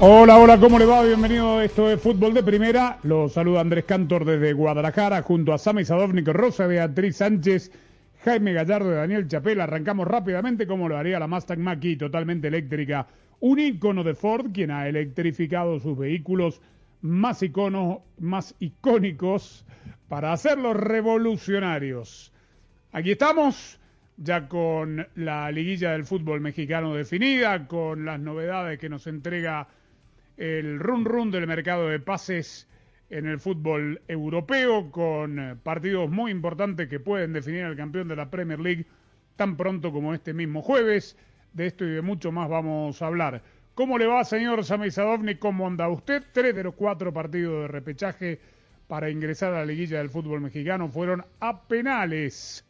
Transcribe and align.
Hola, 0.00 0.38
hola, 0.38 0.60
¿cómo 0.60 0.78
le 0.78 0.86
va? 0.86 1.02
Bienvenido. 1.02 1.60
Esto 1.60 1.90
es 1.90 2.00
Fútbol 2.00 2.32
de 2.32 2.44
Primera. 2.44 3.00
Lo 3.02 3.28
saluda 3.28 3.62
Andrés 3.62 3.84
Cantor 3.84 4.24
desde 4.24 4.52
Guadalajara 4.52 5.22
junto 5.22 5.52
a 5.52 5.58
Sami 5.58 5.84
Sadovnik, 5.84 6.28
Rosa 6.28 6.68
Beatriz 6.68 7.16
Sánchez, 7.16 7.72
Jaime 8.24 8.52
Gallardo 8.52 8.92
y 8.92 8.94
Daniel 8.94 9.26
Chapel. 9.26 9.60
Arrancamos 9.60 10.06
rápidamente 10.06 10.68
como 10.68 10.88
lo 10.88 10.96
haría 10.96 11.18
la 11.18 11.26
Mustang 11.26 11.58
Mach-E 11.58 11.96
totalmente 11.96 12.46
eléctrica. 12.46 13.08
Un 13.40 13.58
ícono 13.58 14.04
de 14.04 14.14
Ford 14.14 14.52
quien 14.52 14.70
ha 14.70 14.86
electrificado 14.86 15.80
sus 15.80 15.98
vehículos 15.98 16.62
más 17.00 17.42
iconos, 17.42 17.98
más 18.20 18.54
icónicos 18.60 19.66
para 20.08 20.32
hacerlos 20.32 20.76
revolucionarios. 20.76 22.32
Aquí 22.92 23.10
estamos, 23.10 23.80
ya 24.16 24.46
con 24.46 25.08
la 25.16 25.50
liguilla 25.50 25.90
del 25.90 26.04
fútbol 26.04 26.40
mexicano 26.40 26.94
definida, 26.94 27.66
con 27.66 28.04
las 28.04 28.20
novedades 28.20 28.78
que 28.78 28.88
nos 28.88 29.08
entrega 29.08 29.66
el 30.38 30.78
run 30.78 31.04
run 31.04 31.30
del 31.32 31.48
mercado 31.48 31.88
de 31.88 31.98
pases 31.98 32.68
en 33.10 33.26
el 33.26 33.40
fútbol 33.40 34.00
europeo, 34.06 34.90
con 34.90 35.38
eh, 35.38 35.56
partidos 35.60 36.08
muy 36.08 36.30
importantes 36.30 36.88
que 36.88 37.00
pueden 37.00 37.32
definir 37.32 37.64
al 37.64 37.76
campeón 37.76 38.06
de 38.06 38.16
la 38.16 38.30
Premier 38.30 38.60
League 38.60 38.86
tan 39.36 39.56
pronto 39.56 39.92
como 39.92 40.14
este 40.14 40.32
mismo 40.32 40.62
jueves. 40.62 41.16
De 41.52 41.66
esto 41.66 41.84
y 41.84 41.90
de 41.90 42.02
mucho 42.02 42.30
más 42.30 42.48
vamos 42.48 43.02
a 43.02 43.06
hablar. 43.06 43.42
¿Cómo 43.74 43.98
le 43.98 44.06
va, 44.06 44.24
señor 44.24 44.64
Sami 44.64 44.90
Sadovnik? 44.90 45.38
¿Cómo 45.38 45.66
anda 45.66 45.88
usted? 45.88 46.22
Tres 46.32 46.54
de 46.54 46.64
los 46.64 46.74
cuatro 46.74 47.12
partidos 47.12 47.62
de 47.62 47.68
repechaje 47.68 48.40
para 48.86 49.10
ingresar 49.10 49.54
a 49.54 49.58
la 49.58 49.66
liguilla 49.66 49.98
del 49.98 50.10
fútbol 50.10 50.40
mexicano 50.40 50.88
fueron 50.88 51.24
a 51.40 51.62
penales. 51.62 52.64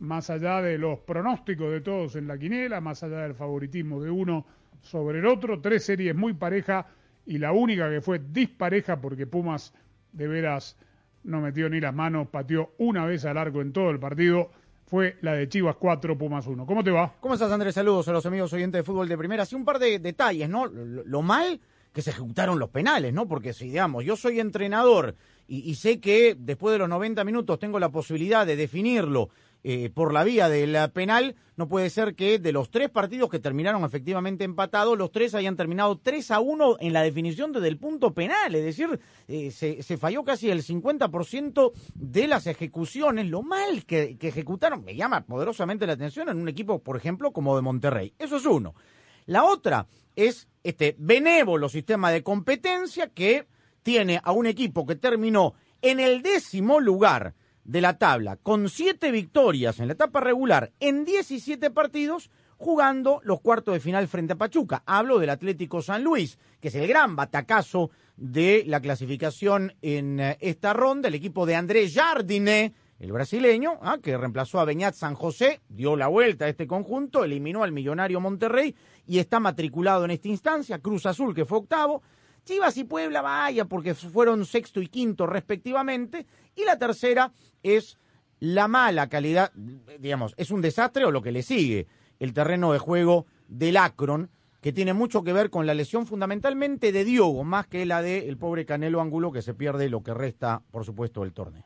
Más 0.00 0.28
allá 0.28 0.60
de 0.60 0.76
los 0.76 0.98
pronósticos 0.98 1.72
de 1.72 1.80
todos 1.80 2.16
en 2.16 2.26
la 2.26 2.36
quiniela, 2.36 2.80
más 2.82 3.02
allá 3.02 3.20
del 3.20 3.34
favoritismo 3.34 4.02
de 4.02 4.10
uno 4.10 4.44
sobre 4.82 5.20
el 5.20 5.26
otro, 5.26 5.60
tres 5.60 5.84
series 5.84 6.14
muy 6.14 6.34
pareja 6.34 6.86
y 7.26 7.38
la 7.38 7.52
única 7.52 7.90
que 7.90 8.00
fue 8.00 8.20
dispareja 8.20 9.00
porque 9.00 9.26
Pumas 9.26 9.74
de 10.12 10.28
veras 10.28 10.76
no 11.24 11.40
metió 11.40 11.68
ni 11.68 11.80
las 11.80 11.94
manos, 11.94 12.28
pateó 12.28 12.72
una 12.78 13.04
vez 13.04 13.24
al 13.24 13.36
arco 13.36 13.60
en 13.60 13.72
todo 13.72 13.90
el 13.90 13.98
partido, 13.98 14.50
fue 14.86 15.16
la 15.20 15.34
de 15.34 15.48
Chivas 15.48 15.76
4, 15.76 16.16
Pumas 16.16 16.46
1. 16.46 16.64
¿Cómo 16.64 16.84
te 16.84 16.92
va? 16.92 17.12
¿Cómo 17.20 17.34
estás, 17.34 17.50
Andrés? 17.50 17.74
Saludos 17.74 18.06
a 18.06 18.12
los 18.12 18.24
amigos 18.24 18.52
oyentes 18.52 18.78
de 18.78 18.84
fútbol 18.84 19.08
de 19.08 19.18
primera. 19.18 19.44
Sí, 19.44 19.56
un 19.56 19.64
par 19.64 19.80
de 19.80 19.98
detalles, 19.98 20.48
¿no? 20.48 20.66
Lo, 20.66 21.22
mal 21.22 21.60
que 21.92 22.02
se 22.02 22.10
ejecutaron 22.10 22.60
los 22.60 22.70
penales, 22.70 23.12
¿no? 23.12 23.26
Porque 23.26 23.52
si, 23.52 23.66
digamos, 23.66 24.04
yo 24.04 24.16
soy 24.16 24.38
entrenador 24.38 25.16
y 25.48 25.74
sé 25.76 26.00
que 26.00 26.36
después 26.38 26.72
de 26.72 26.78
los 26.78 26.88
90 26.88 27.24
minutos 27.24 27.58
tengo 27.58 27.78
la 27.78 27.88
posibilidad 27.88 28.46
de 28.46 28.56
definirlo 28.56 29.30
eh, 29.68 29.90
por 29.90 30.12
la 30.12 30.22
vía 30.22 30.48
del 30.48 30.76
penal, 30.92 31.34
no 31.56 31.66
puede 31.66 31.90
ser 31.90 32.14
que 32.14 32.38
de 32.38 32.52
los 32.52 32.70
tres 32.70 32.88
partidos 32.88 33.28
que 33.28 33.40
terminaron 33.40 33.82
efectivamente 33.82 34.44
empatados, 34.44 34.96
los 34.96 35.10
tres 35.10 35.34
hayan 35.34 35.56
terminado 35.56 35.98
3 35.98 36.30
a 36.30 36.38
1 36.38 36.76
en 36.78 36.92
la 36.92 37.02
definición 37.02 37.50
desde 37.50 37.66
el 37.66 37.76
punto 37.76 38.14
penal. 38.14 38.54
Es 38.54 38.64
decir, 38.64 39.00
eh, 39.26 39.50
se, 39.50 39.82
se, 39.82 39.96
falló 39.96 40.22
casi 40.22 40.50
el 40.50 40.62
50% 40.62 41.72
de 41.96 42.28
las 42.28 42.46
ejecuciones, 42.46 43.26
lo 43.26 43.42
mal 43.42 43.84
que, 43.86 44.16
que 44.18 44.28
ejecutaron. 44.28 44.84
Me 44.84 44.94
llama 44.94 45.26
poderosamente 45.26 45.84
la 45.84 45.94
atención 45.94 46.28
en 46.28 46.40
un 46.40 46.48
equipo, 46.48 46.78
por 46.78 46.96
ejemplo, 46.96 47.32
como 47.32 47.56
de 47.56 47.62
Monterrey. 47.62 48.14
Eso 48.20 48.36
es 48.36 48.46
uno. 48.46 48.76
La 49.24 49.42
otra 49.42 49.88
es 50.14 50.46
este 50.62 50.94
benévolo 50.96 51.68
sistema 51.68 52.12
de 52.12 52.22
competencia 52.22 53.08
que 53.08 53.48
tiene 53.82 54.20
a 54.22 54.30
un 54.30 54.46
equipo 54.46 54.86
que 54.86 54.94
terminó 54.94 55.54
en 55.82 55.98
el 55.98 56.22
décimo 56.22 56.78
lugar 56.78 57.34
de 57.66 57.80
la 57.80 57.98
tabla, 57.98 58.36
con 58.36 58.68
siete 58.68 59.10
victorias 59.10 59.80
en 59.80 59.88
la 59.88 59.94
etapa 59.94 60.20
regular 60.20 60.72
en 60.78 61.04
17 61.04 61.70
partidos, 61.70 62.30
jugando 62.58 63.20
los 63.24 63.40
cuartos 63.40 63.74
de 63.74 63.80
final 63.80 64.08
frente 64.08 64.34
a 64.34 64.36
Pachuca. 64.36 64.82
Hablo 64.86 65.18
del 65.18 65.30
Atlético 65.30 65.82
San 65.82 66.04
Luis, 66.04 66.38
que 66.60 66.68
es 66.68 66.74
el 66.76 66.86
gran 66.86 67.16
batacazo 67.16 67.90
de 68.16 68.62
la 68.66 68.80
clasificación 68.80 69.74
en 69.82 70.20
esta 70.40 70.72
ronda, 70.72 71.08
el 71.08 71.16
equipo 71.16 71.44
de 71.44 71.56
Andrés 71.56 71.92
Jardine, 71.94 72.72
el 72.98 73.12
brasileño, 73.12 73.78
¿ah? 73.82 73.98
que 74.02 74.16
reemplazó 74.16 74.60
a 74.60 74.64
Beñat 74.64 74.94
San 74.94 75.14
José, 75.14 75.60
dio 75.68 75.96
la 75.96 76.06
vuelta 76.06 76.46
a 76.46 76.48
este 76.48 76.66
conjunto, 76.66 77.24
eliminó 77.24 77.62
al 77.62 77.72
millonario 77.72 78.20
Monterrey 78.20 78.74
y 79.06 79.18
está 79.18 79.38
matriculado 79.38 80.04
en 80.04 80.12
esta 80.12 80.28
instancia, 80.28 80.78
Cruz 80.78 81.04
Azul, 81.04 81.34
que 81.34 81.44
fue 81.44 81.58
octavo, 81.58 82.02
Chivas 82.46 82.76
y 82.76 82.84
Puebla, 82.84 83.22
vaya, 83.22 83.64
porque 83.64 83.94
fueron 83.94 84.46
sexto 84.46 84.80
y 84.80 84.86
quinto 84.86 85.26
respectivamente. 85.26 86.26
Y 86.54 86.64
la 86.64 86.78
tercera 86.78 87.32
es 87.60 87.98
la 88.38 88.68
mala 88.68 89.08
calidad, 89.08 89.52
digamos, 89.98 90.32
es 90.36 90.52
un 90.52 90.62
desastre 90.62 91.04
o 91.04 91.10
lo 91.10 91.22
que 91.22 91.32
le 91.32 91.42
sigue, 91.42 91.88
el 92.20 92.32
terreno 92.32 92.72
de 92.72 92.78
juego 92.78 93.26
del 93.48 93.76
Akron, 93.76 94.30
que 94.60 94.72
tiene 94.72 94.92
mucho 94.92 95.24
que 95.24 95.32
ver 95.32 95.50
con 95.50 95.66
la 95.66 95.74
lesión 95.74 96.06
fundamentalmente 96.06 96.92
de 96.92 97.04
Diogo, 97.04 97.42
más 97.42 97.66
que 97.66 97.84
la 97.84 98.00
del 98.00 98.28
el 98.28 98.36
pobre 98.36 98.64
Canelo 98.64 99.00
Angulo, 99.00 99.32
que 99.32 99.42
se 99.42 99.54
pierde 99.54 99.88
lo 99.88 100.04
que 100.04 100.14
resta, 100.14 100.62
por 100.70 100.84
supuesto, 100.84 101.22
del 101.22 101.32
torneo. 101.32 101.64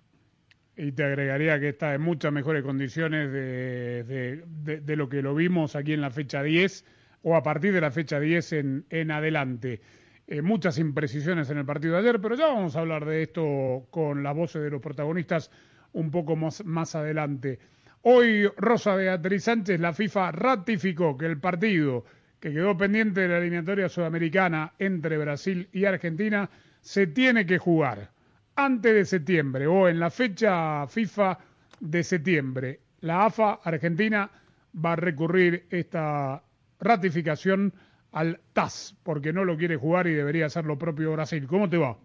Y 0.79 0.93
te 0.93 1.05
agregaría 1.05 1.61
que 1.61 1.69
está 1.69 1.93
en 1.93 2.01
muchas 2.01 2.33
mejores 2.33 2.63
condiciones 2.63 3.31
de, 3.31 4.05
de, 4.05 4.45
de, 4.47 4.81
de 4.81 4.97
lo 4.97 5.11
que 5.11 5.21
lo 5.21 5.35
vimos 5.35 5.77
aquí 5.77 5.93
en 5.93 6.01
la 6.01 6.11
fecha 6.11 6.43
10 6.43 6.87
o 7.23 7.37
a 7.37 7.43
partir 7.43 7.75
de 7.75 7.83
la 7.83 7.91
fecha 7.91 8.19
10 8.19 8.53
en, 8.55 8.87
en 8.89 9.11
adelante. 9.11 9.83
Eh, 10.31 10.43
muchas 10.43 10.79
imprecisiones 10.79 11.51
en 11.51 11.59
el 11.59 11.65
partido 11.65 11.95
de 11.95 11.99
ayer, 11.99 12.21
pero 12.21 12.37
ya 12.37 12.47
vamos 12.47 12.77
a 12.77 12.81
hablar 12.81 13.05
de 13.05 13.25
esto 13.25 13.89
con 13.91 14.23
las 14.23 14.37
voces 14.37 14.63
de 14.63 14.71
los 14.71 14.81
protagonistas 14.81 15.51
un 15.93 16.13
poco 16.13 16.37
más, 16.37 16.65
más 16.65 16.95
adelante. 16.95 17.59
Hoy 18.03 18.47
Rosa 18.57 18.95
Beatriz 18.95 19.43
Sánchez, 19.43 19.81
la 19.81 19.93
FIFA 19.93 20.31
ratificó 20.31 21.19
que 21.19 21.27
el 21.27 21.41
partido 21.41 22.05
que 22.39 22.53
quedó 22.53 22.77
pendiente 22.77 23.23
de 23.23 23.29
la 23.29 23.39
eliminatoria 23.39 23.89
sudamericana 23.89 24.73
entre 24.79 25.19
Brasil 25.19 25.69
y 25.73 25.85
Argentina 25.85 26.49
se 26.81 27.09
tiene 27.09 27.45
que 27.45 27.59
jugar 27.59 28.13
antes 28.55 28.95
de 28.95 29.05
septiembre 29.07 29.67
o 29.67 29.89
en 29.89 29.99
la 29.99 30.11
fecha 30.11 30.87
FIFA 30.87 31.39
de 31.81 32.05
septiembre. 32.05 32.79
La 33.01 33.25
AFA 33.25 33.59
Argentina 33.65 34.31
va 34.77 34.93
a 34.93 34.97
recurrir 34.97 35.67
esta 35.71 36.41
ratificación 36.79 37.75
al 38.13 38.41
TAS, 38.53 38.97
porque 39.03 39.33
no 39.33 39.45
lo 39.45 39.57
quiere 39.57 39.77
jugar 39.77 40.07
y 40.07 40.15
debería 40.15 40.47
hacer 40.47 40.65
lo 40.65 40.79
propio 40.79 41.13
Brasil. 41.13 41.47
¿Cómo 41.47 41.69
te 41.69 41.77
va? 41.79 41.97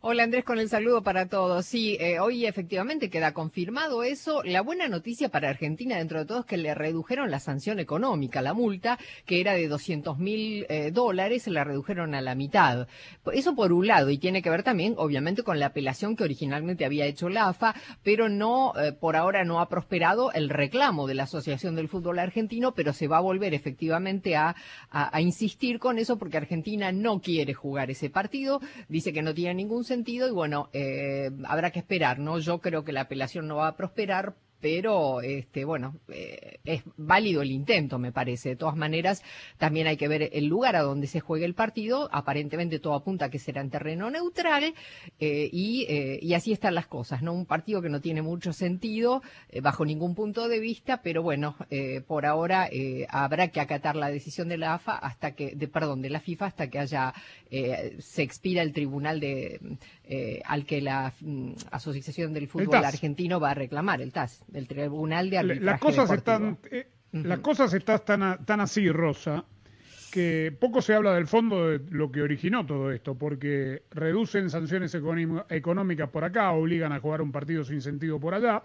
Hola 0.00 0.22
Andrés, 0.22 0.44
con 0.44 0.60
el 0.60 0.68
saludo 0.68 1.02
para 1.02 1.26
todos. 1.26 1.66
Sí, 1.66 1.96
eh, 1.98 2.20
hoy 2.20 2.46
efectivamente 2.46 3.10
queda 3.10 3.34
confirmado 3.34 4.04
eso. 4.04 4.44
La 4.44 4.60
buena 4.60 4.86
noticia 4.86 5.28
para 5.28 5.48
Argentina 5.48 5.96
dentro 5.96 6.20
de 6.20 6.24
todo 6.24 6.38
es 6.38 6.46
que 6.46 6.56
le 6.56 6.72
redujeron 6.72 7.32
la 7.32 7.40
sanción 7.40 7.80
económica, 7.80 8.40
la 8.40 8.54
multa, 8.54 8.96
que 9.26 9.40
era 9.40 9.54
de 9.54 9.66
200 9.66 10.16
mil 10.16 10.66
eh, 10.68 10.92
dólares, 10.92 11.42
se 11.42 11.50
la 11.50 11.64
redujeron 11.64 12.14
a 12.14 12.20
la 12.20 12.36
mitad. 12.36 12.86
Eso 13.32 13.56
por 13.56 13.72
un 13.72 13.88
lado, 13.88 14.08
y 14.10 14.18
tiene 14.18 14.40
que 14.40 14.50
ver 14.50 14.62
también, 14.62 14.94
obviamente, 14.98 15.42
con 15.42 15.58
la 15.58 15.66
apelación 15.66 16.14
que 16.14 16.22
originalmente 16.22 16.84
había 16.84 17.06
hecho 17.06 17.28
la 17.28 17.48
AFA, 17.48 17.74
pero 18.04 18.28
no, 18.28 18.74
eh, 18.80 18.92
por 18.92 19.16
ahora 19.16 19.44
no 19.44 19.58
ha 19.58 19.68
prosperado 19.68 20.30
el 20.30 20.48
reclamo 20.48 21.08
de 21.08 21.14
la 21.14 21.24
Asociación 21.24 21.74
del 21.74 21.88
Fútbol 21.88 22.20
Argentino, 22.20 22.72
pero 22.72 22.92
se 22.92 23.08
va 23.08 23.16
a 23.16 23.22
volver 23.22 23.52
efectivamente 23.52 24.36
a, 24.36 24.54
insistir 25.18 25.80
con 25.80 25.98
eso 25.98 26.18
porque 26.18 26.36
Argentina 26.36 26.92
no 26.92 27.20
quiere 27.20 27.52
jugar 27.52 27.90
ese 27.90 28.10
partido, 28.10 28.60
dice 28.88 29.12
que 29.12 29.22
no 29.22 29.34
tiene 29.34 29.54
ningún 29.54 29.87
sentido 29.88 30.28
y 30.28 30.30
bueno, 30.30 30.70
eh, 30.72 31.30
habrá 31.44 31.70
que 31.70 31.80
esperar, 31.80 32.18
¿no? 32.20 32.38
Yo 32.38 32.60
creo 32.60 32.84
que 32.84 32.92
la 32.92 33.02
apelación 33.02 33.48
no 33.48 33.56
va 33.56 33.68
a 33.68 33.76
prosperar 33.76 34.34
pero 34.60 35.20
este, 35.20 35.64
bueno, 35.64 35.96
eh, 36.08 36.58
es 36.64 36.82
válido 36.96 37.42
el 37.42 37.50
intento, 37.50 37.98
me 37.98 38.12
parece. 38.12 38.50
De 38.50 38.56
todas 38.56 38.76
maneras, 38.76 39.22
también 39.56 39.86
hay 39.86 39.96
que 39.96 40.08
ver 40.08 40.30
el 40.32 40.46
lugar 40.46 40.76
a 40.76 40.82
donde 40.82 41.06
se 41.06 41.20
juegue 41.20 41.44
el 41.44 41.54
partido. 41.54 42.08
Aparentemente 42.12 42.78
todo 42.78 42.94
apunta 42.94 43.26
a 43.26 43.30
que 43.30 43.38
será 43.38 43.60
en 43.60 43.70
terreno 43.70 44.10
neutral 44.10 44.74
eh, 45.20 45.48
y, 45.52 45.86
eh, 45.88 46.18
y, 46.20 46.34
así 46.34 46.52
están 46.52 46.74
las 46.74 46.86
cosas, 46.86 47.22
¿no? 47.22 47.32
Un 47.32 47.46
partido 47.46 47.82
que 47.82 47.88
no 47.88 48.00
tiene 48.00 48.22
mucho 48.22 48.52
sentido 48.52 49.22
bajo 49.62 49.84
ningún 49.84 50.14
punto 50.14 50.48
de 50.48 50.60
vista, 50.60 51.02
pero 51.02 51.22
bueno, 51.22 51.56
por 52.06 52.26
ahora 52.26 52.68
habrá 53.08 53.48
que 53.48 53.60
acatar 53.60 53.96
la 53.96 54.10
decisión 54.10 54.48
de 54.48 54.58
la 54.58 54.74
AFA 54.74 54.96
hasta 54.96 55.32
que, 55.32 55.54
de, 55.54 55.68
perdón, 55.68 56.02
de 56.02 56.10
la 56.10 56.20
FIFA 56.20 56.46
hasta 56.46 56.68
que 56.68 56.78
haya 56.78 57.14
se 57.98 58.22
expira 58.22 58.62
el 58.62 58.72
tribunal 58.72 59.20
de 59.20 59.60
al 60.44 60.64
que 60.64 60.80
la 60.80 61.12
mm, 61.20 61.52
Asociación 61.70 62.32
del 62.32 62.48
Fútbol 62.48 62.84
Argentino 62.84 63.40
va 63.40 63.50
a 63.50 63.54
reclamar 63.54 64.00
el 64.00 64.12
TAS 64.12 64.42
del 64.48 64.66
Tribunal 64.66 65.30
de 65.30 65.38
Arbitraje 65.38 65.64
Las 65.64 65.80
cosas 65.80 66.10
están, 66.10 66.58
eh, 66.70 66.88
las 67.12 67.38
cosas 67.40 67.72
están 67.72 68.00
tan, 68.04 68.44
tan 68.44 68.60
así, 68.60 68.90
Rosa, 68.90 69.44
que 70.10 70.54
poco 70.58 70.82
se 70.82 70.94
habla 70.94 71.14
del 71.14 71.26
fondo 71.26 71.68
de 71.68 71.80
lo 71.90 72.10
que 72.10 72.22
originó 72.22 72.66
todo 72.66 72.90
esto, 72.90 73.14
porque 73.14 73.82
reducen 73.90 74.50
sanciones 74.50 74.96
económicas 75.50 76.08
por 76.08 76.24
acá, 76.24 76.50
obligan 76.52 76.92
a 76.92 77.00
jugar 77.00 77.20
un 77.22 77.30
partido 77.30 77.64
sin 77.64 77.80
sentido 77.80 78.18
por 78.18 78.34
allá, 78.34 78.62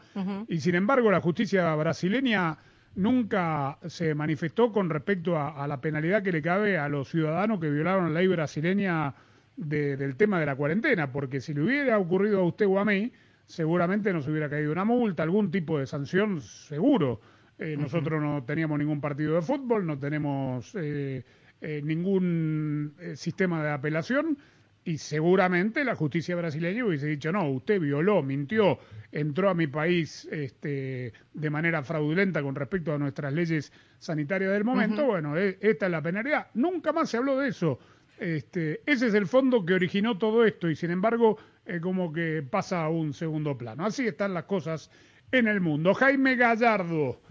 y 0.48 0.60
sin 0.60 0.76
embargo 0.76 1.12
la 1.12 1.22
justicia 1.22 1.74
brasileña 1.76 2.58
nunca 2.96 3.78
se 3.88 4.14
manifestó 4.16 4.72
con 4.72 4.90
respecto 4.90 5.38
a, 5.38 5.68
la 5.68 5.82
penalidad 5.82 6.24
que 6.24 6.32
le 6.32 6.42
cabe 6.42 6.78
a 6.78 6.88
los 6.88 7.10
ciudadanos 7.10 7.60
que 7.60 7.70
violaron 7.70 8.14
la 8.14 8.20
ley 8.20 8.28
brasileña 8.28 9.14
del 9.56 10.16
tema 10.16 10.40
de 10.40 10.46
la 10.46 10.56
cuarentena, 10.56 11.12
porque 11.12 11.42
si 11.42 11.54
le 11.54 11.62
hubiera 11.62 11.98
ocurrido 11.98 12.40
a 12.40 12.44
usted 12.44 12.68
o 12.68 12.80
a 12.80 12.86
mí, 12.86 13.12
seguramente 13.46 14.14
nos 14.14 14.28
hubiera 14.28 14.50
caído 14.50 14.72
una 14.72 14.86
multa, 14.86 15.24
algún 15.24 15.52
tipo 15.52 15.80
de 15.80 15.86
sanción, 15.86 16.42
seguro. 16.42 17.22
Eh, 17.60 17.78
nosotros 17.78 18.22
no 18.22 18.44
teníamos 18.44 18.80
ningún 18.80 19.00
partido 19.00 19.36
de 19.36 19.42
fútbol, 19.42 19.86
no 19.86 19.98
tenemos 20.00 20.74
eh, 20.76 21.24
eh, 21.62 21.82
ningún 21.84 22.94
sistema 23.16 23.64
de 23.64 23.72
apelación 23.72 24.38
y 24.86 24.98
seguramente 24.98 25.86
la 25.86 25.96
justicia 25.96 26.36
brasileña 26.36 26.86
hubiese 26.86 27.08
dicho, 27.08 27.32
no, 27.32 27.50
usted 27.50 27.80
violó, 27.80 28.22
mintió, 28.22 28.80
entró 29.12 29.50
a 29.50 29.54
mi 29.54 29.68
país 29.68 30.28
este, 30.30 31.14
de 31.34 31.50
manera 31.50 31.84
fraudulenta 31.84 32.42
con 32.42 32.56
respecto 32.56 32.94
a 32.94 32.98
nuestras 32.98 33.32
leyes 33.32 33.72
sanitarias 34.00 34.52
del 34.52 34.66
momento, 34.66 35.06
bueno, 35.06 35.38
esta 35.38 35.86
es 35.86 35.92
la 35.92 36.02
penalidad. 36.02 36.48
Nunca 36.54 36.92
más 36.92 37.10
se 37.10 37.18
habló 37.18 37.38
de 37.38 37.50
eso. 37.50 37.80
Este, 38.20 38.82
ese 38.86 39.08
es 39.08 39.14
el 39.14 39.28
fondo 39.28 39.66
que 39.66 39.74
originó 39.74 40.18
todo 40.18 40.46
esto 40.46 40.70
y 40.70 40.76
sin 40.76 40.92
embargo 40.92 41.38
es 41.66 41.82
como 41.82 42.12
que 42.12 42.44
pasa 42.48 42.84
a 42.84 42.90
un 42.90 43.14
segundo 43.14 43.58
plano. 43.58 43.86
Así 43.86 44.08
están 44.08 44.34
las 44.34 44.46
cosas 44.46 44.90
en 45.32 45.48
el 45.48 45.62
mundo. 45.62 45.94
Jaime 45.94 46.36
Gallardo. 46.36 47.22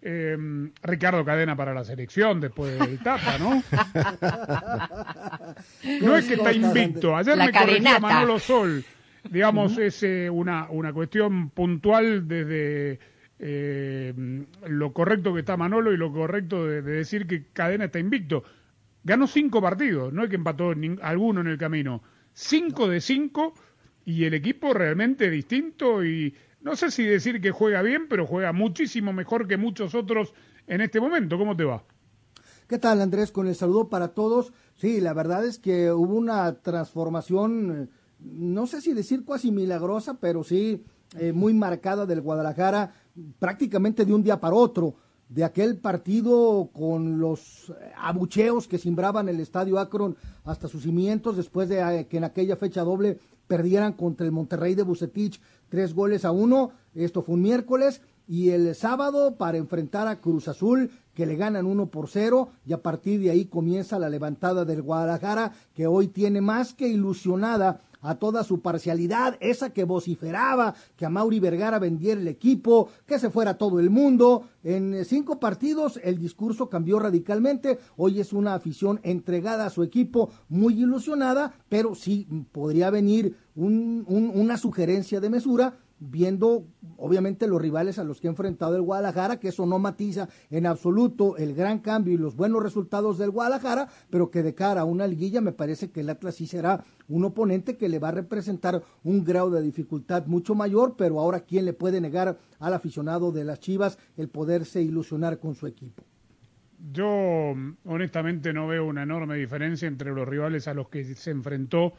Em, 0.00 0.70
Ricardo 0.80 1.24
Cadena 1.24 1.56
para 1.56 1.74
la 1.74 1.82
selección 1.82 2.40
después 2.40 2.78
del 2.78 3.00
Tata, 3.00 3.36
¿no? 3.38 3.60
no 6.02 6.16
es 6.16 6.26
que 6.26 6.34
está 6.34 6.52
invicto. 6.52 7.16
Ayer 7.16 7.36
me 7.36 7.50
corregía 7.50 7.98
Manolo 7.98 8.38
Sol. 8.38 8.84
Digamos, 9.28 9.76
es 9.76 10.00
eh, 10.04 10.30
una, 10.30 10.68
una 10.70 10.92
cuestión 10.92 11.50
puntual 11.50 12.28
desde 12.28 13.00
eh, 13.40 14.14
lo 14.66 14.92
correcto 14.92 15.32
que 15.32 15.40
está 15.40 15.56
Manolo 15.56 15.92
y 15.92 15.96
lo 15.96 16.12
correcto 16.12 16.66
de, 16.66 16.82
decir 16.82 17.26
que 17.26 17.46
Cadena 17.52 17.86
está 17.86 17.98
invicto. 17.98 18.44
Ganó 19.04 19.26
cinco 19.26 19.60
partidos, 19.60 20.12
no 20.12 20.24
es 20.24 20.30
que 20.30 20.36
empató 20.36 20.74
alguno 21.02 21.40
en 21.40 21.46
el 21.46 21.58
camino. 21.58 22.02
5 22.38 22.86
de 22.86 23.00
5 23.00 23.52
y 24.04 24.24
el 24.24 24.32
equipo 24.32 24.72
realmente 24.72 25.28
distinto 25.28 26.04
y 26.04 26.36
no 26.60 26.76
sé 26.76 26.92
si 26.92 27.02
decir 27.02 27.40
que 27.40 27.50
juega 27.50 27.82
bien, 27.82 28.06
pero 28.08 28.28
juega 28.28 28.52
muchísimo 28.52 29.12
mejor 29.12 29.48
que 29.48 29.56
muchos 29.56 29.96
otros 29.96 30.32
en 30.68 30.80
este 30.80 31.00
momento. 31.00 31.36
¿Cómo 31.36 31.56
te 31.56 31.64
va? 31.64 31.82
¿Qué 32.68 32.78
tal 32.78 33.00
Andrés? 33.00 33.32
Con 33.32 33.48
el 33.48 33.56
saludo 33.56 33.88
para 33.88 34.14
todos. 34.14 34.52
Sí, 34.76 35.00
la 35.00 35.14
verdad 35.14 35.44
es 35.44 35.58
que 35.58 35.90
hubo 35.90 36.14
una 36.14 36.54
transformación, 36.60 37.90
no 38.20 38.66
sé 38.68 38.82
si 38.82 38.92
decir 38.92 39.24
casi 39.24 39.50
milagrosa, 39.50 40.20
pero 40.20 40.44
sí 40.44 40.84
eh, 41.18 41.32
muy 41.32 41.54
marcada 41.54 42.06
del 42.06 42.20
Guadalajara 42.20 42.92
prácticamente 43.40 44.04
de 44.04 44.14
un 44.14 44.22
día 44.22 44.38
para 44.38 44.54
otro 44.54 44.94
de 45.28 45.44
aquel 45.44 45.76
partido 45.76 46.70
con 46.72 47.18
los 47.18 47.72
abucheos 47.96 48.66
que 48.66 48.78
simbraban 48.78 49.28
el 49.28 49.40
estadio 49.40 49.78
Akron 49.78 50.16
hasta 50.44 50.68
sus 50.68 50.82
cimientos 50.82 51.36
después 51.36 51.68
de 51.68 51.80
eh, 51.80 52.06
que 52.06 52.16
en 52.16 52.24
aquella 52.24 52.56
fecha 52.56 52.82
doble 52.82 53.18
perdieran 53.46 53.92
contra 53.92 54.26
el 54.26 54.32
Monterrey 54.32 54.74
de 54.74 54.82
Bucetich 54.82 55.40
tres 55.68 55.94
goles 55.94 56.24
a 56.24 56.30
uno. 56.30 56.72
Esto 56.94 57.22
fue 57.22 57.34
un 57.34 57.42
miércoles 57.42 58.00
y 58.26 58.50
el 58.50 58.74
sábado 58.74 59.36
para 59.36 59.58
enfrentar 59.58 60.06
a 60.06 60.20
Cruz 60.20 60.48
Azul 60.48 60.90
que 61.14 61.26
le 61.26 61.36
ganan 61.36 61.66
uno 61.66 61.86
por 61.86 62.08
cero 62.08 62.50
y 62.66 62.72
a 62.72 62.82
partir 62.82 63.20
de 63.20 63.30
ahí 63.30 63.46
comienza 63.46 63.98
la 63.98 64.10
levantada 64.10 64.64
del 64.64 64.82
Guadalajara 64.82 65.52
que 65.74 65.86
hoy 65.86 66.08
tiene 66.08 66.40
más 66.40 66.74
que 66.74 66.88
ilusionada 66.88 67.80
a 68.00 68.16
toda 68.16 68.44
su 68.44 68.60
parcialidad, 68.60 69.36
esa 69.40 69.70
que 69.70 69.84
vociferaba 69.84 70.74
que 70.96 71.06
a 71.06 71.10
Mauri 71.10 71.40
Vergara 71.40 71.78
vendiera 71.78 72.20
el 72.20 72.28
equipo, 72.28 72.88
que 73.06 73.18
se 73.18 73.30
fuera 73.30 73.58
todo 73.58 73.80
el 73.80 73.90
mundo. 73.90 74.48
En 74.64 75.04
cinco 75.04 75.40
partidos 75.40 76.00
el 76.02 76.18
discurso 76.18 76.68
cambió 76.68 76.98
radicalmente. 76.98 77.78
Hoy 77.96 78.20
es 78.20 78.32
una 78.32 78.54
afición 78.54 79.00
entregada 79.02 79.66
a 79.66 79.70
su 79.70 79.82
equipo, 79.82 80.30
muy 80.48 80.74
ilusionada, 80.80 81.54
pero 81.68 81.94
sí 81.94 82.26
podría 82.52 82.90
venir 82.90 83.36
una 83.54 84.56
sugerencia 84.56 85.20
de 85.20 85.30
mesura 85.30 85.74
viendo 86.00 86.64
obviamente 86.96 87.46
los 87.46 87.60
rivales 87.60 87.98
a 87.98 88.04
los 88.04 88.20
que 88.20 88.28
ha 88.28 88.30
enfrentado 88.30 88.76
el 88.76 88.82
Guadalajara, 88.82 89.38
que 89.38 89.48
eso 89.48 89.66
no 89.66 89.78
matiza 89.78 90.28
en 90.50 90.66
absoluto 90.66 91.36
el 91.36 91.54
gran 91.54 91.80
cambio 91.80 92.14
y 92.14 92.18
los 92.18 92.36
buenos 92.36 92.62
resultados 92.62 93.18
del 93.18 93.30
Guadalajara, 93.30 93.88
pero 94.10 94.30
que 94.30 94.42
de 94.42 94.54
cara 94.54 94.82
a 94.82 94.84
una 94.84 95.06
liguilla 95.06 95.40
me 95.40 95.52
parece 95.52 95.90
que 95.90 96.00
el 96.00 96.10
Atlas 96.10 96.36
sí 96.36 96.46
será 96.46 96.84
un 97.08 97.24
oponente 97.24 97.76
que 97.76 97.88
le 97.88 97.98
va 97.98 98.08
a 98.08 98.12
representar 98.12 98.82
un 99.04 99.24
grado 99.24 99.50
de 99.50 99.62
dificultad 99.62 100.26
mucho 100.26 100.54
mayor, 100.54 100.94
pero 100.96 101.20
ahora 101.20 101.40
quién 101.40 101.64
le 101.64 101.72
puede 101.72 102.00
negar 102.00 102.38
al 102.58 102.74
aficionado 102.74 103.32
de 103.32 103.44
las 103.44 103.60
Chivas 103.60 103.98
el 104.16 104.28
poderse 104.28 104.82
ilusionar 104.82 105.38
con 105.38 105.54
su 105.54 105.66
equipo. 105.66 106.04
Yo 106.92 107.54
honestamente 107.84 108.52
no 108.52 108.68
veo 108.68 108.86
una 108.86 109.02
enorme 109.02 109.36
diferencia 109.36 109.88
entre 109.88 110.12
los 110.12 110.28
rivales 110.28 110.68
a 110.68 110.74
los 110.74 110.88
que 110.88 111.02
se 111.04 111.30
enfrentó 111.32 111.92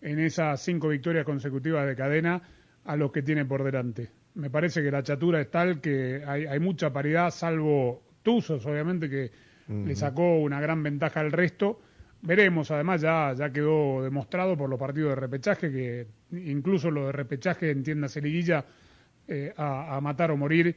en 0.00 0.18
esas 0.18 0.60
cinco 0.62 0.88
victorias 0.88 1.24
consecutivas 1.24 1.86
de 1.86 1.94
cadena 1.94 2.42
a 2.84 2.96
los 2.96 3.12
que 3.12 3.22
tiene 3.22 3.44
por 3.44 3.62
delante. 3.62 4.10
Me 4.34 4.50
parece 4.50 4.82
que 4.82 4.90
la 4.90 5.02
chatura 5.02 5.40
es 5.40 5.50
tal 5.50 5.80
que 5.80 6.22
hay, 6.26 6.58
mucha 6.58 6.92
paridad, 6.92 7.30
salvo 7.30 8.02
Tuzos, 8.22 8.64
obviamente, 8.66 9.08
que 9.08 9.30
le 9.68 9.94
sacó 9.94 10.38
una 10.38 10.60
gran 10.60 10.82
ventaja 10.82 11.20
al 11.20 11.32
resto. 11.32 11.80
Veremos, 12.22 12.70
además 12.70 13.00
ya, 13.00 13.34
ya 13.34 13.50
quedó 13.50 14.02
demostrado 14.02 14.56
por 14.56 14.70
los 14.70 14.78
partidos 14.78 15.10
de 15.10 15.16
repechaje, 15.16 15.70
que 15.70 16.06
incluso 16.30 16.90
los 16.90 17.06
de 17.06 17.12
repechaje, 17.12 17.70
entiéndase 17.70 18.20
liguilla, 18.20 18.64
eh, 19.28 19.52
a, 19.56 20.00
matar 20.00 20.30
o 20.30 20.36
morir, 20.36 20.74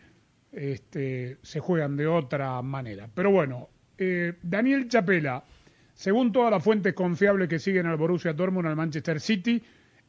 este, 0.52 1.38
se 1.42 1.60
juegan 1.60 1.96
de 1.96 2.08
otra 2.08 2.62
manera. 2.62 3.10
Pero 3.14 3.32
bueno, 3.32 3.70
eh, 3.98 4.34
Daniel 4.42 4.88
Chapela, 4.88 5.44
según 5.94 6.32
todas 6.32 6.52
las 6.52 6.64
fuentes 6.64 6.94
confiables 6.94 7.48
que 7.48 7.60
siguen 7.60 7.86
al 7.86 7.98
Borussia 7.98 8.34
Dortmund, 8.34 8.68
al 8.68 8.76
Manchester 8.76 9.20
City, 9.20 9.64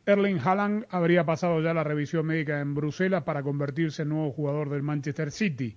Erling 0.07 0.39
Haaland 0.39 0.87
habría 0.91 1.25
pasado 1.25 1.61
ya 1.61 1.75
la 1.75 1.83
revisión 1.83 2.27
médica 2.27 2.61
en 2.61 2.77
Bruselas 2.77 3.25
para 3.25 3.43
convertirse 3.43 4.03
en 4.03 4.11
nuevo 4.11 4.31
jugador 4.31 4.71
del 4.71 4.85
Manchester 4.85 5.33
City. 5.33 5.77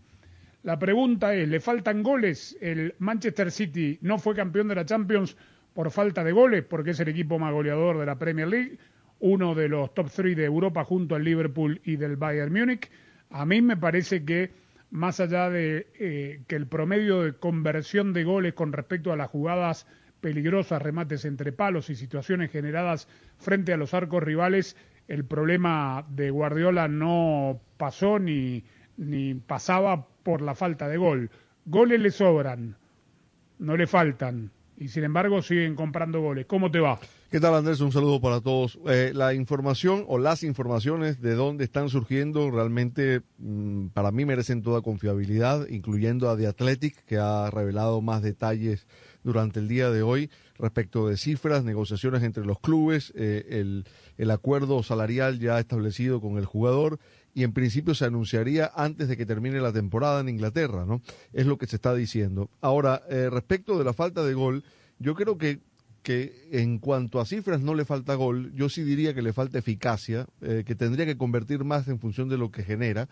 La 0.61 0.77
pregunta 0.77 1.33
es, 1.33 1.49
¿le 1.49 1.59
faltan 1.59 2.03
goles? 2.03 2.55
El 2.61 2.93
Manchester 2.99 3.49
City 3.49 3.97
no 4.03 4.19
fue 4.19 4.35
campeón 4.35 4.67
de 4.67 4.75
la 4.75 4.85
Champions 4.85 5.35
por 5.73 5.89
falta 5.89 6.23
de 6.23 6.31
goles, 6.31 6.63
porque 6.63 6.91
es 6.91 6.99
el 6.99 7.07
equipo 7.07 7.39
más 7.39 7.51
goleador 7.51 7.97
de 7.97 8.05
la 8.05 8.19
Premier 8.19 8.47
League, 8.47 8.77
uno 9.19 9.55
de 9.55 9.67
los 9.67 9.95
top 9.95 10.11
three 10.11 10.35
de 10.35 10.45
Europa 10.45 10.83
junto 10.83 11.15
al 11.15 11.23
Liverpool 11.23 11.81
y 11.83 11.95
del 11.95 12.15
Bayern 12.15 12.53
Múnich. 12.53 12.91
A 13.31 13.47
mí 13.47 13.63
me 13.63 13.77
parece 13.77 14.25
que 14.25 14.51
más 14.91 15.19
allá 15.19 15.49
de 15.49 15.87
eh, 15.99 16.43
que 16.47 16.55
el 16.55 16.67
promedio 16.67 17.23
de 17.23 17.33
conversión 17.33 18.13
de 18.13 18.25
goles 18.25 18.53
con 18.53 18.73
respecto 18.73 19.11
a 19.11 19.17
las 19.17 19.31
jugadas 19.31 19.87
peligrosas, 20.21 20.81
remates 20.81 21.25
entre 21.25 21.51
palos 21.51 21.89
y 21.89 21.95
situaciones 21.95 22.51
generadas 22.51 23.07
frente 23.37 23.73
a 23.73 23.77
los 23.77 23.93
arcos 23.93 24.23
rivales, 24.23 24.75
el 25.07 25.25
problema 25.25 26.05
de 26.09 26.29
Guardiola 26.29 26.87
no 26.87 27.59
pasó 27.77 28.19
ni, 28.19 28.63
ni 28.97 29.33
pasaba 29.33 30.07
por 30.23 30.41
la 30.41 30.55
falta 30.55 30.87
de 30.87 30.97
gol. 30.97 31.31
Goles 31.65 31.99
le 31.99 32.11
sobran, 32.11 32.77
no 33.57 33.75
le 33.75 33.87
faltan, 33.87 34.51
y 34.79 34.87
sin 34.87 35.03
embargo 35.03 35.41
siguen 35.41 35.75
comprando 35.75 36.21
goles. 36.21 36.45
¿Cómo 36.45 36.71
te 36.71 36.79
va? 36.79 36.99
¿Qué 37.29 37.39
tal 37.39 37.53
Andrés? 37.53 37.81
Un 37.81 37.91
saludo 37.91 38.21
para 38.21 38.39
todos. 38.39 38.79
Eh, 38.87 39.11
la 39.13 39.33
información 39.33 40.05
o 40.07 40.17
las 40.17 40.41
informaciones 40.41 41.21
de 41.21 41.35
dónde 41.35 41.65
están 41.65 41.89
surgiendo 41.89 42.49
realmente 42.49 43.21
mm, 43.37 43.87
para 43.87 44.11
mí 44.11 44.25
merecen 44.25 44.63
toda 44.63 44.81
confiabilidad, 44.81 45.67
incluyendo 45.67 46.29
a 46.29 46.37
The 46.37 46.47
Athletic, 46.47 47.03
que 47.05 47.17
ha 47.17 47.51
revelado 47.51 48.01
más 48.01 48.21
detalles 48.21 48.87
durante 49.23 49.59
el 49.59 49.67
día 49.67 49.89
de 49.89 50.01
hoy 50.01 50.29
respecto 50.57 51.07
de 51.07 51.17
cifras, 51.17 51.63
negociaciones 51.63 52.23
entre 52.23 52.45
los 52.45 52.59
clubes, 52.59 53.13
eh, 53.15 53.45
el, 53.49 53.85
el 54.17 54.31
acuerdo 54.31 54.83
salarial 54.83 55.39
ya 55.39 55.59
establecido 55.59 56.21
con 56.21 56.37
el 56.37 56.45
jugador 56.45 56.99
y 57.33 57.43
en 57.43 57.53
principio 57.53 57.95
se 57.95 58.05
anunciaría 58.05 58.71
antes 58.75 59.07
de 59.07 59.15
que 59.15 59.25
termine 59.25 59.61
la 59.61 59.71
temporada 59.71 60.19
en 60.19 60.29
Inglaterra, 60.29 60.85
¿no? 60.85 61.01
Es 61.31 61.45
lo 61.45 61.57
que 61.57 61.67
se 61.67 61.77
está 61.77 61.93
diciendo. 61.93 62.49
Ahora, 62.59 63.03
eh, 63.09 63.29
respecto 63.29 63.77
de 63.77 63.85
la 63.85 63.93
falta 63.93 64.23
de 64.23 64.33
gol, 64.33 64.63
yo 64.99 65.15
creo 65.15 65.37
que 65.37 65.59
que 66.03 66.47
en 66.51 66.79
cuanto 66.79 67.19
a 67.19 67.25
cifras 67.25 67.61
no 67.61 67.75
le 67.75 67.85
falta 67.85 68.15
gol, 68.15 68.53
yo 68.55 68.69
sí 68.69 68.83
diría 68.83 69.13
que 69.13 69.21
le 69.21 69.33
falta 69.33 69.59
eficacia, 69.59 70.27
eh, 70.41 70.63
que 70.65 70.75
tendría 70.75 71.05
que 71.05 71.17
convertir 71.17 71.63
más 71.63 71.87
en 71.87 71.99
función 71.99 72.29
de 72.29 72.37
lo 72.37 72.51
que 72.51 72.63
genera 72.63 73.09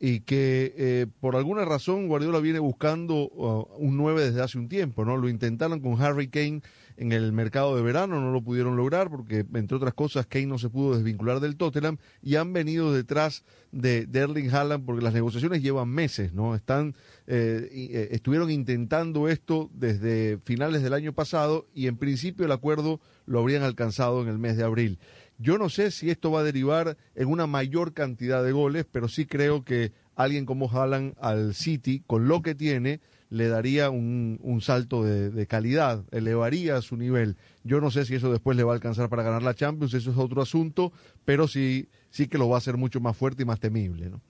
y 0.00 0.20
que 0.20 0.74
eh, 0.76 1.06
por 1.20 1.36
alguna 1.36 1.66
razón 1.66 2.08
Guardiola 2.08 2.40
viene 2.40 2.58
buscando 2.58 3.28
uh, 3.28 3.66
un 3.76 3.98
9 3.98 4.24
desde 4.24 4.40
hace 4.42 4.58
un 4.58 4.68
tiempo, 4.68 5.04
¿no? 5.04 5.18
Lo 5.18 5.28
intentaron 5.28 5.80
con 5.80 6.00
Harry 6.00 6.28
Kane 6.28 6.62
en 7.00 7.12
el 7.12 7.32
mercado 7.32 7.76
de 7.76 7.82
verano, 7.82 8.20
no 8.20 8.30
lo 8.30 8.42
pudieron 8.42 8.76
lograr 8.76 9.10
porque, 9.10 9.44
entre 9.54 9.76
otras 9.76 9.94
cosas, 9.94 10.26
Kane 10.26 10.46
no 10.46 10.58
se 10.58 10.68
pudo 10.68 10.94
desvincular 10.94 11.40
del 11.40 11.56
Tottenham 11.56 11.96
y 12.22 12.36
han 12.36 12.52
venido 12.52 12.92
detrás 12.92 13.42
de, 13.72 14.06
Erling 14.12 14.50
Haaland 14.50 14.84
porque 14.84 15.02
las 15.02 15.14
negociaciones 15.14 15.62
llevan 15.62 15.88
meses, 15.88 16.34
¿no? 16.34 16.54
Están, 16.54 16.94
eh, 17.26 17.68
eh, 17.72 18.08
estuvieron 18.12 18.50
intentando 18.50 19.28
esto 19.28 19.70
desde 19.72 20.38
finales 20.44 20.82
del 20.82 20.92
año 20.92 21.14
pasado 21.14 21.66
y 21.74 21.86
en 21.86 21.96
principio 21.96 22.44
el 22.44 22.52
acuerdo 22.52 23.00
lo 23.24 23.38
habrían 23.38 23.62
alcanzado 23.62 24.22
en 24.22 24.28
el 24.28 24.38
mes 24.38 24.56
de 24.56 24.64
abril. 24.64 24.98
Yo 25.42 25.56
no 25.56 25.70
sé 25.70 25.90
si 25.90 26.10
esto 26.10 26.30
va 26.30 26.40
a 26.40 26.44
derivar 26.44 26.98
en 27.14 27.28
una 27.28 27.46
mayor 27.46 27.94
cantidad 27.94 28.44
de 28.44 28.52
goles, 28.52 28.84
pero 28.90 29.08
sí 29.08 29.24
creo 29.24 29.64
que 29.64 29.92
alguien 30.14 30.44
como 30.44 30.70
Haaland 30.70 31.14
al 31.18 31.54
City, 31.54 32.02
con 32.06 32.28
lo 32.28 32.42
que 32.42 32.54
tiene, 32.54 33.00
le 33.30 33.48
daría 33.48 33.88
un, 33.88 34.38
un 34.42 34.60
salto 34.60 35.02
de, 35.02 35.30
de, 35.30 35.46
calidad, 35.46 36.04
elevaría 36.10 36.82
su 36.82 36.98
nivel. 36.98 37.36
Yo 37.64 37.80
no 37.80 37.90
sé 37.90 38.04
si 38.04 38.16
eso 38.16 38.30
después 38.30 38.54
le 38.54 38.64
va 38.64 38.72
a 38.72 38.74
alcanzar 38.74 39.08
para 39.08 39.22
ganar 39.22 39.42
la 39.42 39.54
Champions, 39.54 39.94
eso 39.94 40.10
es 40.10 40.18
otro 40.18 40.42
asunto, 40.42 40.92
pero 41.24 41.48
sí, 41.48 41.88
sí 42.10 42.28
que 42.28 42.36
lo 42.36 42.48
va 42.50 42.56
a 42.56 42.58
hacer 42.58 42.76
mucho 42.76 43.00
más 43.00 43.16
fuerte 43.16 43.44
y 43.44 43.46
más 43.46 43.60
temible, 43.60 44.10
¿no? 44.10 44.20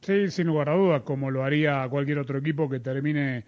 Sí, 0.00 0.28
sin 0.30 0.48
lugar 0.48 0.70
a 0.70 0.76
dudas, 0.76 1.02
como 1.02 1.30
lo 1.30 1.44
haría 1.44 1.86
cualquier 1.88 2.18
otro 2.18 2.38
equipo 2.38 2.68
que 2.68 2.80
termine 2.80 3.44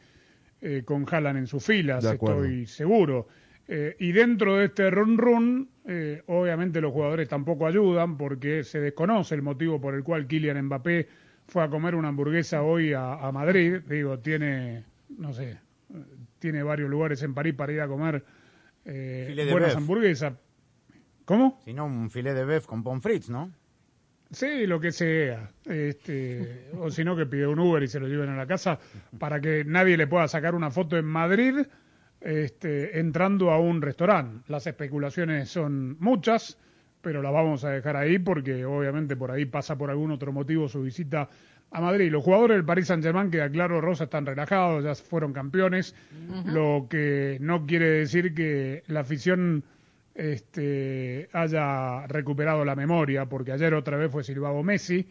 eh, 0.61 0.83
con 0.85 1.07
Haaland 1.11 1.39
en 1.39 1.47
sus 1.49 1.65
filas, 1.65 2.05
estoy 2.05 2.67
seguro. 2.67 3.27
Eh, 3.69 3.97
y 3.99 4.13
dentro 4.13 4.57
de 4.57 4.67
este 4.67 4.91
run 4.91 5.19
run, 5.19 5.69
eh, 5.90 6.23
obviamente 6.26 6.83
los 6.83 6.92
jugadores 6.92 7.28
tampoco 7.28 7.66
ayudan 7.66 8.18
porque 8.18 8.62
se 8.62 8.78
desconoce 8.78 9.35
el 9.35 9.40
motivo 9.40 9.80
por 9.80 9.95
el 9.95 10.04
cual 10.04 10.26
Kylian 10.26 10.66
Mbappé 10.66 11.09
fue 11.47 11.64
a 11.64 11.71
comer 11.71 11.95
una 11.95 12.09
hamburguesa 12.09 12.62
hoy 12.62 12.92
a, 12.92 13.30
Madrid. 13.33 13.78
Digo, 13.88 14.18
tiene, 14.18 14.85
no 15.16 15.33
sé, 15.33 15.59
tiene 16.40 16.62
varios 16.62 16.90
lugares 16.90 17.23
en 17.23 17.33
París 17.33 17.54
para 17.54 17.73
ir 17.73 17.80
a 17.80 17.88
comer 17.88 18.23
eh, 18.85 19.49
buenas 19.50 19.76
hamburguesas. 19.76 20.35
¿Cómo? 21.25 21.59
Si 21.64 21.73
no, 21.73 21.87
un 21.87 22.11
filet 22.11 22.35
de 22.35 22.45
beef 22.45 22.66
con 22.66 22.83
pommes 22.83 23.30
¿no? 23.30 23.50
Sí, 24.30 24.66
lo 24.66 24.80
que 24.80 24.92
sea. 24.92 25.50
Este, 25.64 26.68
o 26.78 26.90
si 26.90 27.02
no, 27.02 27.16
que 27.16 27.25
pide 27.25 27.47
un 27.47 27.59
Uber 27.59 27.83
y 27.83 27.88
se 27.88 27.99
lo 27.99 28.09
lleven 28.09 28.28
a 28.28 28.37
la 28.37 28.47
casa 28.47 28.78
para 29.18 29.40
que 29.40 29.64
nadie 29.64 29.97
le 29.97 30.07
pueda 30.07 30.28
sacar 30.28 30.54
una 30.54 30.71
foto 30.71 30.99
en 30.99 31.07
Madrid 31.07 31.66
este, 32.21 32.99
entrando 32.99 33.51
a 33.51 33.59
un 33.59 33.81
restaurante. 33.81 34.45
Las 34.49 34.67
especulaciones 34.67 35.49
son 35.49 35.97
muchas, 36.01 36.59
pero 37.01 37.23
las 37.23 37.33
vamos 37.33 37.65
a 37.65 37.71
dejar 37.71 37.97
ahí 37.97 38.19
porque 38.19 38.65
obviamente 38.65 39.17
por 39.17 39.31
ahí 39.31 39.45
pasa 39.45 39.77
por 39.77 39.91
algún 39.91 40.11
otro 40.11 40.33
motivo 40.33 40.69
su 40.69 40.83
visita 40.83 41.29
a 41.71 41.81
Madrid. 41.81 42.11
Los 42.11 42.25
jugadores 42.25 42.57
del 42.57 42.65
Paris 42.65 42.87
Saint-Germain, 42.87 43.31
que 43.31 43.49
claro, 43.51 43.81
Rosa, 43.81 44.05
están 44.05 44.27
relajados, 44.27 44.85
ya 44.85 44.95
fueron 44.95 45.33
campeones, 45.33 45.95
lo 46.47 46.87
que 46.89 47.39
no 47.41 47.67
quiere 47.67 47.91
decir 47.91 48.35
que 48.35 48.83
la 48.89 49.01
afición 49.01 49.63
este, 50.15 51.29
haya 51.33 52.07
recuperado 52.07 52.65
la 52.65 52.75
memoria, 52.75 53.27
porque 53.27 53.53
ayer 53.53 53.75
otra 53.75 53.97
vez 53.97 54.11
fue 54.11 54.25
silbado 54.25 54.63
Messi, 54.63 55.07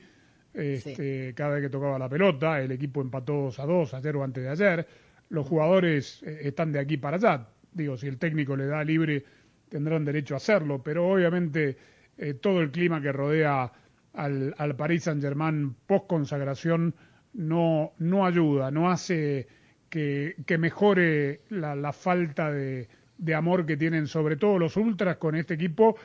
este, 0.53 1.33
cada 1.35 1.55
vez 1.55 1.63
que 1.63 1.69
tocaba 1.69 1.99
la 1.99 2.09
pelota, 2.09 2.59
el 2.59 2.71
equipo 2.71 3.01
empató 3.01 3.33
2 3.33 3.59
a 3.59 3.65
2 3.65 3.93
ayer 3.93 4.15
o 4.15 4.23
antes 4.23 4.43
de 4.43 4.49
ayer 4.49 4.87
los 5.29 5.47
jugadores 5.47 6.21
eh, 6.23 6.39
están 6.43 6.71
de 6.71 6.79
aquí 6.79 6.97
para 6.97 7.17
allá. 7.17 7.47
Digo, 7.71 7.97
si 7.97 8.07
el 8.07 8.17
técnico 8.17 8.55
le 8.55 8.65
da 8.65 8.83
libre, 8.83 9.23
tendrán 9.69 10.05
derecho 10.05 10.33
a 10.33 10.37
hacerlo, 10.37 10.81
pero 10.81 11.07
obviamente 11.07 11.77
eh, 12.17 12.33
todo 12.35 12.61
el 12.61 12.71
clima 12.71 13.01
que 13.01 13.11
rodea 13.11 13.71
al, 14.13 14.55
al 14.57 14.75
Paris 14.75 15.03
Saint-Germain 15.03 15.75
post 15.85 16.07
consagración 16.07 16.95
no, 17.33 17.93
no 17.99 18.25
ayuda, 18.25 18.71
no 18.71 18.89
hace 18.89 19.47
que, 19.89 20.35
que 20.45 20.57
mejore 20.57 21.41
la, 21.49 21.75
la 21.75 21.93
falta 21.93 22.51
de, 22.51 22.87
de, 23.17 23.35
amor 23.35 23.65
que 23.65 23.77
tienen 23.77 24.07
sobre 24.07 24.37
todo 24.37 24.57
los 24.57 24.75
ultras 24.75 25.17
con 25.17 25.35
este 25.35 25.53
equipo 25.53 25.97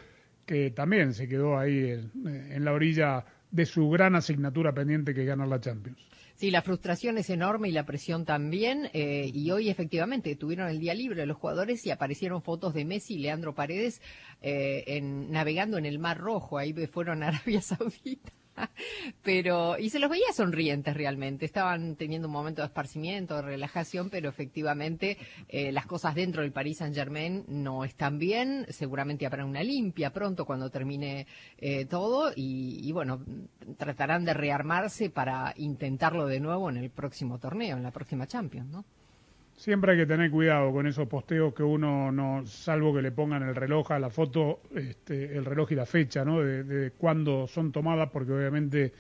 que 0.45 0.71
también 0.71 1.15
se 1.15 1.29
quedó 1.29 1.59
ahí 1.59 1.91
en, 1.91 2.11
en 2.27 2.65
la 2.65 2.73
orilla 2.73 3.25
de 3.51 3.67
su 3.67 3.89
gran 3.89 4.15
asignatura 4.15 4.73
pendiente 4.73 5.15
que 5.15 5.25
ganar 5.25 5.49
la 5.49 5.61
Champions. 5.61 6.12
Sí, 6.35 6.51
la 6.51 6.63
frustración 6.63 7.19
es 7.19 7.31
enorme 7.31 7.69
y 7.69 7.73
la 7.73 7.87
presión 7.87 8.25
también. 8.25 8.91
Eh, 8.93 9.31
y 9.33 9.51
hoy 9.51 9.69
efectivamente 9.69 10.35
tuvieron 10.37 10.69
el 10.69 10.81
día 10.81 10.95
libre 10.95 11.27
los 11.27 11.37
jugadores 11.37 11.87
y 11.87 11.91
aparecieron 11.91 12.43
fotos 12.43 12.75
de 12.75 12.85
Messi 12.85 13.15
y 13.15 13.19
Leandro 13.19 13.55
Paredes 13.55 14.01
eh, 14.41 14.85
en, 14.87 15.31
navegando 15.31 15.79
en 15.79 15.87
el 15.87 15.99
Mar 15.99 16.19
Rojo. 16.19 16.59
Ahí 16.59 16.73
fueron 16.87 17.23
a 17.23 17.29
Arabia 17.29 17.61
Saudita. 17.63 18.33
pero, 19.23 19.79
y 19.79 19.91
se 19.91 19.99
los 19.99 20.11
veía 20.11 20.33
sonrientes 20.33 20.95
realmente, 20.95 21.45
estaban 21.45 21.97
teniendo 21.97 22.29
un 22.29 22.33
momento 22.33 22.63
de 22.63 22.67
esparcimiento, 22.67 23.37
de 23.37 23.43
relajación, 23.43 24.11
pero 24.11 24.29
efectivamente 24.29 25.19
eh, 25.49 25.73
las 25.73 25.87
cosas 25.87 26.15
dentro 26.15 26.43
del 26.43 26.53
Paris 26.53 26.79
Saint 26.79 26.95
Germain 26.95 27.45
no 27.49 27.85
están 27.85 28.19
bien, 28.19 28.67
seguramente 28.69 29.27
habrá 29.27 29.45
una 29.45 29.63
limpia 29.63 30.13
pronto 30.13 30.45
cuando 30.45 30.71
termine 30.71 31.27
eh, 31.59 31.87
todo. 31.87 32.33
Y, 32.35 32.81
y, 32.83 32.93
bueno, 32.93 33.25
tratarán 33.77 34.25
de 34.25 34.35
rearmarse 34.35 35.11
para 35.11 35.55
intentarlo 35.57 36.27
de 36.27 36.41
nuevo 36.41 36.71
en 36.71 36.77
el 36.77 36.91
próximo 36.91 37.39
torneo, 37.39 37.77
en 37.77 37.83
la 37.83 37.91
próxima 37.91 38.27
Champions, 38.27 38.69
¿no? 38.71 38.85
Siempre 39.63 39.93
hay 39.93 39.99
que 39.99 40.07
tener 40.07 40.29
cuidado 40.29 40.73
con 40.73 40.89
esos 40.89 41.07
posteos 41.07 41.55
que 41.55 41.63
uno 41.63 42.11
no, 42.11 42.45
salvo 42.45 42.93
que 42.93 43.01
le 43.01 43.13
pongan 43.13 43.45
el 43.45 43.55
reloj 43.55 43.93
a 43.93 44.01
la 44.01 44.11
foto, 44.11 44.63
este, 44.75 45.37
el 45.37 45.45
reloj 45.45 45.71
y 45.71 45.77
la 45.77 45.87
fecha, 45.87 46.25
¿no? 46.25 46.41
De, 46.43 46.65
de 46.65 46.91
cuándo 46.91 47.47
son 47.47 47.71
tomadas, 47.71 48.11
porque 48.11 48.33
obviamente 48.33 48.93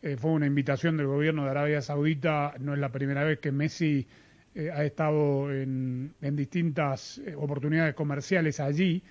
eh, 0.00 0.16
fue 0.16 0.30
una 0.30 0.46
invitación 0.46 0.96
del 0.96 1.06
gobierno 1.06 1.44
de 1.44 1.50
Arabia 1.50 1.82
Saudita, 1.82 2.54
no 2.60 2.72
es 2.72 2.78
la 2.78 2.90
primera 2.90 3.24
vez 3.24 3.40
que 3.40 3.52
Messi 3.52 4.06
eh, 4.54 4.70
ha 4.70 4.86
estado 4.86 5.52
en, 5.52 6.14
en 6.22 6.34
distintas 6.34 7.18
eh, 7.18 7.34
oportunidades 7.36 7.94
comerciales 7.94 8.58
allí. 8.58 9.02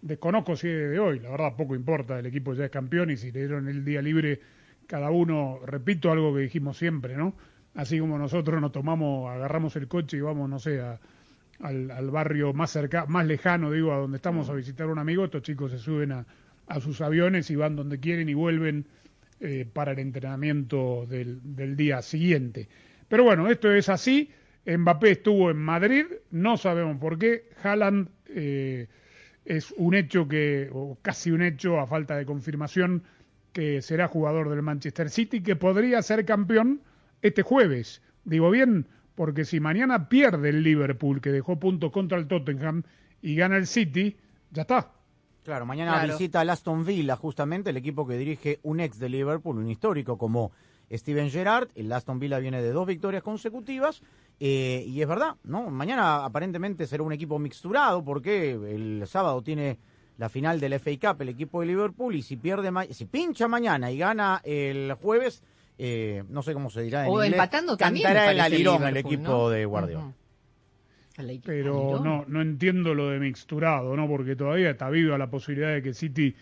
Desconozco 0.00 0.56
si 0.56 0.68
es 0.68 0.92
de 0.92 0.98
hoy, 0.98 1.18
la 1.20 1.28
verdad 1.28 1.56
poco 1.58 1.74
importa, 1.74 2.18
el 2.18 2.24
equipo 2.24 2.54
ya 2.54 2.64
es 2.64 2.70
campeón 2.70 3.10
y 3.10 3.18
si 3.18 3.30
le 3.32 3.40
dieron 3.40 3.68
el 3.68 3.84
día 3.84 4.00
libre 4.00 4.40
cada 4.86 5.10
uno, 5.10 5.60
repito 5.66 6.10
algo 6.10 6.34
que 6.34 6.40
dijimos 6.40 6.78
siempre, 6.78 7.18
¿no? 7.18 7.34
Así 7.74 7.98
como 7.98 8.18
nosotros 8.18 8.60
nos 8.60 8.72
tomamos, 8.72 9.30
agarramos 9.30 9.76
el 9.76 9.88
coche 9.88 10.16
y 10.16 10.20
vamos, 10.20 10.48
no 10.48 10.58
sé, 10.58 10.80
al, 11.60 12.10
barrio 12.10 12.52
más 12.52 12.70
cerca, 12.70 13.06
más 13.06 13.26
lejano, 13.26 13.70
digo, 13.70 13.92
a 13.92 13.98
donde 13.98 14.16
estamos 14.16 14.48
a 14.48 14.54
visitar 14.54 14.86
a 14.88 14.92
un 14.92 14.98
amigo, 14.98 15.24
estos 15.24 15.42
chicos 15.42 15.70
se 15.72 15.78
suben 15.78 16.12
a, 16.12 16.24
sus 16.80 17.00
aviones 17.00 17.50
y 17.50 17.56
van 17.56 17.76
donde 17.76 18.00
quieren 18.00 18.28
y 18.28 18.34
vuelven 18.34 18.86
eh, 19.40 19.68
para 19.70 19.92
el 19.92 19.98
entrenamiento 19.98 21.06
del, 21.06 21.40
del, 21.42 21.76
día 21.76 22.00
siguiente. 22.00 22.68
Pero 23.08 23.24
bueno, 23.24 23.48
esto 23.48 23.70
es 23.70 23.90
así. 23.90 24.30
Mbappé 24.66 25.10
estuvo 25.10 25.50
en 25.50 25.58
Madrid, 25.58 26.06
no 26.30 26.56
sabemos 26.56 26.96
por 26.96 27.18
qué. 27.18 27.50
Haaland 27.62 28.08
eh, 28.28 28.86
es 29.44 29.72
un 29.76 29.94
hecho 29.94 30.26
que, 30.26 30.70
o 30.72 30.98
casi 31.02 31.30
un 31.30 31.42
hecho, 31.42 31.78
a 31.78 31.86
falta 31.86 32.16
de 32.16 32.24
confirmación, 32.24 33.02
que 33.52 33.82
será 33.82 34.08
jugador 34.08 34.48
del 34.48 34.62
Manchester 34.62 35.10
City, 35.10 35.42
que 35.42 35.54
podría 35.54 36.00
ser 36.00 36.24
campeón 36.24 36.80
este 37.24 37.42
jueves. 37.42 38.02
Digo 38.24 38.50
bien, 38.50 38.86
porque 39.14 39.44
si 39.44 39.58
mañana 39.58 40.08
pierde 40.08 40.50
el 40.50 40.62
Liverpool, 40.62 41.20
que 41.20 41.30
dejó 41.30 41.58
puntos 41.58 41.90
contra 41.90 42.18
el 42.18 42.28
Tottenham, 42.28 42.82
y 43.22 43.34
gana 43.34 43.56
el 43.56 43.66
City, 43.66 44.16
ya 44.50 44.62
está. 44.62 44.92
Claro, 45.42 45.64
mañana 45.64 46.04
visita 46.04 46.40
al 46.40 46.50
Aston 46.50 46.84
Villa, 46.84 47.16
justamente 47.16 47.70
el 47.70 47.76
equipo 47.78 48.06
que 48.06 48.18
dirige 48.18 48.60
un 48.62 48.80
ex 48.80 48.98
de 48.98 49.08
Liverpool, 49.08 49.58
un 49.58 49.68
histórico 49.68 50.18
como 50.18 50.52
Steven 50.92 51.30
Gerrard. 51.30 51.68
El 51.74 51.90
Aston 51.90 52.18
Villa 52.18 52.38
viene 52.38 52.62
de 52.62 52.72
dos 52.72 52.86
victorias 52.86 53.22
consecutivas. 53.22 54.02
Eh, 54.40 54.84
y 54.86 55.00
es 55.00 55.08
verdad, 55.08 55.36
¿no? 55.44 55.70
Mañana 55.70 56.24
aparentemente 56.24 56.86
será 56.86 57.02
un 57.02 57.12
equipo 57.12 57.38
mixturado 57.38 58.04
porque 58.04 58.52
el 58.52 59.06
sábado 59.06 59.42
tiene 59.42 59.78
la 60.18 60.28
final 60.28 60.60
del 60.60 60.78
FA 60.78 60.90
Cup 61.00 61.22
el 61.22 61.30
equipo 61.30 61.60
de 61.60 61.66
Liverpool 61.66 62.14
y 62.14 62.22
si 62.22 62.36
pierde 62.36 62.70
si 62.92 63.04
pincha 63.04 63.48
mañana 63.48 63.90
y 63.90 63.98
gana 63.98 64.40
el 64.44 64.92
jueves 64.94 65.42
eh, 65.78 66.22
no 66.28 66.42
sé 66.42 66.52
cómo 66.52 66.70
se 66.70 66.82
dirá 66.82 67.04
en 67.04 67.10
o 67.10 67.14
inglés, 67.14 67.32
empatando 67.32 67.76
también 67.76 68.04
cantará 68.04 68.30
el 68.30 68.40
alirón 68.40 68.84
el 68.84 68.96
equipo 68.96 69.50
de 69.50 69.64
Guardiola. 69.64 70.12
Pero 71.44 72.00
no, 72.02 72.24
no 72.26 72.40
entiendo 72.40 72.92
lo 72.94 73.10
de 73.10 73.20
mixturado, 73.20 73.96
¿no? 73.96 74.08
Porque 74.08 74.34
todavía 74.34 74.70
está 74.70 74.90
viva 74.90 75.16
la 75.16 75.30
posibilidad 75.30 75.72
de 75.72 75.82
que 75.82 75.94
City 75.94 76.34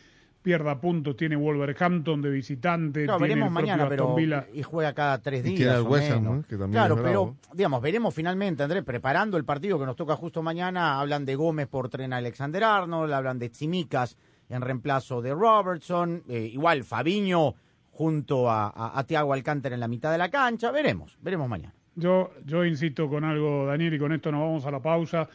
pierda 0.42 0.80
puntos 0.80 1.16
tiene 1.16 1.36
Wolverhampton 1.36 2.20
de 2.20 2.30
visitante. 2.30 3.04
Claro, 3.04 3.18
tiene 3.18 3.34
veremos 3.34 3.48
el 3.48 3.52
mañana, 3.54 3.88
pero 3.88 4.14
Villa. 4.14 4.46
y 4.52 4.62
juega 4.62 4.92
cada 4.92 5.20
tres 5.20 5.46
Y 5.46 5.54
días. 5.56 5.82
West 5.82 6.10
Ham, 6.10 6.22
menos. 6.22 6.36
¿no? 6.38 6.42
Que 6.42 6.56
también 6.56 6.72
claro, 6.72 6.96
es 6.96 7.02
pero 7.02 7.36
digamos, 7.52 7.80
veremos 7.80 8.14
finalmente, 8.14 8.62
Andrés, 8.62 8.82
preparando 8.82 9.36
el 9.36 9.44
partido 9.44 9.78
que 9.78 9.86
nos 9.86 9.94
toca 9.94 10.16
justo 10.16 10.42
mañana. 10.42 11.00
Hablan 11.00 11.24
de 11.24 11.36
Gómez 11.36 11.68
por 11.68 11.88
tren 11.88 12.12
Alexander 12.12 12.64
Arnold, 12.64 13.12
hablan 13.12 13.38
de 13.38 13.50
Tsimikas 13.50 14.16
en 14.48 14.60
reemplazo 14.62 15.22
de 15.22 15.32
Robertson, 15.32 16.24
eh, 16.28 16.50
igual 16.52 16.84
Fabiño 16.84 17.54
junto 18.02 18.50
a, 18.50 18.66
a, 18.68 18.98
a 18.98 19.04
Thiago 19.06 19.32
Alcántara 19.32 19.74
en 19.76 19.80
la 19.80 19.86
mitad 19.86 20.10
de 20.10 20.18
la 20.18 20.28
cancha. 20.28 20.72
Veremos, 20.72 21.16
veremos 21.22 21.48
mañana. 21.48 21.72
Yo, 21.94 22.32
yo 22.44 22.64
insisto 22.64 23.08
con 23.08 23.22
algo, 23.22 23.66
Daniel, 23.66 23.94
y 23.94 23.98
con 23.98 24.12
esto 24.12 24.32
nos 24.32 24.40
vamos 24.40 24.66
a 24.66 24.72
la 24.72 24.80
pausa, 24.80 25.28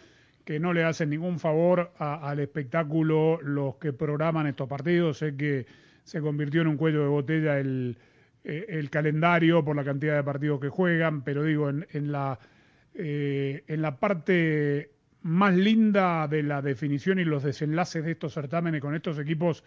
que 0.43 0.59
no 0.59 0.73
le 0.73 0.83
hacen 0.83 1.09
ningún 1.09 1.39
favor 1.39 1.93
a- 1.97 2.27
al 2.29 2.39
espectáculo 2.39 3.39
los 3.41 3.75
que 3.77 3.93
programan 3.93 4.47
estos 4.47 4.67
partidos. 4.67 5.19
Sé 5.19 5.35
que 5.37 5.65
se 6.03 6.19
convirtió 6.19 6.61
en 6.61 6.67
un 6.67 6.77
cuello 6.77 7.01
de 7.03 7.07
botella 7.07 7.57
el, 7.59 7.97
eh, 8.43 8.65
el 8.67 8.89
calendario 8.89 9.63
por 9.63 9.75
la 9.77 9.85
cantidad 9.85 10.15
de 10.17 10.23
partidos 10.23 10.59
que 10.59 10.69
juegan, 10.69 11.21
pero 11.21 11.43
digo, 11.43 11.69
en, 11.69 11.85
en 11.93 12.11
la, 12.11 12.37
eh, 12.95 13.63
en 13.67 13.81
la 13.81 13.97
parte 13.97 14.91
más 15.21 15.53
linda 15.55 16.27
de 16.27 16.43
la 16.43 16.61
definición 16.61 17.19
y 17.19 17.23
los 17.23 17.43
desenlaces 17.43 18.03
de 18.03 18.11
estos 18.11 18.33
certámenes 18.33 18.81
con 18.81 18.93
estos 18.95 19.19
equipos 19.19 19.63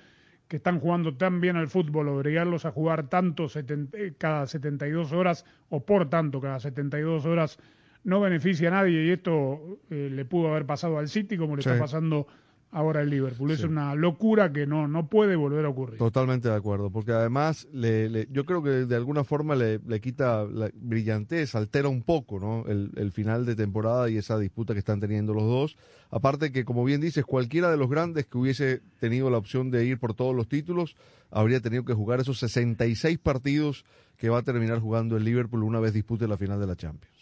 que 0.51 0.57
están 0.57 0.81
jugando 0.81 1.15
tan 1.17 1.41
bien 1.41 1.55
al 1.57 1.69
fútbol, 1.69 2.09
obligarlos 2.09 2.65
a 2.67 2.73
jugar 2.73 3.09
tanto 3.09 3.45
seten- 3.49 3.89
eh, 3.93 4.15
cada 4.19 4.49
72 4.49 5.13
horas 5.13 5.47
o 5.69 5.87
por 5.87 6.11
tanto 6.11 6.41
cada 6.41 6.59
72 6.59 7.25
horas 7.25 7.57
no 8.03 8.21
beneficia 8.21 8.67
a 8.67 8.73
nadie 8.73 9.05
y 9.05 9.11
esto 9.11 9.79
eh, 9.91 10.09
le 10.11 10.25
pudo 10.25 10.49
haber 10.49 10.67
pasado 10.67 10.99
al 10.99 11.07
City 11.09 11.37
como 11.39 11.55
le 11.55 11.63
Sí. 11.63 11.69
está 11.69 11.81
pasando 11.81 12.27
ahora 12.73 13.01
al 13.01 13.11
Liverpool. 13.11 13.51
Es 13.51 13.65
una 13.65 13.95
locura 13.95 14.53
que 14.53 14.67
no, 14.67 14.87
no 14.87 15.09
puede 15.09 15.35
volver 15.37 15.65
a 15.65 15.71
ocurrir. 15.71 15.99
Totalmente 15.99 16.49
de 16.49 16.55
acuerdo, 16.55 16.91
porque 16.91 17.13
además 17.13 17.67
le, 17.73 18.09
le- 18.09 18.29
yo 18.31 18.45
creo 18.45 18.63
que 18.63 18.71
de 18.71 18.95
alguna 18.97 19.25
forma 19.25 19.55
le, 19.57 19.79
le 19.81 20.01
quita 20.01 20.45
la 20.45 20.71
brillantez, 20.75 21.55
altera 21.55 21.89
un 21.89 22.03
poco 22.03 22.39
¿no? 22.39 22.65
el, 22.71 22.91
el 22.97 23.11
final 23.13 23.45
de 23.47 23.57
temporada 23.57 24.09
y 24.11 24.17
esa 24.19 24.39
disputa 24.39 24.73
que 24.73 24.79
están 24.79 25.01
teniendo 25.01 25.35
los 25.35 25.45
dos. 25.45 25.77
Aparte 26.11 26.53
que, 26.53 26.65
como 26.65 26.85
bien 26.85 27.01
dices, 27.01 27.25
cualquiera 27.25 27.71
de 27.71 27.77
los 27.77 27.89
grandes 27.91 28.27
que 28.27 28.39
hubiese 28.39 28.81
tenido 28.99 29.31
la 29.31 29.39
opción 29.39 29.71
de 29.71 29.85
ir 29.85 29.99
por 29.99 30.15
todos 30.15 30.35
los 30.35 30.49
títulos, 30.49 30.97
habría 31.31 31.61
tenido 31.61 31.85
que 31.85 31.95
jugar 31.95 32.21
esos 32.21 32.39
66 32.39 33.19
partidos 33.19 33.85
que 34.17 34.29
va 34.29 34.39
a 34.39 34.43
terminar 34.43 34.81
jugando 34.81 35.17
el 35.17 35.25
Liverpool 35.25 35.63
una 35.65 35.81
vez 35.81 35.93
dispute 35.93 36.29
la 36.29 36.37
final 36.37 36.61
de 36.61 36.67
la 36.67 36.77
Champions. 36.77 37.17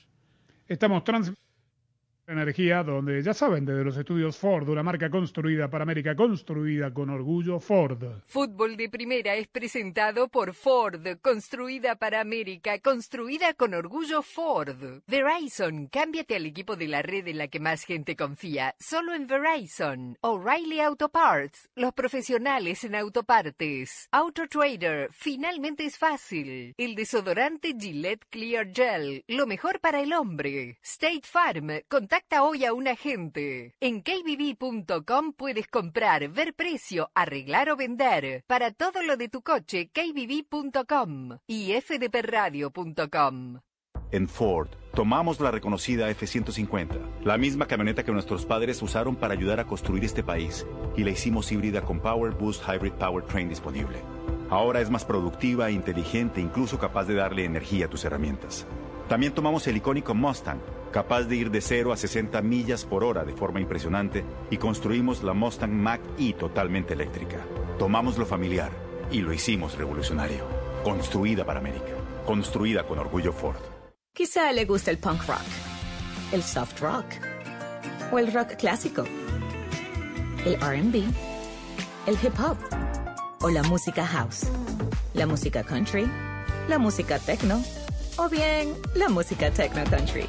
Estamos 0.67 1.05
trans 1.05 1.33
energía 2.28 2.82
donde 2.82 3.23
ya 3.23 3.32
saben 3.32 3.64
desde 3.64 3.85
los 3.85 3.97
estudios 3.97 4.37
Ford, 4.37 4.68
una 4.68 4.82
marca 4.82 5.11
construida 5.11 5.70
para 5.70 5.85
América, 5.85 6.14
construida 6.14 6.92
con 6.92 7.08
orgullo 7.08 7.58
Ford. 7.58 8.02
Fútbol 8.26 8.76
de 8.76 8.90
Primera 8.90 9.35
es 9.35 9.49
presentado 9.49 10.28
por 10.28 10.52
Ford, 10.52 11.06
construida 11.23 11.97
para 11.97 12.20
América, 12.20 12.78
construida 12.80 13.54
con 13.54 13.73
orgullo 13.73 14.23
Ford. 14.23 15.00
Verizon, 15.06 15.87
cámbiate 15.87 16.37
al 16.37 16.47
equipo 16.47 16.76
de 16.76 16.88
la 16.88 17.02
red 17.02 17.26
en 17.28 17.38
la 17.38 17.49
que 17.49 17.61
más 17.61 17.85
gente 17.85 18.14
confía, 18.14 18.75
solo 18.78 19.14
en 19.14 19.26
Verizon. 19.26 20.18
O'Reilly 20.20 20.80
Auto 20.80 21.08
Parts, 21.08 21.70
los 21.75 21.94
profesionales 21.94 22.85
en 22.85 22.94
autopartes. 22.94 24.08
AutoTrader, 24.12 25.08
finalmente 25.12 25.87
es 25.87 25.97
fácil. 25.97 26.75
El 26.76 26.94
desodorante 26.94 27.75
Gillette 27.78 28.26
Clear 28.28 28.70
Gel, 28.73 29.25
lo 29.28 29.47
mejor 29.47 29.80
para 29.80 30.00
el 30.00 30.12
hombre. 30.12 30.78
State 30.82 31.23
Farm, 31.25 31.68
contacta 31.88 32.17
hoy 32.42 32.64
a 32.64 32.72
un 32.72 32.88
agente. 32.88 33.75
En 33.80 34.02
kbb.com 34.02 35.32
puedes 35.32 35.66
comprar, 35.68 36.28
ver 36.28 36.54
precio, 36.54 37.10
arreglar 37.14 37.70
o 37.70 37.76
vender. 37.76 38.44
Para 38.46 38.72
todo 38.72 39.02
lo 39.02 39.16
de 39.16 39.28
tu 39.28 39.42
coche, 39.42 39.90
kbb.com 39.92 41.38
y 41.46 41.72
fdpradio.com. 41.72 43.60
En 44.10 44.28
Ford, 44.28 44.68
tomamos 44.94 45.38
la 45.38 45.50
reconocida 45.50 46.08
F-150, 46.08 47.25
la 47.25 47.37
misma 47.37 47.66
camioneta 47.66 48.04
que 48.04 48.12
nuestros 48.12 48.46
padres 48.46 48.80
usaron 48.80 49.16
para 49.16 49.34
ayudar 49.34 49.60
a 49.60 49.66
construir 49.66 50.02
este 50.02 50.22
país, 50.22 50.66
y 50.96 51.04
la 51.04 51.10
hicimos 51.10 51.52
híbrida 51.52 51.82
con 51.82 52.00
Power 52.00 52.32
Boost 52.32 52.62
Hybrid 52.66 52.92
Powertrain 52.92 53.50
disponible. 53.50 53.98
Ahora 54.48 54.80
es 54.80 54.88
más 54.88 55.04
productiva, 55.04 55.70
inteligente, 55.70 56.40
incluso 56.40 56.78
capaz 56.78 57.04
de 57.04 57.14
darle 57.14 57.44
energía 57.44 57.84
a 57.84 57.90
tus 57.90 58.04
herramientas. 58.06 58.66
También 59.08 59.32
tomamos 59.32 59.66
el 59.66 59.78
icónico 59.78 60.14
Mustang, 60.14 60.60
capaz 60.92 61.22
de 61.22 61.36
ir 61.36 61.50
de 61.50 61.62
0 61.62 61.94
a 61.94 61.96
60 61.96 62.42
millas 62.42 62.84
por 62.84 63.02
hora 63.02 63.24
de 63.24 63.32
forma 63.32 63.58
impresionante, 63.58 64.22
y 64.50 64.58
construimos 64.58 65.22
la 65.22 65.32
Mustang 65.32 65.72
Mach-E 65.72 66.34
totalmente 66.34 66.92
eléctrica. 66.92 67.38
Tomamos 67.78 68.18
lo 68.18 68.26
familiar 68.26 68.70
y 69.10 69.22
lo 69.22 69.32
hicimos 69.32 69.78
revolucionario. 69.78 70.44
Construida 70.84 71.46
para 71.46 71.58
América. 71.58 71.94
Construida 72.26 72.82
con 72.86 72.98
orgullo 72.98 73.32
Ford. 73.32 73.56
Quizá 74.12 74.52
le 74.52 74.66
gusta 74.66 74.90
el 74.90 74.98
punk 74.98 75.26
rock, 75.26 75.40
el 76.32 76.42
soft 76.42 76.78
rock 76.80 77.06
o 78.12 78.18
el 78.18 78.30
rock 78.32 78.56
clásico, 78.56 79.04
el 80.44 80.56
RB, 80.56 81.04
el 82.06 82.18
hip 82.23 82.38
hop 82.38 82.58
o 83.40 83.49
la 83.49 83.62
música 83.62 84.06
house, 84.06 84.49
la 85.14 85.26
música 85.26 85.62
country, 85.62 86.06
la 86.68 86.78
música 86.78 87.18
techno 87.18 87.62
o 88.19 88.28
bien 88.28 88.75
la 88.95 89.09
música 89.09 89.50
techno 89.50 89.85
country. 89.85 90.26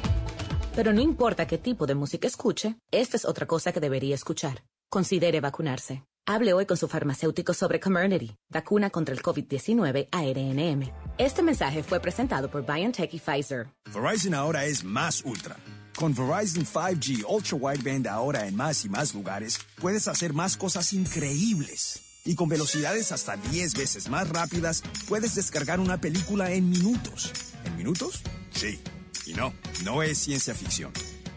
Pero 0.74 0.92
no 0.92 1.00
importa 1.00 1.46
qué 1.46 1.58
tipo 1.58 1.86
de 1.86 1.94
música 1.94 2.26
escuche, 2.26 2.76
esta 2.90 3.16
es 3.16 3.24
otra 3.24 3.46
cosa 3.46 3.72
que 3.72 3.80
debería 3.80 4.14
escuchar. 4.14 4.62
Considere 4.88 5.40
vacunarse. 5.40 6.04
Hable 6.26 6.52
hoy 6.52 6.66
con 6.66 6.76
su 6.76 6.86
farmacéutico 6.86 7.52
sobre 7.54 7.80
Comirnaty, 7.80 8.36
vacuna 8.48 8.90
contra 8.90 9.14
el 9.14 9.22
COVID-19 9.22 10.08
ARNM. 10.12 10.92
Este 11.18 11.42
mensaje 11.42 11.82
fue 11.82 11.98
presentado 12.00 12.50
por 12.50 12.64
BioNTech 12.64 13.12
y 13.12 13.18
Pfizer. 13.18 13.68
Verizon 13.92 14.34
ahora 14.34 14.64
es 14.64 14.84
más 14.84 15.22
ultra. 15.24 15.56
Con 15.96 16.14
Verizon 16.14 16.64
5G 16.64 17.24
Ultra 17.28 17.56
Wideband 17.56 18.06
ahora 18.06 18.46
en 18.46 18.54
más 18.54 18.84
y 18.84 18.88
más 18.88 19.12
lugares, 19.12 19.58
puedes 19.80 20.06
hacer 20.06 20.32
más 20.32 20.56
cosas 20.56 20.92
increíbles. 20.92 22.09
Y 22.24 22.34
con 22.34 22.48
velocidades 22.48 23.12
hasta 23.12 23.36
10 23.36 23.74
veces 23.74 24.08
más 24.08 24.28
rápidas, 24.28 24.82
puedes 25.08 25.34
descargar 25.34 25.80
una 25.80 26.00
película 26.00 26.50
en 26.52 26.68
minutos. 26.68 27.32
¿En 27.64 27.76
minutos? 27.76 28.22
Sí. 28.54 28.80
Y 29.26 29.34
no, 29.34 29.54
no 29.84 30.02
es 30.02 30.18
ciencia 30.18 30.54
ficción. 30.54 30.92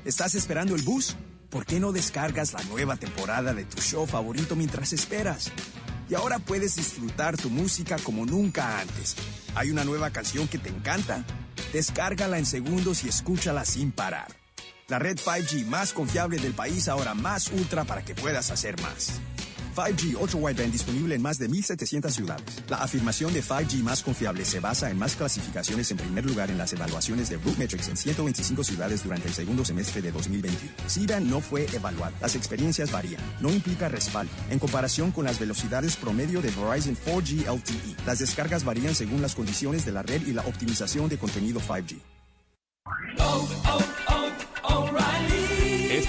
¿Estás 0.05 0.35
esperando 0.35 0.75
el 0.75 0.81
bus? 0.81 1.15
¿Por 1.49 1.65
qué 1.65 1.79
no 1.79 1.91
descargas 1.91 2.53
la 2.53 2.63
nueva 2.63 2.97
temporada 2.97 3.53
de 3.53 3.63
tu 3.63 3.79
show 3.79 4.07
favorito 4.07 4.55
mientras 4.55 4.91
esperas? 4.91 5.51
Y 6.09 6.15
ahora 6.15 6.39
puedes 6.39 6.75
disfrutar 6.75 7.37
tu 7.37 7.49
música 7.49 7.97
como 7.99 8.25
nunca 8.25 8.79
antes. 8.79 9.15
¿Hay 9.55 9.69
una 9.69 9.83
nueva 9.83 10.09
canción 10.09 10.47
que 10.47 10.57
te 10.57 10.69
encanta? 10.69 11.23
Descárgala 11.71 12.39
en 12.39 12.45
segundos 12.45 13.03
y 13.03 13.09
escúchala 13.09 13.65
sin 13.65 13.91
parar. 13.91 14.35
La 14.87 14.99
red 14.99 15.17
5G 15.17 15.65
más 15.65 15.93
confiable 15.93 16.37
del 16.37 16.53
país 16.53 16.87
ahora 16.87 17.13
más 17.13 17.49
ultra 17.49 17.85
para 17.85 18.03
que 18.03 18.15
puedas 18.15 18.51
hacer 18.51 18.79
más. 18.81 19.21
5G 19.73 20.15
Ultra 20.19 20.39
Wideband 20.39 20.71
disponible 20.71 21.15
en 21.15 21.21
más 21.21 21.39
de 21.39 21.49
1.700 21.49 22.09
ciudades. 22.11 22.63
La 22.69 22.77
afirmación 22.77 23.33
de 23.33 23.43
5G 23.43 23.81
más 23.83 24.03
confiable 24.03 24.45
se 24.45 24.59
basa 24.59 24.89
en 24.89 24.97
más 24.97 25.15
clasificaciones 25.15 25.89
en 25.91 25.97
primer 25.97 26.25
lugar 26.25 26.51
en 26.51 26.57
las 26.57 26.73
evaluaciones 26.73 27.29
de 27.29 27.37
Rootmetrics 27.37 27.89
en 27.89 27.97
125 27.97 28.63
ciudades 28.63 29.03
durante 29.03 29.27
el 29.27 29.33
segundo 29.33 29.65
semestre 29.65 30.01
de 30.01 30.11
2021. 30.11 30.73
C-Band 30.87 31.29
no 31.29 31.41
fue 31.41 31.65
evaluado. 31.73 32.13
Las 32.21 32.35
experiencias 32.35 32.91
varían. 32.91 33.21
No 33.41 33.49
implica 33.49 33.89
respaldo. 33.89 34.31
En 34.49 34.59
comparación 34.59 35.11
con 35.11 35.25
las 35.25 35.39
velocidades 35.39 35.95
promedio 35.95 36.41
de 36.41 36.51
Verizon 36.51 36.97
4G 37.05 37.47
LTE, 37.51 38.05
las 38.05 38.19
descargas 38.19 38.63
varían 38.63 38.95
según 38.95 39.21
las 39.21 39.35
condiciones 39.35 39.85
de 39.85 39.91
la 39.91 40.03
red 40.03 40.25
y 40.27 40.33
la 40.33 40.43
optimización 40.43 41.09
de 41.09 41.17
contenido 41.17 41.59
5G. 41.59 41.99
¿Es 43.15 44.32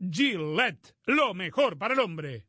Gillette, 0.00 0.94
lo 1.04 1.34
mejor 1.34 1.76
para 1.76 1.92
el 1.92 2.00
hombre. 2.00 2.46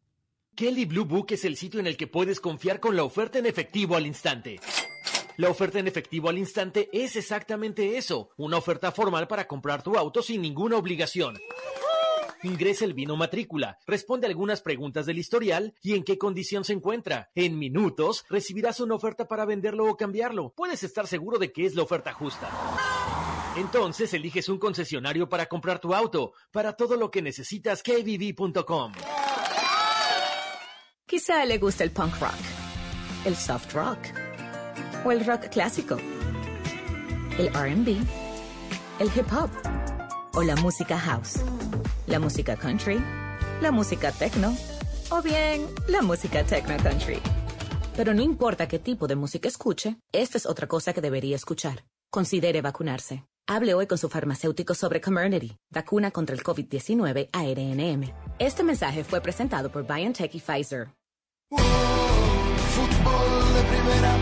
Kelly 0.55 0.85
Blue 0.85 1.03
Book 1.03 1.27
es 1.31 1.43
el 1.43 1.57
sitio 1.57 1.81
en 1.81 1.87
el 1.87 1.97
que 1.97 2.07
puedes 2.07 2.39
confiar 2.39 2.79
con 2.79 2.95
la 2.95 3.03
oferta 3.03 3.39
en 3.39 3.45
efectivo 3.45 3.97
al 3.97 4.05
instante. 4.05 4.61
La 5.35 5.49
oferta 5.49 5.77
en 5.77 5.87
efectivo 5.87 6.29
al 6.29 6.37
instante 6.37 6.89
es 6.93 7.17
exactamente 7.17 7.97
eso, 7.97 8.29
una 8.37 8.57
oferta 8.57 8.93
formal 8.93 9.27
para 9.27 9.47
comprar 9.47 9.83
tu 9.83 9.97
auto 9.97 10.21
sin 10.21 10.41
ninguna 10.41 10.77
obligación. 10.77 11.37
Ingresa 12.43 12.85
el 12.85 12.93
vino 12.93 13.17
matrícula, 13.17 13.77
responde 13.85 14.27
algunas 14.27 14.61
preguntas 14.61 15.05
del 15.05 15.19
historial 15.19 15.73
y 15.83 15.95
en 15.95 16.03
qué 16.03 16.17
condición 16.17 16.63
se 16.63 16.71
encuentra. 16.71 17.31
En 17.35 17.59
minutos 17.59 18.23
recibirás 18.29 18.79
una 18.79 18.95
oferta 18.95 19.27
para 19.27 19.43
venderlo 19.45 19.89
o 19.89 19.97
cambiarlo. 19.97 20.53
Puedes 20.55 20.83
estar 20.83 21.05
seguro 21.05 21.37
de 21.37 21.51
que 21.51 21.65
es 21.65 21.75
la 21.75 21.83
oferta 21.83 22.13
justa. 22.13 22.49
Entonces 23.57 24.13
eliges 24.13 24.47
un 24.47 24.57
concesionario 24.57 25.27
para 25.27 25.47
comprar 25.47 25.79
tu 25.79 25.93
auto. 25.93 26.33
Para 26.51 26.73
todo 26.73 26.95
lo 26.95 27.11
que 27.11 27.21
necesitas, 27.21 27.83
kbb.com. 27.83 28.93
Quizá 31.05 31.43
le 31.45 31.57
guste 31.57 31.83
el 31.83 31.91
punk 31.91 32.17
rock, 32.21 32.39
el 33.25 33.35
soft 33.35 33.73
rock 33.73 33.97
o 35.03 35.11
el 35.11 35.25
rock 35.25 35.49
clásico, 35.49 35.97
el 37.37 37.49
RB, 37.49 37.97
el 38.99 39.07
hip 39.13 39.33
hop 39.33 39.49
o 40.35 40.41
la 40.41 40.55
música 40.55 40.97
house, 40.97 41.41
la 42.07 42.17
música 42.17 42.55
country, 42.55 43.03
la 43.61 43.71
música 43.71 44.13
techno 44.13 44.55
o 45.09 45.21
bien 45.21 45.67
la 45.89 46.01
música 46.01 46.45
techno 46.45 46.77
country. 46.81 47.19
Pero 47.97 48.13
no 48.13 48.21
importa 48.21 48.69
qué 48.69 48.79
tipo 48.79 49.07
de 49.07 49.17
música 49.17 49.49
escuche, 49.49 49.97
esta 50.13 50.37
es 50.37 50.45
otra 50.45 50.67
cosa 50.67 50.93
que 50.93 51.01
debería 51.01 51.35
escuchar. 51.35 51.83
Considere 52.09 52.61
vacunarse. 52.61 53.25
Hable 53.47 53.73
hoy 53.73 53.87
con 53.87 53.97
su 53.97 54.07
farmacéutico 54.07 54.73
sobre 54.73 55.01
Comirnaty, 55.01 55.57
vacuna 55.69 56.11
contra 56.11 56.35
el 56.35 56.43
COVID-19 56.43 57.29
ARNM. 57.33 58.13
Este 58.39 58.63
mensaje 58.63 59.03
fue 59.03 59.19
presentado 59.21 59.71
por 59.71 59.85
BioNTech 59.85 60.33
y 60.35 60.39
Pfizer. 60.39 60.89
Fútbol 62.71 63.53
de 63.53 63.63
primera, 63.63 64.17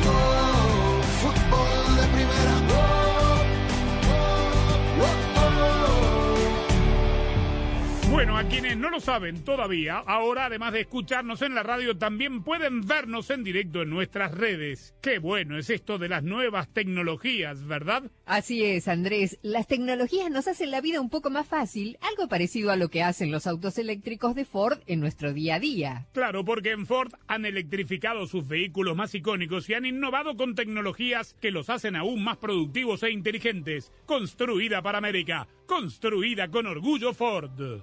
Bueno, 8.19 8.38
a 8.38 8.43
quienes 8.43 8.75
no 8.75 8.89
lo 8.89 8.99
saben 8.99 9.45
todavía, 9.45 9.99
ahora 9.99 10.47
además 10.47 10.73
de 10.73 10.82
escucharnos 10.82 11.41
en 11.41 11.55
la 11.55 11.63
radio, 11.63 11.97
también 11.97 12.43
pueden 12.43 12.86
vernos 12.86 13.29
en 13.29 13.45
directo 13.45 13.82
en 13.82 13.89
nuestras 13.89 14.34
redes. 14.34 14.93
Qué 15.01 15.19
bueno 15.19 15.58
es 15.58 15.69
esto 15.69 15.97
de 15.97 16.10
las 16.10 16.21
nuevas 16.21 16.67
tecnologías, 16.67 17.65
¿verdad? 17.65 18.12
Así 18.25 18.65
es, 18.65 18.89
Andrés. 18.89 19.39
Las 19.41 19.67
tecnologías 19.67 20.29
nos 20.29 20.49
hacen 20.49 20.69
la 20.69 20.82
vida 20.82 20.99
un 20.99 21.10
poco 21.10 21.29
más 21.29 21.47
fácil, 21.47 21.97
algo 22.01 22.27
parecido 22.27 22.71
a 22.71 22.75
lo 22.75 22.89
que 22.89 23.03
hacen 23.03 23.32
los 23.32 23.47
autos 23.47 23.77
eléctricos 23.77 24.36
de 24.36 24.43
Ford 24.43 24.79
en 24.86 24.99
nuestro 24.99 25.32
día 25.32 25.55
a 25.55 25.60
día. 25.62 26.08
Claro, 26.12 26.43
porque 26.43 26.71
en 26.71 26.88
Ford 26.88 27.13
han 27.25 27.45
electrificado 27.45 28.27
sus 28.27 28.45
vehículos 28.45 28.97
más 28.97 29.15
icónicos 29.15 29.69
y 29.69 29.75
han 29.75 29.86
innovado 29.86 30.36
con 30.36 30.55
tecnologías 30.55 31.38
que 31.39 31.51
los 31.51 31.69
hacen 31.69 31.95
aún 31.95 32.21
más 32.21 32.36
productivos 32.36 33.01
e 33.03 33.12
inteligentes. 33.12 33.93
Construida 34.05 34.82
para 34.82 34.97
América, 34.97 35.47
construida 35.65 36.49
con 36.49 36.67
orgullo 36.67 37.13
Ford. 37.13 37.82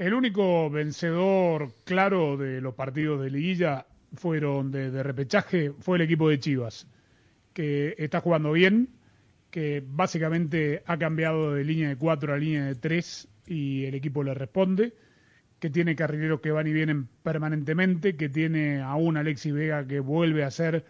El 0.00 0.14
único 0.14 0.70
vencedor 0.70 1.74
claro 1.84 2.38
de 2.38 2.62
los 2.62 2.74
partidos 2.74 3.20
de 3.20 3.28
liguilla 3.28 3.84
fueron 4.14 4.70
de, 4.70 5.02
repechaje 5.02 5.72
fue 5.78 5.98
el 5.98 6.02
equipo 6.04 6.30
de 6.30 6.40
Chivas, 6.40 6.86
que 7.52 7.94
está 7.98 8.22
jugando 8.22 8.52
bien, 8.52 8.88
que 9.50 9.84
básicamente 9.86 10.82
ha 10.86 10.96
cambiado 10.96 11.52
de 11.52 11.64
línea 11.64 11.90
de 11.90 11.96
4 11.96 12.32
a 12.32 12.38
línea 12.38 12.64
de 12.64 12.76
3 12.76 13.28
y 13.46 13.84
el 13.84 13.94
equipo 13.94 14.24
le 14.24 14.32
responde, 14.32 14.94
que 15.58 15.68
tiene 15.68 15.94
carrileros 15.94 16.40
que 16.40 16.50
van 16.50 16.66
y 16.66 16.72
vienen 16.72 17.06
permanentemente, 17.22 18.16
que 18.16 18.30
tiene 18.30 18.80
a 18.80 18.94
Alexis 18.94 19.52
Vega 19.52 19.86
que 19.86 20.00
vuelve 20.00 20.44
a 20.44 20.50
ser 20.50 20.86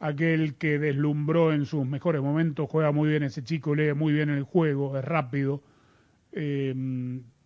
aquel 0.00 0.56
que 0.56 0.80
deslumbró 0.80 1.52
en 1.52 1.64
sus 1.64 1.86
mejores 1.86 2.22
momentos, 2.22 2.68
juega 2.68 2.90
muy 2.90 3.08
bien 3.08 3.22
ese 3.22 3.44
chico, 3.44 3.76
lee 3.76 3.94
muy 3.94 4.12
bien 4.12 4.30
el 4.30 4.42
juego, 4.42 4.98
es 4.98 5.04
rápido. 5.04 5.62
Eh, 6.32 6.74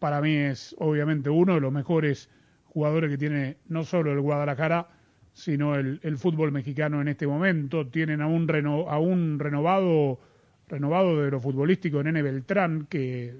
para 0.02 0.20
mí 0.20 0.34
es 0.34 0.74
obviamente 0.80 1.30
uno 1.30 1.54
de 1.54 1.60
los 1.60 1.72
mejores 1.72 2.28
jugadores 2.64 3.08
que 3.08 3.18
tiene 3.18 3.58
no 3.68 3.84
solo 3.84 4.10
el 4.10 4.20
Guadalajara, 4.20 4.88
sino 5.32 5.76
el, 5.76 6.00
el 6.02 6.18
fútbol 6.18 6.50
mexicano 6.50 7.00
en 7.00 7.06
este 7.06 7.24
momento. 7.24 7.86
Tienen 7.86 8.20
a 8.20 8.26
un, 8.26 8.48
reno, 8.48 8.90
a 8.90 8.98
un 8.98 9.38
renovado, 9.38 10.18
renovado 10.66 11.22
de 11.22 11.30
lo 11.30 11.38
futbolístico, 11.38 12.02
Nene 12.02 12.20
Beltrán, 12.20 12.86
que 12.90 13.32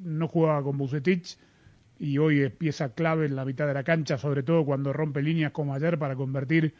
no 0.00 0.26
jugaba 0.26 0.62
con 0.62 0.78
Bucetich 0.78 1.36
y 1.98 2.16
hoy 2.16 2.40
es 2.40 2.50
pieza 2.50 2.94
clave 2.94 3.26
en 3.26 3.36
la 3.36 3.44
mitad 3.44 3.66
de 3.66 3.74
la 3.74 3.84
cancha, 3.84 4.16
sobre 4.16 4.42
todo 4.42 4.64
cuando 4.64 4.94
rompe 4.94 5.20
líneas 5.20 5.52
como 5.52 5.74
ayer 5.74 5.98
para 5.98 6.16
convertir 6.16 6.72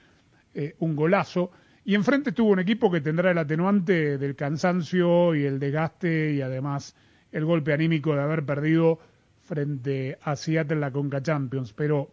eh, 0.55 0.77
un 0.79 0.96
golazo. 0.96 1.51
Y 1.85 1.94
enfrente 1.94 2.31
estuvo 2.31 2.53
un 2.53 2.61
equipo 2.61 2.90
que 2.90 3.03
tendrá 3.03 3.33
el 3.33 3.38
atenuante 3.38 4.16
del 4.16 4.35
cansancio 4.35 5.35
y 5.35 5.44
el 5.44 5.59
desgaste 5.59 6.33
y 6.33 6.40
además 6.40 6.96
el 7.33 7.44
golpe 7.44 7.75
anímico 7.75 8.14
de 8.14 8.22
haber 8.22 8.46
perdido 8.46 8.99
frente 9.47 10.19
a 10.23 10.37
Seattle 10.37 10.75
en 10.75 10.81
la 10.81 10.91
Conca 10.91 11.23
Champions, 11.23 11.73
pero 11.73 12.11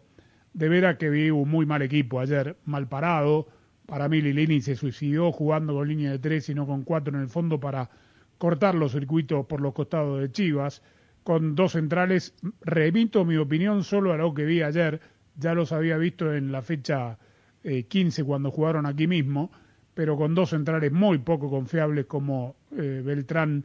de 0.52 0.68
veras 0.68 0.96
que 0.96 1.10
vi 1.10 1.30
un 1.30 1.48
muy 1.48 1.66
mal 1.66 1.82
equipo 1.82 2.20
ayer, 2.20 2.56
mal 2.64 2.88
parado. 2.88 3.48
Para 3.86 4.08
mí 4.08 4.22
Lilini 4.22 4.60
se 4.60 4.76
suicidó 4.76 5.32
jugando 5.32 5.74
con 5.74 5.88
línea 5.88 6.12
de 6.12 6.18
tres 6.18 6.48
y 6.48 6.54
no 6.54 6.66
con 6.66 6.84
cuatro 6.84 7.14
en 7.14 7.22
el 7.22 7.28
fondo 7.28 7.60
para 7.60 7.90
cortar 8.38 8.74
los 8.74 8.92
circuitos 8.92 9.46
por 9.46 9.60
los 9.60 9.74
costados 9.74 10.20
de 10.20 10.30
Chivas, 10.30 10.82
con 11.24 11.54
dos 11.54 11.72
centrales. 11.72 12.34
Remito 12.60 13.24
mi 13.24 13.36
opinión 13.36 13.82
solo 13.82 14.12
a 14.12 14.16
lo 14.16 14.32
que 14.32 14.44
vi 14.44 14.62
ayer, 14.62 15.00
ya 15.36 15.54
los 15.54 15.72
había 15.72 15.98
visto 15.98 16.32
en 16.32 16.52
la 16.52 16.62
fecha 16.62 17.18
eh, 17.64 17.84
15 17.84 18.24
cuando 18.24 18.50
jugaron 18.50 18.86
aquí 18.86 19.06
mismo, 19.06 19.50
pero 19.94 20.16
con 20.16 20.34
dos 20.34 20.50
centrales 20.50 20.92
muy 20.92 21.18
poco 21.18 21.50
confiables 21.50 22.06
como 22.06 22.54
eh, 22.76 23.02
Beltrán 23.04 23.64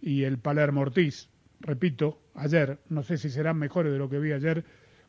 y 0.00 0.22
el 0.22 0.38
Palermo 0.38 0.82
Ortiz. 0.82 1.28
Repito, 1.60 2.20
ayer, 2.34 2.78
no 2.88 3.02
sé 3.02 3.18
si 3.18 3.30
serán 3.30 3.58
mejores 3.58 3.92
de 3.92 3.98
lo 3.98 4.08
que 4.08 4.18
vi 4.18 4.32
ayer, 4.32 4.64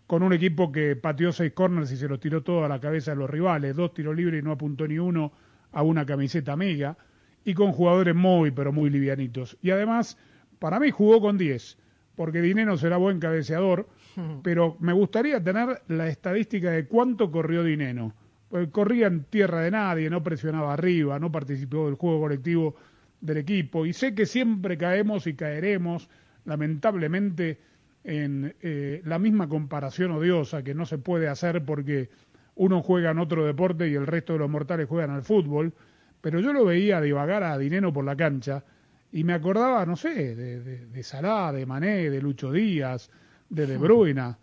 con 0.08 0.24
un 0.24 0.34
equipo 0.34 0.72
que 0.72 0.96
pateó 0.96 1.32
seis 1.32 1.54
corners 1.54 1.92
y 1.92 1.98
se 1.98 2.08
los 2.08 2.20
tiró 2.20 2.42
todo 2.42 2.66
a 2.66 2.68
la 2.68 2.80
cabeza 2.80 3.12
de 3.12 3.18
los 3.18 3.30
rivales, 3.30 3.76
dos 3.76 3.94
tiros 3.94 4.16
libres 4.16 4.42
y 4.42 4.44
no 4.44 4.52
apuntó 4.52 4.88
ni 4.88 4.98
uno 4.98 5.32
a 5.72 5.84
una 5.84 6.06
camiseta 6.06 6.54
amiga, 6.54 6.98
y 7.46 7.54
con 7.54 7.72
jugadores 7.72 8.16
muy, 8.16 8.52
pero 8.52 8.74
muy 8.74 8.90
livianitos. 8.90 9.58
Y 9.62 9.70
además, 9.70 10.18
para 10.58 10.80
mí 10.80 10.90
jugó 10.90 11.22
con 11.22 11.38
10, 11.38 11.78
porque 12.16 12.42
Dinero 12.42 12.78
será 12.78 12.98
buen 12.98 13.20
cabeceador, 13.20 13.88
pero 14.44 14.76
me 14.80 14.94
gustaría 14.94 15.44
tener 15.44 15.84
la 15.88 16.08
estadística 16.08 16.72
de 16.72 16.88
cuánto 16.88 17.32
corrió 17.32 17.64
Dineno. 17.64 18.16
Pues 18.50 18.68
corría 18.70 19.06
en 19.06 19.26
tierra 19.26 19.62
de 19.62 19.70
nadie, 19.70 20.10
no 20.10 20.24
presionaba 20.24 20.74
arriba, 20.74 21.20
no 21.20 21.32
participó 21.32 21.86
del 21.86 21.96
juego 21.96 22.22
colectivo 22.22 22.76
del 23.22 23.38
equipo, 23.38 23.86
y 23.86 23.94
sé 23.94 24.16
que 24.16 24.26
siempre 24.26 24.78
caemos 24.78 25.28
y 25.28 25.36
caeremos 25.36 26.10
lamentablemente 26.50 27.60
en 28.04 28.56
eh, 28.62 29.02
la 29.06 29.20
misma 29.20 29.48
comparación 29.48 30.12
odiosa 30.12 30.64
que 30.64 30.74
no 30.74 30.86
se 30.88 30.98
puede 30.98 31.28
hacer 31.28 31.64
porque 31.64 32.10
uno 32.56 32.82
juega 32.82 33.12
en 33.12 33.20
otro 33.20 33.46
deporte 33.46 33.88
y 33.88 33.94
el 33.94 34.08
resto 34.08 34.34
de 34.34 34.40
los 34.40 34.50
mortales 34.50 34.90
juegan 34.90 35.12
al 35.12 35.22
fútbol, 35.22 35.74
pero 36.22 36.40
yo 36.40 36.52
lo 36.52 36.66
veía 36.66 37.00
divagar 37.02 37.44
a 37.44 37.58
Dinero 37.58 37.94
por 37.94 38.04
la 38.04 38.16
cancha 38.16 38.64
y 39.12 39.24
me 39.24 39.34
acordaba, 39.34 39.86
no 39.86 39.96
sé, 39.96 40.36
de, 40.36 40.60
de, 40.62 40.86
de 40.88 41.04
Salah, 41.04 41.52
de 41.52 41.68
Mané, 41.68 42.10
de 42.10 42.22
Lucho 42.22 42.52
Díaz, 42.52 43.12
de 43.48 43.68
De 43.68 43.78
Bruyne. 43.78 44.36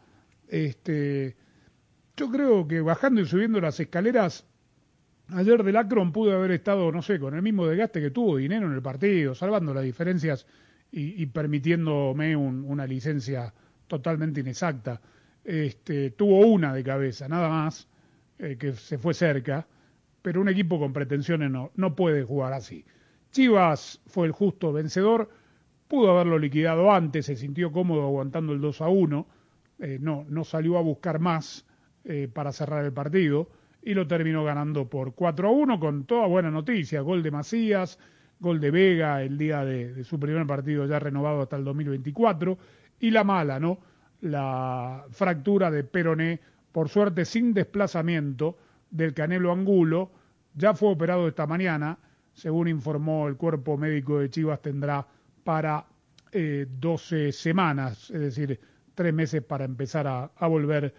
Este, 0.48 1.36
yo 2.16 2.30
creo 2.30 2.68
que 2.68 2.80
bajando 2.80 3.20
y 3.20 3.26
subiendo 3.26 3.60
las 3.60 3.80
escaleras, 3.80 4.46
ayer 5.30 5.64
del 5.64 5.76
Akron 5.76 6.12
pudo 6.12 6.36
haber 6.36 6.52
estado, 6.52 6.92
no 6.92 7.02
sé, 7.02 7.18
con 7.18 7.34
el 7.34 7.42
mismo 7.42 7.66
desgaste 7.66 8.00
que 8.00 8.10
tuvo 8.10 8.36
Dinero 8.36 8.66
en 8.68 8.74
el 8.74 8.82
partido, 8.82 9.34
salvando 9.34 9.74
las 9.74 9.82
diferencias 9.82 10.46
y, 10.98 11.26
permitiéndome 11.26 12.34
un, 12.34 12.64
una 12.64 12.86
licencia 12.86 13.52
totalmente 13.86 14.40
inexacta. 14.40 15.00
Este, 15.44 16.10
tuvo 16.12 16.40
una 16.46 16.72
de 16.72 16.82
cabeza, 16.82 17.28
nada 17.28 17.50
más, 17.50 17.86
eh, 18.38 18.56
que 18.58 18.72
se 18.72 18.96
fue 18.96 19.12
cerca, 19.12 19.66
pero 20.22 20.40
un 20.40 20.48
equipo 20.48 20.78
con 20.78 20.94
pretensiones 20.94 21.50
no, 21.50 21.70
no 21.76 21.94
puede 21.94 22.24
jugar 22.24 22.54
así. 22.54 22.84
Chivas 23.30 24.00
fue 24.06 24.26
el 24.26 24.32
justo 24.32 24.72
vencedor, 24.72 25.28
pudo 25.86 26.10
haberlo 26.12 26.38
liquidado 26.38 26.90
antes, 26.90 27.26
se 27.26 27.36
sintió 27.36 27.70
cómodo 27.72 28.02
aguantando 28.02 28.54
el 28.54 28.62
2 28.62 28.80
a 28.80 28.88
1, 28.88 29.26
eh, 29.80 29.98
no, 30.00 30.24
no 30.30 30.44
salió 30.44 30.78
a 30.78 30.80
buscar 30.80 31.18
más 31.18 31.66
eh, 32.04 32.26
para 32.32 32.52
cerrar 32.52 32.84
el 32.86 32.92
partido 32.94 33.50
y 33.82 33.92
lo 33.92 34.06
terminó 34.06 34.44
ganando 34.44 34.88
por 34.88 35.14
4 35.14 35.48
a 35.48 35.50
1 35.50 35.78
con 35.78 36.06
toda 36.06 36.26
buena 36.26 36.50
noticia, 36.50 37.02
gol 37.02 37.22
de 37.22 37.30
Macías, 37.30 37.98
gol 38.40 38.60
de 38.60 38.70
Vega 38.70 39.22
el 39.22 39.38
día 39.38 39.64
de, 39.64 40.04
su 40.04 40.18
primer 40.18 40.46
partido 40.46 40.86
ya 40.86 40.98
renovado 40.98 41.42
hasta 41.42 41.56
el 41.56 41.64
2024, 41.64 42.58
y 43.00 43.10
la 43.10 43.24
mala, 43.24 43.60
¿no? 43.60 43.78
La 44.20 45.04
fractura 45.10 45.70
de 45.70 45.84
Peroné, 45.84 46.40
por 46.72 46.88
suerte 46.88 47.24
sin 47.24 47.52
desplazamiento 47.54 48.58
del 48.90 49.14
Canelo 49.14 49.52
Angulo, 49.52 50.10
Ya 50.54 50.72
fue 50.72 50.90
operado 50.90 51.28
esta 51.28 51.46
mañana, 51.46 51.98
según 52.32 52.68
informó 52.68 53.28
el 53.28 53.36
cuerpo 53.36 53.76
médico 53.76 54.20
de 54.20 54.30
Chivas, 54.30 54.62
tendrá 54.62 55.06
para 55.44 55.84
eh, 56.32 56.66
12 56.80 57.32
semanas, 57.32 58.10
es 58.10 58.20
decir, 58.20 58.58
tres 58.94 59.12
meses 59.12 59.42
para 59.42 59.66
empezar 59.66 60.06
a, 60.06 60.30
a 60.34 60.46
volver 60.46 60.94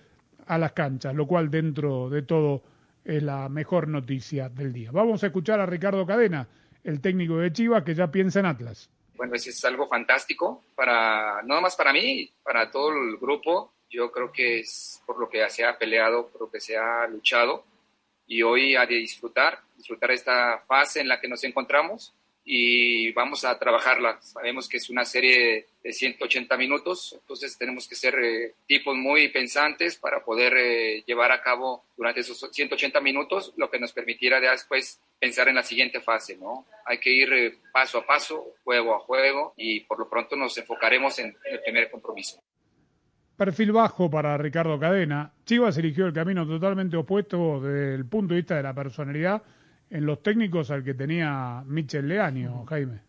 a 0.45 0.57
las 0.57 0.73
canchas, 0.73 1.15
lo 1.15 1.25
cual 1.25 1.49
dentro 1.49 2.09
de 2.09 2.21
todo 2.21 2.63
es 3.03 3.23
la 3.23 3.49
mejor 3.49 3.87
noticia 3.87 4.49
del 4.49 4.73
día. 4.73 4.91
Vamos 4.91 5.23
a 5.23 5.27
escuchar 5.27 5.59
a 5.59 5.65
Ricardo 5.65 6.05
Cadena, 6.05 6.47
el 6.87 7.01
técnico 7.01 7.37
de 7.37 7.51
Chivas, 7.51 7.83
que 7.83 7.93
ya 7.93 8.09
piensa 8.09 8.39
en 8.39 8.45
Atlas. 8.45 8.89
Bueno, 9.15 9.35
eso 9.35 9.49
es 9.49 9.65
algo 9.65 9.87
fantástico 9.87 10.63
para, 10.73 11.41
no 11.43 11.59
más 11.59 11.75
para 11.75 11.91
mí, 11.91 12.31
para 12.43 12.71
todo 12.71 12.91
el 12.91 13.17
grupo. 13.17 13.73
Yo 13.89 14.11
creo 14.11 14.31
que 14.31 14.59
es 14.59 15.01
por 15.05 15.19
lo 15.19 15.27
que 15.27 15.47
se 15.49 15.65
ha 15.65 15.77
peleado, 15.77 16.27
por 16.29 16.41
lo 16.41 16.49
que 16.49 16.61
se 16.61 16.77
ha 16.77 17.05
luchado. 17.07 17.65
Y 18.25 18.41
hoy 18.41 18.73
de 18.73 18.95
disfrutar, 18.95 19.59
disfrutar 19.75 20.11
esta 20.11 20.59
fase 20.67 21.01
en 21.01 21.07
la 21.07 21.19
que 21.19 21.27
nos 21.27 21.43
encontramos 21.43 22.13
y 22.49 23.11
vamos 23.11 23.43
a 23.43 23.59
trabajarla. 23.59 24.21
Sabemos 24.21 24.69
que 24.69 24.77
es 24.77 24.89
una 24.89 25.03
serie 25.03 25.67
de 25.83 25.91
180 25.91 26.55
minutos, 26.55 27.17
entonces 27.19 27.57
tenemos 27.57 27.89
que 27.89 27.95
ser 27.95 28.15
eh, 28.23 28.53
tipos 28.65 28.95
muy 28.95 29.27
pensantes 29.27 29.97
para 29.97 30.23
poder 30.23 30.53
eh, 30.55 31.03
llevar 31.05 31.33
a 31.33 31.41
cabo 31.41 31.83
durante 31.97 32.21
esos 32.21 32.39
180 32.49 33.01
minutos 33.01 33.53
lo 33.57 33.69
que 33.69 33.79
nos 33.79 33.91
permitiera 33.91 34.39
después 34.39 35.01
pensar 35.19 35.49
en 35.49 35.55
la 35.55 35.63
siguiente 35.63 35.99
fase, 35.99 36.37
¿no? 36.37 36.65
Hay 36.85 36.99
que 36.99 37.11
ir 37.11 37.33
eh, 37.33 37.57
paso 37.73 37.97
a 37.97 38.05
paso, 38.05 38.53
juego 38.63 38.95
a 38.95 38.99
juego 38.99 39.53
y 39.57 39.81
por 39.81 39.99
lo 39.99 40.09
pronto 40.09 40.37
nos 40.37 40.57
enfocaremos 40.57 41.19
en 41.19 41.35
el 41.51 41.59
primer 41.59 41.91
compromiso. 41.91 42.41
Perfil 43.35 43.73
bajo 43.73 44.09
para 44.09 44.37
Ricardo 44.37 44.79
Cadena. 44.79 45.33
Chivas 45.45 45.77
eligió 45.77 46.05
el 46.05 46.13
camino 46.13 46.47
totalmente 46.47 46.95
opuesto 46.95 47.59
desde 47.59 47.95
el 47.95 48.05
punto 48.05 48.33
de 48.33 48.39
vista 48.39 48.55
de 48.55 48.63
la 48.63 48.73
personalidad 48.73 49.43
en 49.89 50.05
los 50.05 50.21
técnicos 50.21 50.71
al 50.71 50.83
que 50.83 50.93
tenía 50.93 51.63
Michel 51.67 52.07
Leaño, 52.07 52.65
Jaime. 52.65 53.01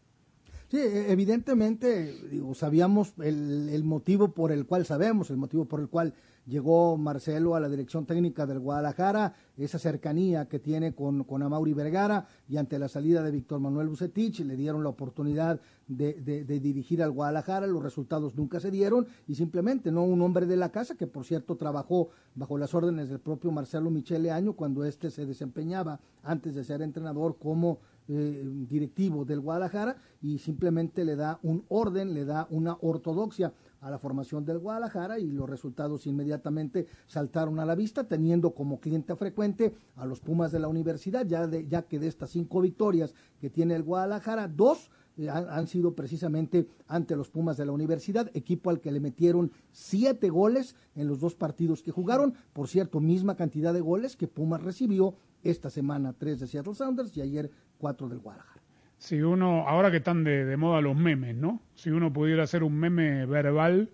Sí, 0.70 0.78
evidentemente, 0.82 2.14
digo, 2.30 2.54
sabíamos 2.54 3.14
el, 3.22 3.70
el, 3.70 3.84
motivo 3.84 4.32
por 4.32 4.52
el 4.52 4.66
cual 4.66 4.84
sabemos, 4.84 5.30
el 5.30 5.38
motivo 5.38 5.64
por 5.64 5.80
el 5.80 5.88
cual 5.88 6.12
llegó 6.48 6.96
Marcelo 6.96 7.54
a 7.54 7.60
la 7.60 7.68
dirección 7.68 8.06
técnica 8.06 8.46
del 8.46 8.58
Guadalajara, 8.58 9.34
esa 9.56 9.78
cercanía 9.78 10.46
que 10.46 10.58
tiene 10.58 10.94
con, 10.94 11.24
con 11.24 11.42
Amauri 11.42 11.74
Vergara 11.74 12.26
y 12.48 12.56
ante 12.56 12.78
la 12.78 12.88
salida 12.88 13.22
de 13.22 13.30
Víctor 13.30 13.60
Manuel 13.60 13.88
Bucetich 13.88 14.40
le 14.40 14.56
dieron 14.56 14.82
la 14.82 14.88
oportunidad 14.88 15.60
de, 15.86 16.14
de, 16.14 16.60
dirigir 16.60 17.02
al 17.02 17.12
Guadalajara, 17.12 17.66
los 17.66 17.82
resultados 17.82 18.34
nunca 18.36 18.60
se 18.60 18.70
dieron 18.70 19.06
y 19.26 19.34
simplemente 19.34 19.90
no 19.92 20.04
un 20.04 20.20
hombre 20.22 20.46
de 20.46 20.56
la 20.56 20.70
casa 20.70 20.96
que 20.96 21.06
por 21.06 21.24
cierto 21.24 21.56
trabajó 21.56 22.08
bajo 22.34 22.58
las 22.58 22.74
órdenes 22.74 23.08
del 23.08 23.20
propio 23.20 23.50
Marcelo 23.50 23.90
Michele 23.90 24.30
Año 24.30 24.54
cuando 24.54 24.84
éste 24.84 25.10
se 25.10 25.26
desempeñaba 25.26 26.00
antes 26.22 26.54
de 26.54 26.64
ser 26.64 26.82
entrenador 26.82 27.36
como 27.38 27.78
eh, 28.10 28.42
directivo 28.68 29.26
del 29.26 29.40
Guadalajara 29.40 29.96
y 30.22 30.38
simplemente 30.38 31.04
le 31.04 31.14
da 31.14 31.38
un 31.42 31.64
orden, 31.68 32.14
le 32.14 32.24
da 32.24 32.46
una 32.50 32.78
ortodoxia 32.80 33.52
a 33.80 33.90
la 33.90 33.98
formación 33.98 34.44
del 34.44 34.58
Guadalajara 34.58 35.18
y 35.18 35.30
los 35.30 35.48
resultados 35.48 36.06
inmediatamente 36.06 36.86
saltaron 37.06 37.60
a 37.60 37.66
la 37.66 37.74
vista, 37.74 38.04
teniendo 38.04 38.50
como 38.54 38.80
cliente 38.80 39.14
frecuente 39.16 39.74
a 39.96 40.06
los 40.06 40.20
Pumas 40.20 40.52
de 40.52 40.58
la 40.58 40.68
universidad, 40.68 41.26
ya, 41.26 41.46
de, 41.46 41.66
ya 41.66 41.82
que 41.82 41.98
de 41.98 42.08
estas 42.08 42.30
cinco 42.30 42.60
victorias 42.60 43.14
que 43.40 43.50
tiene 43.50 43.74
el 43.74 43.82
Guadalajara, 43.82 44.48
dos 44.48 44.90
eh, 45.16 45.28
han, 45.28 45.48
han, 45.48 45.66
sido 45.66 45.94
precisamente 45.94 46.68
ante 46.86 47.16
los 47.16 47.30
Pumas 47.30 47.56
de 47.56 47.66
la 47.66 47.72
universidad, 47.72 48.30
equipo 48.34 48.70
al 48.70 48.80
que 48.80 48.92
le 48.92 49.00
metieron 49.00 49.52
siete 49.70 50.28
goles 50.28 50.74
en 50.94 51.08
los 51.08 51.20
dos 51.20 51.34
partidos 51.34 51.82
que 51.82 51.92
jugaron, 51.92 52.34
por 52.52 52.68
cierto, 52.68 53.00
misma 53.00 53.36
cantidad 53.36 53.72
de 53.72 53.80
goles 53.80 54.16
que 54.16 54.28
Pumas 54.28 54.62
recibió 54.62 55.14
esta 55.42 55.70
semana, 55.70 56.14
tres 56.18 56.40
de 56.40 56.46
Seattle 56.46 56.74
Sounders 56.74 57.16
y 57.16 57.20
ayer 57.20 57.50
cuatro 57.78 58.08
del 58.08 58.18
Guadalajara. 58.18 58.57
Si 58.98 59.22
uno, 59.22 59.66
ahora 59.68 59.90
que 59.90 59.98
están 59.98 60.24
de, 60.24 60.44
de, 60.44 60.56
moda 60.56 60.80
los 60.80 60.96
memes, 60.96 61.34
¿no? 61.36 61.62
Si 61.74 61.90
uno 61.90 62.12
pudiera 62.12 62.42
hacer 62.42 62.62
un 62.62 62.74
meme 62.74 63.26
verbal, 63.26 63.90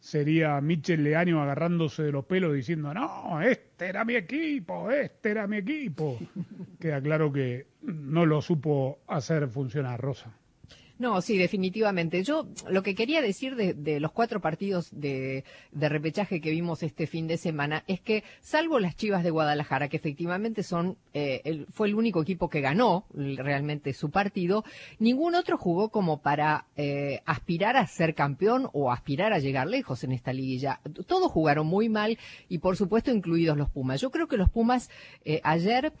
sería 0.00 0.60
Michel 0.60 1.04
Leaño 1.04 1.42
agarrándose 1.42 2.02
de 2.02 2.12
los 2.12 2.24
pelos 2.24 2.54
diciendo, 2.54 2.92
no, 2.94 3.40
este 3.40 3.86
era 3.86 4.04
mi 4.04 4.14
equipo, 4.14 4.90
este 4.90 5.30
era 5.30 5.46
mi 5.46 5.58
equipo. 5.58 6.18
Queda 6.80 7.00
claro 7.00 7.32
que 7.32 7.66
no 7.82 8.26
lo 8.26 8.42
supo 8.42 9.00
hacer 9.06 9.48
funcionar, 9.48 10.00
Rosa. 10.00 10.37
No, 10.98 11.20
sí, 11.22 11.38
definitivamente. 11.38 12.24
Yo 12.24 12.48
lo 12.68 12.82
que 12.82 12.96
quería 12.96 13.22
decir 13.22 13.54
de, 13.54 14.00
los 14.00 14.10
cuatro 14.10 14.40
partidos 14.40 14.88
de, 14.90 15.44
repechaje 15.72 16.40
que 16.40 16.50
vimos 16.50 16.82
este 16.82 17.06
fin 17.06 17.28
de 17.28 17.36
semana 17.36 17.84
es 17.86 18.00
que, 18.00 18.24
salvo 18.40 18.80
las 18.80 18.96
Chivas 18.96 19.22
de 19.22 19.30
Guadalajara, 19.30 19.88
que 19.88 19.96
efectivamente 19.96 20.64
son 20.64 20.96
eh, 21.14 21.40
el, 21.44 21.66
fue 21.66 21.86
el 21.86 21.94
único 21.94 22.20
equipo 22.20 22.48
que 22.48 22.60
ganó 22.60 23.06
realmente 23.14 23.92
su 23.92 24.10
partido, 24.10 24.64
ningún 24.98 25.36
otro 25.36 25.56
jugó 25.56 25.90
como 25.90 26.20
para 26.20 26.66
eh, 26.76 27.20
aspirar 27.26 27.76
a 27.76 27.86
ser 27.86 28.16
campeón 28.16 28.68
o 28.72 28.90
aspirar 28.90 29.32
a 29.32 29.38
llegar 29.38 29.68
lejos 29.68 30.02
en 30.02 30.10
esta 30.10 30.32
liguilla. 30.32 30.80
Todos 31.06 31.30
jugaron 31.30 31.68
muy 31.68 31.88
mal 31.88 32.18
y, 32.48 32.58
por 32.58 32.76
supuesto, 32.76 33.12
incluidos 33.12 33.56
los 33.56 33.70
Pumas. 33.70 34.00
Yo 34.00 34.10
creo 34.10 34.26
que 34.26 34.36
los 34.36 34.50
Pumas 34.50 34.90
eh, 35.24 35.40
ayer 35.44 35.92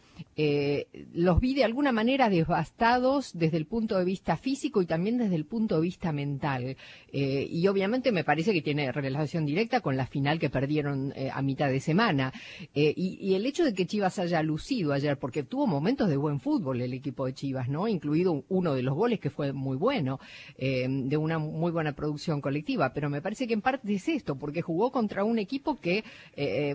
los 1.12 1.38
vi 1.38 1.54
de 1.54 1.64
alguna 1.64 1.92
manera 1.92 2.28
devastados 2.28 3.30
desde 3.38 3.58
el 3.58 3.66
punto 3.66 3.96
de 3.96 4.04
vista 4.04 4.36
físico 4.36 4.82
y 4.82 4.87
también 4.88 5.18
desde 5.18 5.36
el 5.36 5.44
punto 5.44 5.76
de 5.76 5.82
vista 5.82 6.10
mental. 6.10 6.76
Eh, 7.12 7.48
y 7.50 7.66
obviamente 7.68 8.10
me 8.10 8.24
parece 8.24 8.52
que 8.52 8.62
tiene 8.62 8.90
relación 8.90 9.46
directa 9.46 9.80
con 9.80 9.96
la 9.96 10.06
final 10.06 10.38
que 10.38 10.50
perdieron 10.50 11.12
eh, 11.14 11.30
a 11.32 11.42
mitad 11.42 11.70
de 11.70 11.78
semana. 11.80 12.32
Eh, 12.74 12.92
y, 12.96 13.18
y, 13.20 13.34
el 13.34 13.46
hecho 13.46 13.64
de 13.64 13.72
que 13.72 13.86
Chivas 13.86 14.18
haya 14.18 14.42
lucido 14.42 14.92
ayer, 14.92 15.16
porque 15.18 15.44
tuvo 15.44 15.66
momentos 15.66 16.08
de 16.08 16.16
buen 16.16 16.40
fútbol 16.40 16.80
el 16.80 16.92
equipo 16.92 17.26
de 17.26 17.34
Chivas, 17.34 17.68
¿no? 17.68 17.86
Incluido 17.86 18.44
uno 18.48 18.74
de 18.74 18.82
los 18.82 18.94
goles 18.94 19.20
que 19.20 19.30
fue 19.30 19.52
muy 19.52 19.76
bueno, 19.76 20.18
de 20.58 21.16
una 21.16 21.38
muy 21.38 21.70
buena 21.70 21.92
producción 21.92 22.40
colectiva. 22.40 22.92
Pero 22.92 23.10
me 23.10 23.22
parece 23.22 23.46
que 23.46 23.54
en 23.54 23.62
parte 23.62 23.92
es 23.92 24.08
esto, 24.08 24.36
porque 24.36 24.62
jugó 24.62 24.90
contra 24.90 25.24
un 25.24 25.38
equipo 25.38 25.78
que 25.78 26.02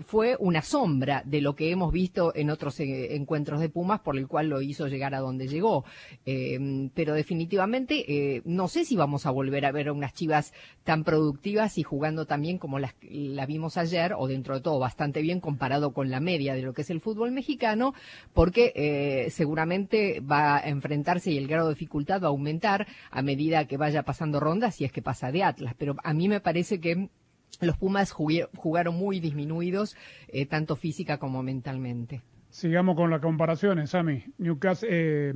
fue 0.06 0.36
una 0.38 0.62
sombra 0.62 1.22
de 1.24 1.40
lo 1.40 1.54
que 1.54 1.70
hemos 1.70 1.92
visto 1.92 2.32
en 2.34 2.50
otros 2.50 2.78
encuentros 2.80 3.60
de 3.60 3.68
Pumas, 3.68 4.00
por 4.00 4.16
el 4.16 4.28
cual 4.28 4.48
lo 4.48 4.62
hizo 4.62 4.86
llegar 4.86 5.14
a 5.14 5.20
donde 5.20 5.48
llegó. 5.48 5.84
pero 6.94 7.14
definitivamente 7.14 8.03
eh, 8.06 8.42
no 8.44 8.68
sé 8.68 8.84
si 8.84 8.96
vamos 8.96 9.26
a 9.26 9.30
volver 9.30 9.66
a 9.66 9.72
ver 9.72 9.90
unas 9.90 10.14
Chivas 10.14 10.52
tan 10.84 11.04
productivas 11.04 11.78
y 11.78 11.82
jugando 11.82 12.26
también 12.26 12.58
como 12.58 12.78
las, 12.78 12.94
la 13.02 13.46
vimos 13.46 13.76
ayer, 13.76 14.14
o 14.16 14.26
dentro 14.28 14.54
de 14.54 14.60
todo 14.60 14.78
bastante 14.78 15.22
bien 15.22 15.40
comparado 15.40 15.92
con 15.92 16.10
la 16.10 16.20
media 16.20 16.54
de 16.54 16.62
lo 16.62 16.74
que 16.74 16.82
es 16.82 16.90
el 16.90 17.00
fútbol 17.00 17.32
mexicano, 17.32 17.94
porque 18.32 18.72
eh, 18.74 19.30
seguramente 19.30 20.20
va 20.20 20.56
a 20.56 20.68
enfrentarse 20.68 21.30
y 21.30 21.38
el 21.38 21.48
grado 21.48 21.68
de 21.68 21.74
dificultad 21.74 22.22
va 22.22 22.26
a 22.26 22.30
aumentar 22.30 22.86
a 23.10 23.22
medida 23.22 23.66
que 23.66 23.76
vaya 23.76 24.02
pasando 24.02 24.40
rondas, 24.40 24.76
si 24.76 24.84
es 24.84 24.92
que 24.92 25.02
pasa 25.02 25.32
de 25.32 25.42
Atlas. 25.42 25.74
Pero 25.78 25.96
a 26.02 26.14
mí 26.14 26.28
me 26.28 26.40
parece 26.40 26.80
que 26.80 27.08
los 27.60 27.76
Pumas 27.76 28.12
jugaron 28.12 28.96
muy 28.96 29.20
disminuidos, 29.20 29.96
eh, 30.28 30.46
tanto 30.46 30.76
física 30.76 31.18
como 31.18 31.42
mentalmente. 31.42 32.22
Sigamos 32.54 32.94
con 32.94 33.10
las 33.10 33.20
comparaciones, 33.20 33.90
Sami. 33.90 34.22
Newcastle, 34.38 34.88
eh, 34.88 35.32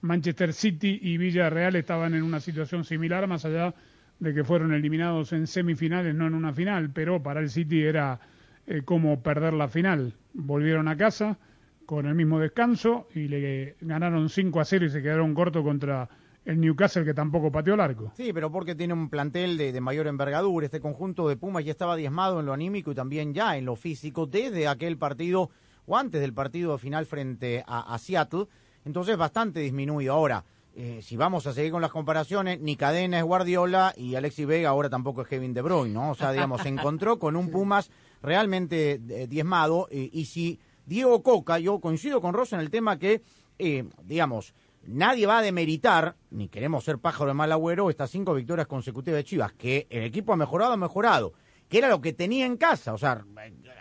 Manchester 0.00 0.54
City 0.54 0.98
y 1.02 1.18
Villarreal 1.18 1.76
estaban 1.76 2.14
en 2.14 2.22
una 2.22 2.40
situación 2.40 2.84
similar, 2.84 3.26
más 3.26 3.44
allá 3.44 3.74
de 4.18 4.32
que 4.32 4.44
fueron 4.44 4.72
eliminados 4.72 5.34
en 5.34 5.46
semifinales, 5.46 6.14
no 6.14 6.26
en 6.26 6.32
una 6.32 6.54
final, 6.54 6.88
pero 6.90 7.22
para 7.22 7.40
el 7.40 7.50
City 7.50 7.82
era 7.82 8.18
eh, 8.66 8.80
como 8.82 9.22
perder 9.22 9.52
la 9.52 9.68
final. 9.68 10.14
Volvieron 10.32 10.88
a 10.88 10.96
casa 10.96 11.36
con 11.84 12.06
el 12.06 12.14
mismo 12.14 12.40
descanso 12.40 13.08
y 13.14 13.28
le 13.28 13.76
ganaron 13.82 14.30
5 14.30 14.58
a 14.58 14.64
0 14.64 14.86
y 14.86 14.88
se 14.88 15.02
quedaron 15.02 15.34
cortos 15.34 15.62
contra 15.62 16.08
el 16.46 16.58
Newcastle 16.62 17.04
que 17.04 17.12
tampoco 17.12 17.52
pateó 17.52 17.74
el 17.74 17.80
arco. 17.80 18.10
Sí, 18.16 18.32
pero 18.32 18.50
porque 18.50 18.74
tiene 18.74 18.94
un 18.94 19.10
plantel 19.10 19.58
de, 19.58 19.70
de, 19.70 19.80
mayor 19.82 20.06
envergadura. 20.06 20.64
Este 20.64 20.80
conjunto 20.80 21.28
de 21.28 21.36
Pumas 21.36 21.62
ya 21.62 21.72
estaba 21.72 21.94
diezmado 21.94 22.40
en 22.40 22.46
lo 22.46 22.54
anímico 22.54 22.90
y 22.90 22.94
también 22.94 23.34
ya 23.34 23.58
en 23.58 23.66
lo 23.66 23.76
físico 23.76 24.24
desde 24.24 24.66
aquel 24.66 24.96
partido 24.96 25.50
o 25.86 25.96
antes 25.96 26.20
del 26.20 26.32
partido 26.32 26.78
final 26.78 27.06
frente 27.06 27.64
a, 27.66 27.94
a 27.94 27.98
Seattle, 27.98 28.46
entonces 28.84 29.16
bastante 29.16 29.60
disminuido. 29.60 30.14
Ahora, 30.14 30.44
eh, 30.76 31.00
si 31.02 31.16
vamos 31.16 31.46
a 31.46 31.52
seguir 31.52 31.70
con 31.70 31.82
las 31.82 31.92
comparaciones, 31.92 32.60
ni 32.60 32.76
Cadena 32.76 33.18
es 33.18 33.24
Guardiola 33.24 33.94
y 33.96 34.16
Alexis 34.16 34.46
Vega 34.46 34.70
ahora 34.70 34.90
tampoco 34.90 35.22
es 35.22 35.28
Kevin 35.28 35.54
De 35.54 35.62
Bruyne, 35.62 35.94
¿no? 35.94 36.10
O 36.10 36.14
sea, 36.14 36.32
digamos, 36.32 36.62
se 36.62 36.68
encontró 36.68 37.18
con 37.18 37.36
un 37.36 37.48
Pumas 37.52 37.90
realmente 38.22 39.00
eh, 39.08 39.26
diezmado 39.28 39.86
eh, 39.90 40.10
y 40.12 40.24
si 40.24 40.58
Diego 40.86 41.22
Coca, 41.22 41.58
yo 41.58 41.80
coincido 41.80 42.20
con 42.20 42.34
Rosa 42.34 42.56
en 42.56 42.62
el 42.62 42.70
tema 42.70 42.98
que, 42.98 43.22
eh, 43.58 43.84
digamos, 44.02 44.54
nadie 44.82 45.26
va 45.26 45.38
a 45.38 45.42
demeritar, 45.42 46.16
ni 46.30 46.48
queremos 46.48 46.84
ser 46.84 46.98
pájaro 46.98 47.28
de 47.28 47.34
mal 47.34 47.52
agüero, 47.52 47.88
estas 47.88 48.10
cinco 48.10 48.34
victorias 48.34 48.66
consecutivas 48.66 49.18
de 49.18 49.24
Chivas, 49.24 49.52
que 49.52 49.86
el 49.90 50.02
equipo 50.02 50.32
ha 50.32 50.36
mejorado, 50.36 50.72
ha 50.72 50.76
mejorado 50.76 51.34
que 51.68 51.78
era 51.78 51.88
lo 51.88 52.00
que 52.00 52.12
tenía 52.12 52.46
en 52.46 52.56
casa. 52.56 52.92
O 52.92 52.98
sea, 52.98 53.24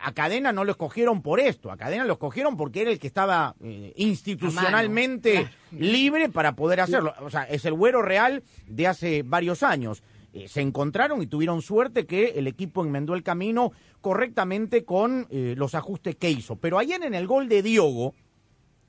a 0.04 0.12
Cadena 0.14 0.52
no 0.52 0.64
lo 0.66 0.72
escogieron 0.72 1.22
por 1.22 1.40
esto, 1.40 1.72
a 1.72 1.78
Cadena 1.78 2.04
lo 2.06 2.14
escogieron 2.14 2.58
porque 2.58 2.82
era 2.82 2.92
el 2.92 3.00
que 3.00 3.08
estaba 3.08 3.56
eh, 3.64 3.94
institucionalmente 3.96 5.50
libre 5.72 6.30
para 6.30 6.56
poder 6.56 6.82
hacerlo. 6.82 7.14
O 7.22 7.30
sea, 7.30 7.44
es 7.44 7.66
el 7.66 7.74
güero 7.74 8.02
real 8.02 8.44
de 8.68 8.88
hace 8.88 9.24
varios 9.24 9.64
años. 9.64 10.04
Eh, 10.34 10.48
se 10.48 10.62
encontraron 10.62 11.22
y 11.22 11.28
tuvieron 11.28 11.62
suerte 11.62 12.06
que 12.06 12.30
el 12.36 12.48
equipo 12.48 12.84
enmendó 12.84 13.14
el 13.14 13.24
camino 13.24 13.72
correctamente 14.02 14.84
con 14.84 15.28
eh, 15.30 15.54
los 15.58 15.76
ajustes 15.76 16.16
que 16.16 16.30
hizo. 16.32 16.56
Pero 16.56 16.80
ayer 16.80 17.04
en 17.04 17.14
el 17.14 17.28
gol 17.28 17.48
de 17.48 17.62
Diogo, 17.62 18.14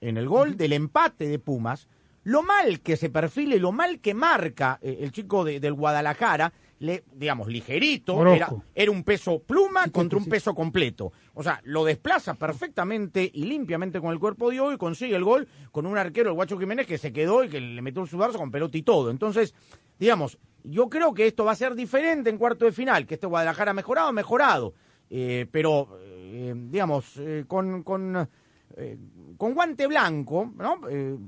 en 0.01 0.17
el 0.17 0.27
gol 0.29 0.57
del 0.57 0.73
empate 0.73 1.29
de 1.29 1.39
Pumas, 1.39 1.87
lo 2.23 2.43
mal 2.43 2.81
que 2.81 2.97
se 2.97 3.11
perfila 3.11 3.55
y 3.57 3.59
lo 3.61 3.73
mal 3.73 4.01
que 4.01 4.15
marca 4.15 4.79
el 4.83 5.13
chico 5.13 5.45
de- 5.45 5.61
del 5.61 5.75
Guadalajara, 5.75 6.55
le, 6.85 7.05
digamos, 7.13 7.49
ligerito, 7.49 8.21
era, 8.35 8.51
era 8.75 8.91
un 8.91 9.05
peso 9.05 9.39
pluma 9.39 9.89
contra 9.89 10.19
un 10.19 10.27
peso 10.27 10.55
completo. 10.55 11.13
O 11.33 11.43
sea, 11.43 11.61
lo 11.65 11.85
desplaza 11.85 12.35
perfectamente 12.35 13.31
y 13.33 13.45
limpiamente 13.45 14.01
con 14.01 14.13
el 14.13 14.19
cuerpo 14.19 14.51
de 14.51 14.61
hoy 14.61 14.75
y 14.75 14.79
consigue 14.79 15.17
el 15.17 15.25
gol 15.25 15.49
con 15.73 15.87
un 15.87 15.97
arquero, 15.97 16.29
el 16.29 16.35
Guacho 16.35 16.59
Jiménez, 16.59 16.87
que 16.87 16.99
se 16.99 17.13
quedó 17.13 17.43
y 17.43 17.49
que 17.49 17.61
le 17.61 17.81
metió 17.81 18.03
el 18.03 18.09
sudarzo 18.09 18.39
con 18.39 18.51
pelota 18.51 18.77
y 18.77 18.83
todo. 18.83 19.11
Entonces, 19.11 19.55
digamos, 19.99 20.39
yo 20.63 20.89
creo 20.91 21.15
que 21.15 21.27
esto 21.27 21.45
va 21.45 21.53
a 21.53 21.57
ser 21.57 21.75
diferente 21.75 22.29
en 22.29 22.37
cuarto 22.39 22.67
de 22.67 22.73
final, 22.73 23.07
que 23.07 23.15
este 23.15 23.27
Guadalajara 23.27 23.71
ha 23.71 23.75
mejorado, 23.75 24.09
ha 24.09 24.13
mejorado. 24.13 24.75
Eh, 25.09 25.47
pero, 25.51 25.99
eh, 26.03 26.53
digamos, 26.55 27.17
eh, 27.17 27.45
con, 27.49 27.83
con, 27.83 28.29
eh, 28.77 28.99
con 29.39 29.55
guante 29.55 29.87
blanco, 29.87 30.53
¿no? 30.57 30.81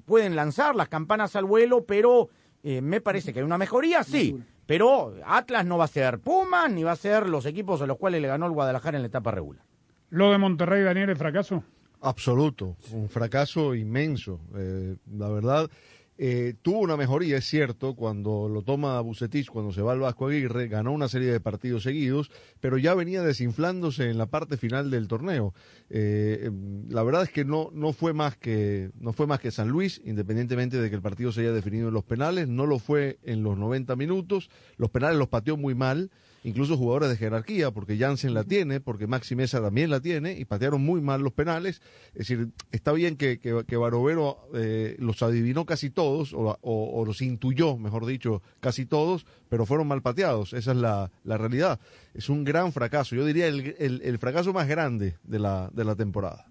Pueden 0.04 0.36
lanzar 0.36 0.74
las 0.74 0.88
campanas 0.88 1.34
al 1.34 1.44
vuelo, 1.44 1.84
pero 1.84 2.28
eh, 2.62 2.80
me 2.80 3.00
parece 3.00 3.32
que 3.32 3.38
hay 3.38 3.44
una 3.44 3.58
mejoría, 3.58 4.02
sí. 4.02 4.36
Pero 4.66 5.14
Atlas 5.24 5.64
no 5.64 5.78
va 5.78 5.84
a 5.84 5.88
ser 5.88 6.18
Pumas, 6.18 6.70
ni 6.70 6.82
va 6.82 6.92
a 6.92 6.96
ser 6.96 7.28
los 7.28 7.46
equipos 7.46 7.80
a 7.80 7.86
los 7.86 7.96
cuales 7.96 8.20
le 8.20 8.28
ganó 8.28 8.46
el 8.46 8.52
Guadalajara 8.52 8.98
en 8.98 9.02
la 9.02 9.08
etapa 9.08 9.30
regular. 9.30 9.62
Lo 10.10 10.30
de 10.30 10.38
Monterrey, 10.38 10.82
Daniel, 10.82 11.10
es 11.10 11.18
fracaso. 11.18 11.62
Absoluto, 12.00 12.76
un 12.92 13.08
fracaso 13.08 13.74
inmenso. 13.74 14.40
Eh, 14.54 14.96
la 15.16 15.28
verdad, 15.28 15.70
eh, 16.18 16.54
tuvo 16.62 16.80
una 16.80 16.96
mejoría, 16.96 17.36
es 17.36 17.44
cierto, 17.44 17.94
cuando 17.94 18.48
lo 18.48 18.62
toma 18.62 19.00
Bucetich, 19.00 19.48
cuando 19.48 19.72
se 19.72 19.82
va 19.82 19.92
al 19.92 20.00
Vasco 20.00 20.28
Aguirre, 20.28 20.68
ganó 20.68 20.92
una 20.92 21.08
serie 21.08 21.30
de 21.30 21.40
partidos 21.40 21.82
seguidos, 21.82 22.30
pero 22.60 22.78
ya 22.78 22.94
venía 22.94 23.22
desinflándose 23.22 24.08
en 24.08 24.16
la 24.16 24.26
parte 24.26 24.56
final 24.56 24.90
del 24.90 25.08
torneo. 25.08 25.52
Eh, 25.90 26.40
eh, 26.44 26.50
la 26.88 27.02
verdad 27.02 27.24
es 27.24 27.30
que 27.30 27.44
no, 27.44 27.70
no 27.72 27.92
fue 27.92 28.14
más 28.14 28.36
que 28.36 28.90
no 28.98 29.12
fue 29.12 29.26
más 29.26 29.40
que 29.40 29.50
San 29.50 29.68
Luis, 29.68 30.00
independientemente 30.04 30.80
de 30.80 30.88
que 30.88 30.96
el 30.96 31.02
partido 31.02 31.32
se 31.32 31.42
haya 31.42 31.52
definido 31.52 31.88
en 31.88 31.94
los 31.94 32.04
penales, 32.04 32.48
no 32.48 32.64
lo 32.64 32.78
fue 32.78 33.18
en 33.22 33.42
los 33.42 33.58
90 33.58 33.94
minutos, 33.96 34.48
los 34.78 34.90
penales 34.90 35.18
los 35.18 35.28
pateó 35.28 35.56
muy 35.56 35.74
mal, 35.74 36.10
incluso 36.44 36.76
jugadores 36.76 37.08
de 37.10 37.16
jerarquía, 37.16 37.70
porque 37.70 37.98
Jansen 37.98 38.34
la 38.34 38.44
tiene, 38.44 38.80
porque 38.80 39.06
Maxi 39.06 39.34
Mesa 39.34 39.60
también 39.60 39.90
la 39.90 40.00
tiene, 40.00 40.38
y 40.38 40.44
patearon 40.44 40.82
muy 40.84 41.00
mal 41.00 41.20
los 41.22 41.32
penales. 41.32 41.80
Es 42.14 42.28
decir, 42.28 42.48
está 42.72 42.92
bien 42.92 43.16
que, 43.16 43.38
que, 43.40 43.64
que 43.66 43.76
Barovero 43.76 44.38
eh, 44.54 44.96
los 44.98 45.22
adivinó 45.22 45.66
casi 45.66 45.90
todos, 45.90 46.32
o, 46.32 46.56
o- 46.60 47.00
o 47.00 47.04
los 47.04 47.20
intuyó, 47.22 47.76
mejor 47.76 48.06
dicho, 48.06 48.42
casi 48.60 48.86
todos, 48.86 49.26
pero 49.48 49.66
fueron 49.66 49.88
mal 49.88 50.02
pateados. 50.02 50.52
Esa 50.52 50.70
es 50.72 50.76
la, 50.76 51.10
la 51.24 51.38
realidad. 51.38 51.80
Es 52.14 52.28
un 52.28 52.44
gran 52.44 52.72
fracaso. 52.72 53.16
Yo 53.16 53.24
diría 53.24 53.46
el, 53.48 53.74
el- 53.78 54.02
el 54.04 54.18
fracaso 54.18 54.52
más 54.52 54.68
grande 54.68 55.16
de 55.24 55.38
la, 55.38 55.70
de 55.72 55.84
la 55.84 55.96
temporada. 55.96 56.46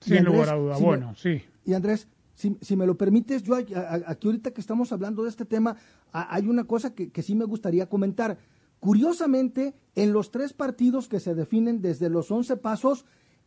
Sin 0.00 0.18
Andrés, 0.18 0.34
lugar 0.34 0.48
a 0.50 0.56
duda. 0.58 0.74
si 0.76 0.80
me- 0.82 0.86
bueno, 0.86 1.14
sí. 1.16 1.42
Y 1.64 1.74
Andrés, 1.74 2.08
si, 2.34 2.56
si 2.60 2.76
me 2.76 2.86
lo 2.86 2.96
permites, 2.96 3.42
yo 3.42 3.54
aquí 3.54 3.74
ahorita 3.74 4.50
que 4.52 4.60
estamos 4.60 4.90
hablando 4.92 5.22
de 5.22 5.28
este 5.28 5.44
tema, 5.44 5.76
a- 6.12 6.34
hay 6.34 6.46
una 6.48 6.64
cosa 6.64 6.94
que, 6.94 7.10
que 7.10 7.22
sí 7.22 7.34
me 7.34 7.44
gustaría 7.44 7.86
comentar. 7.88 8.38
Curiosamente, 8.82 9.76
en 9.94 10.12
los 10.12 10.32
tres 10.32 10.52
partidos 10.54 11.06
que 11.06 11.20
se 11.20 11.36
definen 11.36 11.82
desde 11.82 12.10
los 12.10 12.32
11 12.32 12.56
pasos, 12.56 13.04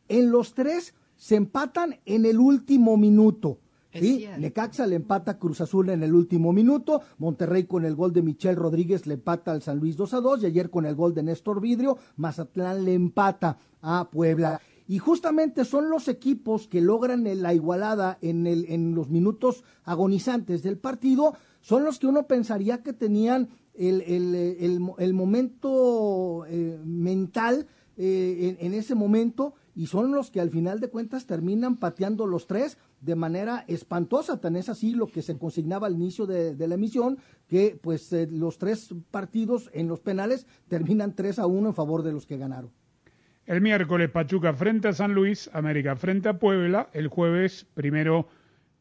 en 0.08 0.32
los 0.32 0.54
tres 0.54 0.95
se 1.17 1.36
empatan 1.36 2.00
en 2.06 2.26
el 2.26 2.39
último 2.39 2.95
minuto. 2.95 3.60
¿sí? 3.91 4.26
Necaxa 4.39 4.88
le 4.88 4.95
empata 4.95 5.32
a 5.32 5.38
Cruz 5.38 5.60
Azul 5.60 5.89
en 5.89 6.04
el 6.04 6.13
último 6.13 6.54
minuto, 6.54 7.02
Monterrey 7.17 7.65
con 7.65 7.84
el 7.84 7.95
gol 7.95 8.13
de 8.13 8.21
Michel 8.21 8.56
Rodríguez 8.56 9.08
le 9.08 9.15
empata 9.15 9.52
al 9.52 9.62
San 9.62 9.78
Luis 9.78 9.98
2 9.98 10.13
a 10.13 10.21
2 10.21 10.43
y 10.43 10.45
ayer 10.45 10.69
con 10.69 10.86
el 10.86 10.95
gol 10.95 11.13
de 11.13 11.24
Néstor 11.24 11.60
Vidrio, 11.60 11.98
Mazatlán 12.15 12.86
le 12.86 12.93
empata 12.93 13.58
a 13.82 14.10
Puebla. 14.10 14.62
Y 14.88 15.00
justamente 15.00 15.65
son 15.65 15.89
los 15.89 16.08
equipos 16.08 16.69
que 16.69 16.80
logran 16.80 17.26
la 17.41 17.54
igualada 17.54 18.19
en, 18.21 18.48
el, 18.48 18.67
en 18.69 18.95
los 18.95 19.10
minutos 19.10 19.65
agonizantes 19.84 20.63
del 20.63 20.78
partido, 20.78 21.34
son 21.60 21.84
los 21.84 22.00
que 22.00 22.08
uno 22.08 22.26
pensaría 22.26 22.84
que 22.84 22.93
tenían 22.93 23.50
el, 23.78 24.02
el, 24.02 24.36
eh, 24.36 24.58
el 24.60 24.80
el 24.98 25.14
momento 25.14 26.46
eh, 26.48 26.80
mental 26.84 27.68
eh, 27.98 28.58
en, 28.60 28.74
ese 28.74 28.96
momento 28.96 29.56
y 29.74 29.88
son 29.88 30.12
los 30.12 30.30
que 30.30 30.42
al 30.42 30.50
final 30.50 30.80
de 30.80 30.90
cuentas 30.90 31.26
terminan 31.26 31.78
pateando 31.78 32.28
los 32.28 32.48
tres 32.48 32.78
de 33.02 33.16
manera 33.16 33.64
espantosa. 33.68 34.40
Tan 34.40 34.56
es 34.56 34.70
así 34.70 34.94
lo 34.94 35.08
que 35.08 35.22
se 35.22 35.38
consignaba 35.38 35.88
al 35.88 35.96
inicio 35.96 36.26
de, 36.26 36.56
de 36.56 36.68
la 36.68 36.76
emisión, 36.76 37.18
que 37.48 37.80
pues 37.82 38.12
los 38.32 38.58
tres 38.58 38.94
partidos 39.12 39.70
en 39.74 39.88
los 39.88 40.02
penales 40.02 40.46
terminan 40.68 41.16
3 41.16 41.40
a 41.40 41.46
1 41.46 41.70
en 41.70 41.76
favor 41.76 42.04
de 42.04 42.12
los 42.12 42.26
que 42.26 42.38
ganaron. 42.38 42.72
El 43.46 43.62
miércoles 43.62 44.10
Pachuca 44.10 44.54
frente 44.54 44.88
a 44.88 44.94
San 44.94 45.14
Luis, 45.14 45.50
América 45.54 45.96
frente 45.96 46.30
a 46.30 46.40
Puebla, 46.40 46.90
el 46.94 47.08
jueves 47.08 47.68
primero 47.76 48.28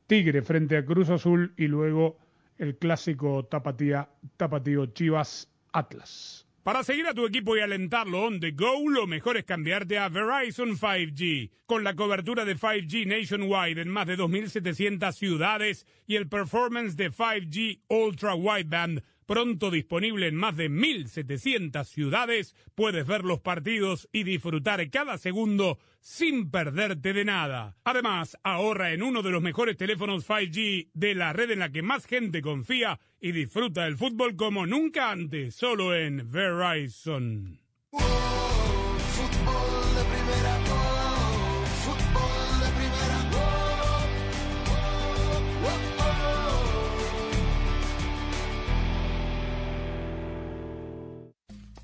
Tigre 0.06 0.42
frente 0.42 0.76
a 0.76 0.84
Cruz 0.84 1.10
Azul 1.10 1.54
y 1.56 1.66
luego 1.66 2.16
el 2.58 2.76
clásico 2.76 3.44
tapatía, 3.44 4.08
tapatío 4.36 4.86
Chivas 4.86 5.48
Atlas. 5.72 6.46
Para 6.64 6.82
seguir 6.82 7.06
a 7.06 7.12
tu 7.12 7.26
equipo 7.26 7.54
y 7.54 7.60
alentarlo 7.60 8.22
on 8.22 8.40
the 8.40 8.52
go, 8.52 8.88
lo 8.88 9.06
mejor 9.06 9.36
es 9.36 9.44
cambiarte 9.44 9.98
a 9.98 10.08
Verizon 10.08 10.78
5G. 10.78 11.50
Con 11.66 11.84
la 11.84 11.94
cobertura 11.94 12.46
de 12.46 12.56
5G 12.56 13.06
nationwide 13.06 13.82
en 13.82 13.90
más 13.90 14.06
de 14.06 14.16
2.700 14.16 15.12
ciudades 15.12 15.86
y 16.06 16.16
el 16.16 16.26
performance 16.26 16.96
de 16.96 17.10
5G 17.10 17.80
Ultra 17.88 18.34
Wideband 18.34 19.02
pronto 19.26 19.70
disponible 19.70 20.28
en 20.28 20.34
más 20.36 20.56
de 20.56 20.70
1.700 20.70 21.84
ciudades, 21.84 22.54
puedes 22.74 23.06
ver 23.06 23.24
los 23.24 23.40
partidos 23.40 24.08
y 24.12 24.24
disfrutar 24.24 24.88
cada 24.90 25.18
segundo 25.18 25.78
sin 26.00 26.50
perderte 26.50 27.12
de 27.12 27.24
nada. 27.24 27.76
Además, 27.84 28.36
ahorra 28.42 28.92
en 28.92 29.02
uno 29.02 29.22
de 29.22 29.30
los 29.30 29.42
mejores 29.42 29.76
teléfonos 29.76 30.28
5G 30.28 30.90
de 30.92 31.14
la 31.14 31.32
red 31.32 31.50
en 31.50 31.60
la 31.60 31.72
que 31.72 31.82
más 31.82 32.06
gente 32.06 32.42
confía 32.42 33.00
y 33.20 33.32
disfruta 33.32 33.86
el 33.86 33.96
fútbol 33.96 34.36
como 34.36 34.66
nunca 34.66 35.10
antes, 35.10 35.54
solo 35.54 35.94
en 35.94 36.30
Verizon. 36.30 37.60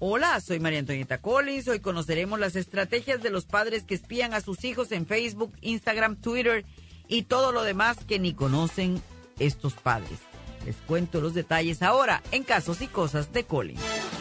Hola, 0.02 0.40
soy 0.40 0.60
María 0.60 0.78
Antonieta 0.78 1.18
Collins. 1.18 1.68
Hoy 1.68 1.80
conoceremos 1.80 2.40
las 2.40 2.56
estrategias 2.56 3.22
de 3.22 3.28
los 3.28 3.44
padres 3.44 3.82
que 3.82 3.94
espían 3.94 4.32
a 4.32 4.40
sus 4.40 4.64
hijos 4.64 4.92
en 4.92 5.04
Facebook, 5.04 5.52
Instagram, 5.60 6.16
Twitter 6.16 6.64
y 7.06 7.24
todo 7.24 7.52
lo 7.52 7.64
demás 7.64 7.98
que 8.08 8.18
ni 8.18 8.32
conocen 8.32 9.02
estos 9.38 9.74
padres. 9.74 10.20
Les 10.64 10.76
cuento 10.76 11.20
los 11.20 11.34
detalles 11.34 11.82
ahora 11.82 12.22
en 12.32 12.44
Casos 12.44 12.80
y 12.80 12.86
Cosas 12.86 13.34
de 13.34 13.44
Collins. 13.44 13.82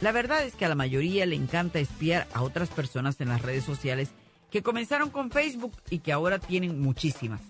La 0.00 0.12
verdad 0.12 0.44
es 0.44 0.54
que 0.54 0.64
a 0.64 0.68
la 0.68 0.76
mayoría 0.76 1.26
le 1.26 1.34
encanta 1.34 1.80
espiar 1.80 2.28
a 2.32 2.42
otras 2.42 2.68
personas 2.68 3.20
en 3.20 3.28
las 3.28 3.42
redes 3.42 3.64
sociales 3.64 4.10
que 4.50 4.62
comenzaron 4.62 5.10
con 5.10 5.30
Facebook 5.30 5.72
y 5.90 5.98
que 5.98 6.12
ahora 6.12 6.38
tienen 6.38 6.80
muchísimas. 6.80 7.40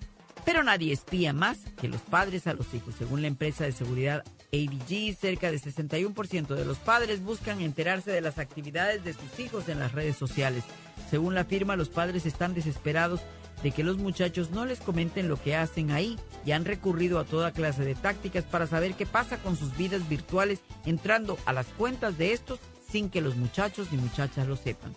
Pero 0.47 0.63
nadie 0.63 0.95
espía 0.95 1.35
más 1.35 1.59
que 1.79 1.89
los 1.89 2.01
padres 2.01 2.47
a 2.47 2.55
los 2.55 2.73
hijos. 2.73 2.95
Según 2.97 3.21
la 3.21 3.29
empresa 3.29 3.65
de 3.65 3.73
seguridad 3.73 4.25
ADG, 4.51 5.15
cerca 5.15 5.51
de 5.51 5.61
61% 5.61 6.47
de 6.55 6.65
los 6.65 6.79
padres 6.79 7.23
buscan 7.23 7.61
enterarse 7.61 8.11
de 8.11 8.23
las 8.23 8.39
actividades 8.39 9.05
de 9.05 9.13
sus 9.13 9.39
hijos 9.39 9.69
en 9.69 9.79
las 9.79 9.93
redes 9.93 10.17
sociales. 10.17 10.65
Según 11.11 11.35
la 11.35 11.45
firma, 11.45 11.77
los 11.77 11.91
padres 11.91 12.25
están 12.25 12.55
desesperados 12.55 13.21
de 13.63 13.71
que 13.71 13.85
los 13.85 13.99
muchachos 13.99 14.51
no 14.51 14.65
les 14.65 14.81
comenten 14.81 15.29
lo 15.29 15.41
que 15.41 15.57
hacen 15.57 15.91
ahí 15.91 16.19
y 16.45 16.53
han 16.53 16.65
recurrido 16.65 17.19
a 17.19 17.25
toda 17.25 17.53
clase 17.53 17.85
de 17.85 17.95
tácticas 17.95 18.45
para 18.45 18.67
saber 18.67 18.95
qué 18.95 19.07
pasa 19.07 19.39
con 19.39 19.57
sus 19.57 19.77
vidas 19.77 20.09
virtuales 20.09 20.61
entrando 20.87 21.39
a 21.45 21.53
las 21.53 21.67
cuentas 21.67 22.19
de 22.19 22.33
estos 22.33 22.61
sin 22.91 23.11
que 23.11 23.21
los 23.21 23.37
muchachos 23.37 23.89
ni 23.93 23.99
muchachas 23.99 24.47
lo 24.47 24.57
sepan. 24.57 24.95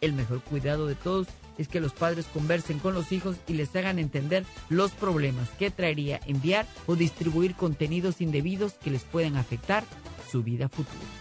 El 0.00 0.12
mejor 0.14 0.40
cuidado 0.42 0.86
de 0.86 0.94
todos 0.94 1.28
es 1.58 1.68
que 1.68 1.80
los 1.80 1.92
padres 1.92 2.26
conversen 2.32 2.78
con 2.78 2.94
los 2.94 3.12
hijos 3.12 3.36
y 3.46 3.52
les 3.52 3.74
hagan 3.76 3.98
entender 3.98 4.44
los 4.70 4.92
problemas 4.92 5.50
que 5.58 5.70
traería 5.70 6.20
enviar 6.26 6.66
o 6.86 6.96
distribuir 6.96 7.54
contenidos 7.54 8.20
indebidos 8.20 8.74
que 8.74 8.90
les 8.90 9.04
pueden 9.04 9.36
afectar 9.36 9.84
su 10.30 10.42
vida 10.42 10.68
futura. 10.68 11.19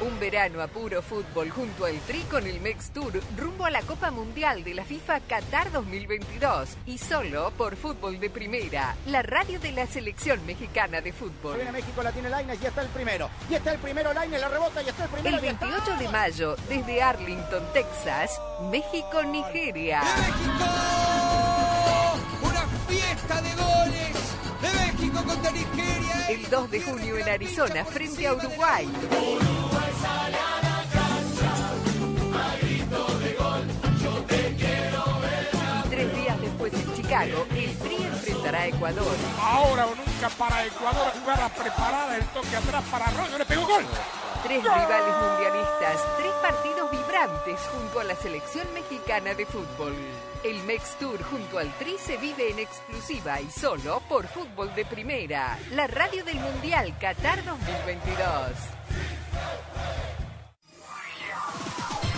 Un 0.00 0.18
verano 0.18 0.62
a 0.62 0.66
puro 0.66 1.02
fútbol 1.02 1.50
junto 1.50 1.84
al 1.84 1.98
Tri 2.00 2.20
con 2.22 2.46
el 2.46 2.58
Mex 2.62 2.90
Tour 2.90 3.20
rumbo 3.36 3.66
a 3.66 3.70
la 3.70 3.82
Copa 3.82 4.10
Mundial 4.10 4.64
de 4.64 4.72
la 4.72 4.82
FIFA 4.82 5.20
Qatar 5.20 5.70
2022 5.72 6.70
y 6.86 6.96
solo 6.96 7.50
por 7.50 7.76
Fútbol 7.76 8.18
de 8.18 8.30
Primera, 8.30 8.96
la 9.04 9.20
radio 9.20 9.60
de 9.60 9.72
la 9.72 9.86
selección 9.86 10.44
mexicana 10.46 11.02
de 11.02 11.12
fútbol. 11.12 11.56
Viene 11.56 11.72
México, 11.72 12.02
la 12.02 12.12
tiene 12.12 12.30
Lainez, 12.30 12.58
ya 12.60 12.68
está 12.68 12.80
el 12.80 12.88
primero. 12.88 13.28
Y 13.50 13.54
está 13.56 13.72
el 13.72 13.78
primero, 13.78 14.14
Lainez, 14.14 14.40
la 14.40 14.48
rebota, 14.48 14.82
y 14.82 14.88
está 14.88 15.04
el 15.04 15.10
primero. 15.10 15.36
El 15.36 15.42
28 15.42 15.96
de 15.98 16.08
mayo, 16.08 16.56
desde 16.66 17.02
Arlington, 17.02 17.62
Texas, 17.74 18.40
México-Nigeria. 18.70 20.00
¡Una 22.42 22.66
fiesta 22.88 23.42
de 23.42 23.54
goles! 23.54 23.69
El 26.28 26.48
2 26.48 26.70
de 26.70 26.80
junio 26.80 27.16
en 27.18 27.28
Arizona, 27.28 27.84
frente 27.84 28.26
a 28.26 28.34
Uruguay. 28.34 28.86
Uruguay 28.86 29.92
sale 30.00 30.36
a 30.36 30.60
la 30.62 30.84
cancha, 30.94 31.52
a 32.38 32.56
grito 32.56 33.18
de 33.18 33.34
gol, 33.34 33.64
yo 34.00 34.12
te 34.24 34.54
quiero 34.56 35.20
ver. 35.20 35.48
Y 35.84 35.88
tres 35.88 36.16
días 36.16 36.40
después 36.40 36.72
en 36.72 36.94
Chicago, 36.94 37.46
el 37.50 37.76
Tri 37.78 37.96
enfrentará 37.96 38.60
a 38.60 38.66
Ecuador. 38.68 39.16
Ahora 39.40 39.86
o 39.86 39.94
nunca 39.94 40.28
para 40.38 40.64
Ecuador, 40.64 41.12
jugada 41.20 41.48
preparada, 41.48 42.16
el 42.16 42.24
toque 42.26 42.56
atrás 42.56 42.84
para 42.90 43.06
Arroyo, 43.06 43.38
le 43.38 43.44
pegó 43.44 43.66
gol. 43.66 43.84
Tres 44.44 44.62
rivales 44.62 45.14
mundialistas, 45.20 46.16
tres 46.16 46.32
partidos 46.40 46.90
junto 47.28 48.00
a 48.00 48.04
la 48.04 48.16
selección 48.16 48.66
mexicana 48.72 49.34
de 49.34 49.44
fútbol. 49.44 49.94
El 50.42 50.62
Mex 50.62 50.96
Tour 50.98 51.22
junto 51.22 51.58
al 51.58 51.70
Tri 51.74 51.96
se 51.98 52.16
vive 52.16 52.50
en 52.50 52.58
exclusiva 52.58 53.38
y 53.42 53.50
solo 53.50 54.00
por 54.08 54.26
Fútbol 54.26 54.74
de 54.74 54.86
Primera, 54.86 55.58
la 55.72 55.86
radio 55.86 56.24
del 56.24 56.36
Mundial 56.36 56.96
Qatar 56.98 57.44
2022. 57.44 58.70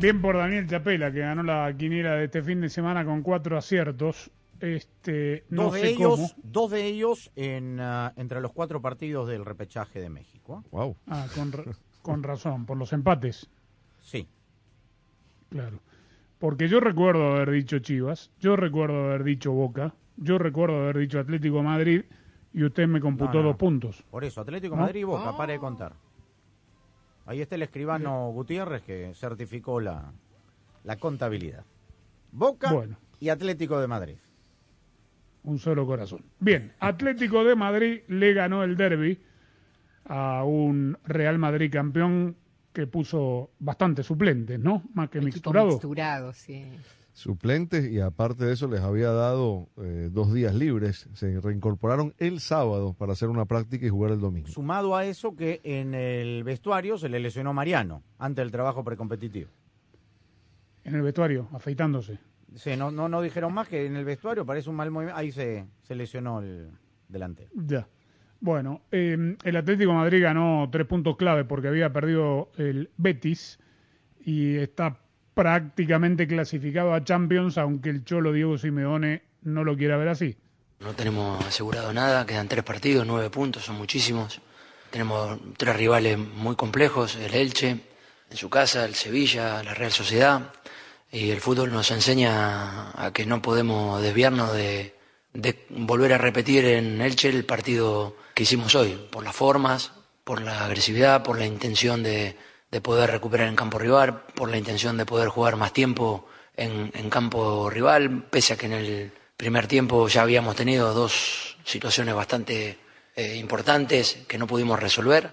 Bien 0.00 0.20
por 0.22 0.36
Daniel 0.36 0.66
Chapela, 0.68 1.10
que 1.12 1.20
ganó 1.20 1.42
la 1.42 1.72
quiniela 1.76 2.14
de 2.14 2.26
este 2.26 2.42
fin 2.42 2.60
de 2.60 2.68
semana 2.68 3.04
con 3.04 3.22
cuatro 3.22 3.58
aciertos. 3.58 4.30
Este, 4.60 5.44
no 5.50 5.64
dos, 5.64 5.74
de 5.74 5.80
sé 5.80 5.88
ellos, 5.90 6.10
cómo. 6.16 6.28
dos 6.42 6.70
de 6.70 6.84
ellos 6.86 7.30
en, 7.36 7.78
ah, 7.80 8.12
entre 8.16 8.40
los 8.40 8.52
cuatro 8.52 8.80
partidos 8.80 9.28
del 9.28 9.44
repechaje 9.44 10.00
de 10.00 10.08
México. 10.08 10.62
¿eh? 10.64 10.68
Wow. 10.72 10.96
Ah, 11.06 11.26
con, 11.34 11.52
ra- 11.52 11.64
con 12.02 12.22
razón, 12.22 12.64
por 12.66 12.76
los 12.76 12.92
empates. 12.92 13.48
Sí. 14.00 14.28
Claro. 15.50 15.80
Porque 16.38 16.68
yo 16.68 16.78
recuerdo 16.80 17.32
haber 17.34 17.50
dicho 17.50 17.78
Chivas, 17.80 18.30
yo 18.40 18.54
recuerdo 18.56 19.04
haber 19.06 19.24
dicho 19.24 19.52
Boca, 19.52 19.94
yo 20.16 20.38
recuerdo 20.38 20.76
haber 20.82 20.98
dicho 20.98 21.18
Atlético 21.18 21.62
Madrid 21.62 22.02
y 22.52 22.62
usted 22.64 22.86
me 22.86 23.00
computó 23.00 23.34
No, 23.34 23.42
no. 23.42 23.48
dos 23.48 23.56
puntos. 23.56 24.04
Por 24.10 24.24
eso, 24.24 24.40
Atlético 24.40 24.76
¿No? 24.76 24.82
Madrid 24.82 25.00
y 25.00 25.04
Boca, 25.04 25.36
pare 25.36 25.54
de 25.54 25.58
contar. 25.58 25.92
Ahí 27.28 27.42
está 27.42 27.56
el 27.56 27.62
escribano 27.62 28.30
Gutiérrez 28.32 28.82
que 28.82 29.12
certificó 29.14 29.80
la, 29.80 30.12
la 30.84 30.96
contabilidad. 30.96 31.62
Boca 32.32 32.72
Bueno. 32.72 32.96
y 33.20 33.28
Atlético 33.28 33.78
de 33.78 33.86
Madrid. 33.86 34.16
Un 35.42 35.58
solo 35.58 35.86
corazón. 35.86 36.24
Bien, 36.40 36.72
Atlético 36.80 37.44
de 37.44 37.54
Madrid 37.54 38.00
le 38.08 38.32
ganó 38.32 38.64
el 38.64 38.78
derby 38.78 39.20
a 40.06 40.42
un 40.44 40.96
Real 41.04 41.38
Madrid 41.38 41.70
campeón 41.70 42.34
que 42.72 42.86
puso 42.86 43.50
bastante 43.58 44.02
suplentes, 44.02 44.58
¿no? 44.58 44.82
Más 44.94 45.10
que 45.10 45.18
Equipo 45.18 45.26
mixturado. 45.26 45.66
mixturado, 45.68 46.32
sí. 46.32 46.64
Suplentes 47.18 47.90
y 47.90 47.98
aparte 47.98 48.44
de 48.44 48.52
eso 48.52 48.68
les 48.68 48.80
había 48.80 49.10
dado 49.10 49.68
eh, 49.78 50.08
dos 50.08 50.32
días 50.32 50.54
libres. 50.54 51.08
Se 51.14 51.40
reincorporaron 51.40 52.14
el 52.18 52.38
sábado 52.38 52.94
para 52.94 53.10
hacer 53.10 53.28
una 53.28 53.44
práctica 53.44 53.84
y 53.84 53.88
jugar 53.88 54.12
el 54.12 54.20
domingo. 54.20 54.46
Sumado 54.46 54.94
a 54.94 55.04
eso 55.04 55.34
que 55.34 55.60
en 55.64 55.94
el 55.94 56.44
vestuario 56.44 56.96
se 56.96 57.08
le 57.08 57.18
lesionó 57.18 57.52
Mariano 57.52 58.04
antes 58.20 58.44
del 58.44 58.52
trabajo 58.52 58.84
precompetitivo. 58.84 59.50
En 60.84 60.94
el 60.94 61.02
vestuario, 61.02 61.48
afeitándose. 61.52 62.20
Sí, 62.54 62.76
no, 62.76 62.92
no, 62.92 63.08
no 63.08 63.20
dijeron 63.20 63.52
más 63.52 63.66
que 63.66 63.86
en 63.86 63.96
el 63.96 64.04
vestuario 64.04 64.46
parece 64.46 64.70
un 64.70 64.76
mal 64.76 64.92
movimiento. 64.92 65.18
Ahí 65.18 65.32
se, 65.32 65.66
se 65.82 65.96
lesionó 65.96 66.40
el 66.40 66.70
delantero. 67.08 67.50
Ya. 67.52 67.88
Bueno, 68.38 68.82
eh, 68.92 69.36
el 69.42 69.56
Atlético 69.56 69.90
de 69.90 69.96
Madrid 69.96 70.22
ganó 70.22 70.68
tres 70.70 70.86
puntos 70.86 71.16
clave 71.16 71.44
porque 71.44 71.66
había 71.66 71.92
perdido 71.92 72.52
el 72.58 72.90
Betis 72.96 73.58
y 74.20 74.54
está 74.54 75.00
prácticamente 75.38 76.26
clasificado 76.26 76.92
a 76.92 77.04
Champions, 77.04 77.58
aunque 77.58 77.90
el 77.90 78.04
Cholo 78.04 78.32
Diego 78.32 78.58
Simeone 78.58 79.22
no 79.42 79.62
lo 79.62 79.76
quiera 79.76 79.96
ver 79.96 80.08
así. 80.08 80.36
No 80.80 80.94
tenemos 80.94 81.46
asegurado 81.46 81.92
nada, 81.92 82.26
quedan 82.26 82.48
tres 82.48 82.64
partidos, 82.64 83.06
nueve 83.06 83.30
puntos, 83.30 83.64
son 83.64 83.76
muchísimos. 83.76 84.40
Tenemos 84.90 85.38
tres 85.56 85.76
rivales 85.76 86.18
muy 86.18 86.56
complejos, 86.56 87.14
el 87.14 87.32
Elche, 87.32 87.68
en 88.28 88.36
su 88.36 88.50
casa, 88.50 88.84
el 88.84 88.96
Sevilla, 88.96 89.62
la 89.62 89.74
Real 89.74 89.92
Sociedad. 89.92 90.52
Y 91.12 91.30
el 91.30 91.40
fútbol 91.40 91.70
nos 91.70 91.92
enseña 91.92 92.90
a 93.00 93.12
que 93.12 93.24
no 93.24 93.40
podemos 93.40 94.02
desviarnos 94.02 94.52
de, 94.52 94.96
de 95.34 95.66
volver 95.68 96.14
a 96.14 96.18
repetir 96.18 96.64
en 96.64 97.00
Elche 97.00 97.28
el 97.28 97.44
partido 97.44 98.16
que 98.34 98.42
hicimos 98.42 98.74
hoy, 98.74 98.98
por 99.12 99.22
las 99.22 99.36
formas, 99.36 99.92
por 100.24 100.42
la 100.42 100.64
agresividad, 100.64 101.22
por 101.22 101.38
la 101.38 101.46
intención 101.46 102.02
de, 102.02 102.34
de 102.70 102.80
poder 102.80 103.10
recuperar 103.10 103.48
en 103.48 103.56
campo 103.56 103.78
rival, 103.78 104.22
por 104.34 104.50
la 104.50 104.58
intención 104.58 104.96
de 104.96 105.06
poder 105.06 105.28
jugar 105.28 105.56
más 105.56 105.72
tiempo 105.72 106.26
en, 106.56 106.90
en 106.94 107.10
campo 107.10 107.70
rival, 107.70 108.24
pese 108.30 108.54
a 108.54 108.56
que 108.56 108.66
en 108.66 108.72
el 108.72 109.12
primer 109.36 109.66
tiempo 109.66 110.08
ya 110.08 110.22
habíamos 110.22 110.56
tenido 110.56 110.92
dos 110.92 111.56
situaciones 111.64 112.14
bastante 112.14 112.76
eh, 113.14 113.36
importantes 113.36 114.24
que 114.28 114.38
no 114.38 114.46
pudimos 114.46 114.80
resolver. 114.80 115.30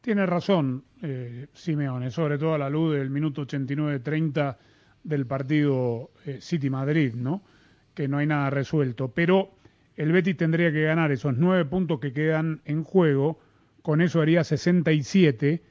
Tiene 0.00 0.26
razón 0.26 0.84
eh, 1.02 1.48
Simeone, 1.52 2.10
sobre 2.10 2.38
todo 2.38 2.54
a 2.54 2.58
la 2.58 2.70
luz 2.70 2.94
del 2.94 3.10
minuto 3.10 3.46
89-30 3.46 4.56
del 5.02 5.26
partido 5.26 6.10
eh, 6.24 6.38
City-Madrid, 6.40 7.14
¿no? 7.14 7.42
Que 7.94 8.08
no 8.08 8.18
hay 8.18 8.26
nada 8.26 8.50
resuelto. 8.50 9.08
Pero 9.08 9.50
el 9.96 10.12
Betis 10.12 10.36
tendría 10.36 10.72
que 10.72 10.82
ganar 10.82 11.10
esos 11.12 11.36
nueve 11.36 11.64
puntos 11.64 12.00
que 12.00 12.12
quedan 12.12 12.60
en 12.64 12.84
juego, 12.84 13.40
con 13.82 14.00
eso 14.00 14.20
haría 14.20 14.44
67 14.44 15.62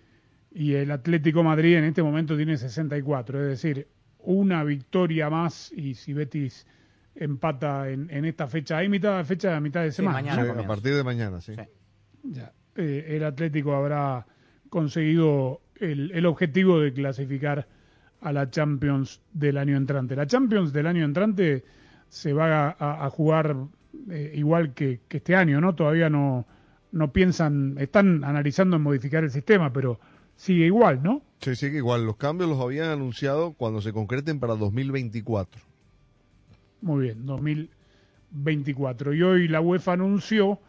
y 0.58 0.74
el 0.74 0.90
Atlético 0.90 1.44
Madrid 1.44 1.76
en 1.76 1.84
este 1.84 2.02
momento 2.02 2.36
tiene 2.36 2.58
64, 2.58 3.44
es 3.44 3.48
decir, 3.48 3.88
una 4.18 4.64
victoria 4.64 5.30
más 5.30 5.72
y 5.72 5.94
si 5.94 6.14
Betis 6.14 6.66
empata 7.14 7.88
en, 7.92 8.10
en 8.10 8.26
esta 8.26 8.48
fecha. 8.48 8.80
Hay 8.80 8.90
mitad 8.90 9.18
de 9.18 9.24
fecha, 9.24 9.56
a 9.56 9.60
mitad 9.60 9.84
de 9.84 9.92
semana. 9.92 10.34
A 10.34 10.68
partir 10.68 10.96
de 10.96 11.04
mañana, 11.04 11.42
sí. 11.42 11.54
Ya. 12.24 12.52
Eh, 12.76 13.06
el 13.10 13.24
Atlético 13.24 13.76
habrá 13.76 14.26
conseguido 14.70 15.62
el, 15.76 16.10
el 16.12 16.26
objetivo 16.26 16.80
de 16.80 16.92
clasificar 16.92 17.68
a 18.22 18.34
la 18.34 18.50
Champions 18.50 19.22
del 19.34 19.60
año 19.60 19.78
entrante. 19.78 20.16
La 20.16 20.26
Champions 20.26 20.74
del 20.74 20.88
año 20.88 21.06
entrante 21.06 21.66
se 22.10 22.34
va 22.34 22.76
a, 22.80 23.06
a 23.06 23.10
jugar 23.12 23.56
eh, 24.10 24.32
igual 24.34 24.74
que, 24.74 25.02
que 25.08 25.18
este 25.18 25.36
año, 25.36 25.62
¿no? 25.62 25.76
Todavía 25.76 26.10
no, 26.10 26.48
no 26.92 27.14
piensan, 27.14 27.76
están 27.78 28.24
analizando 28.24 28.78
en 28.78 28.82
modificar 28.82 29.24
el 29.24 29.30
sistema, 29.30 29.72
pero 29.72 30.00
sigue 30.38 30.66
igual, 30.68 31.04
¿no? 31.04 31.22
Sí, 31.42 31.56
sigue 31.56 31.78
igual. 31.78 32.06
Los 32.06 32.16
cambios 32.16 32.50
los 32.50 32.60
habían 32.62 32.90
anunciado 32.90 33.52
cuando 33.54 33.82
se 33.82 33.92
concreten 33.92 34.40
para 34.40 34.56
2024. 34.56 35.62
Muy 36.82 37.04
bien, 37.04 37.26
2024. 37.26 39.14
Y 39.14 39.22
hoy 39.24 39.48
la 39.48 39.62
UEFA 39.62 39.94
anunció 39.94 40.60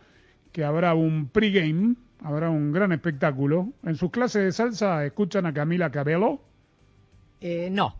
que 0.53 0.64
habrá 0.64 0.95
un 0.95 1.29
pregame, 1.29 1.95
habrá 2.23 2.51
un 2.51 2.73
gran 2.73 2.93
espectáculo. 2.93 3.69
En 3.85 3.95
sus 3.97 4.11
clases 4.11 4.43
de 4.45 4.53
salsa 4.53 5.05
escuchan 5.05 5.47
a 5.47 5.53
Camila 5.55 5.91
Cabello. 5.91 6.41
Eh, 7.41 7.69
no. 7.71 7.95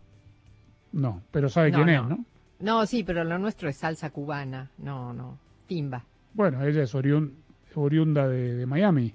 No, 0.91 1.21
pero 1.31 1.49
sabe 1.49 1.71
No, 1.71 1.77
quién 1.83 1.95
no. 1.95 2.03
es, 2.03 2.09
¿no? 2.09 2.25
No, 2.59 2.85
sí, 2.85 3.03
pero 3.03 3.23
lo 3.23 3.37
nuestro 3.37 3.69
es 3.69 3.77
salsa 3.77 4.09
cubana. 4.09 4.69
No, 4.79 5.13
no. 5.13 5.37
Timba. 5.67 6.03
Bueno, 6.33 6.63
ella 6.65 6.83
es 6.83 6.93
oriun- 6.93 7.31
oriunda 7.75 8.27
de, 8.27 8.55
de 8.55 8.65
Miami. 8.65 9.13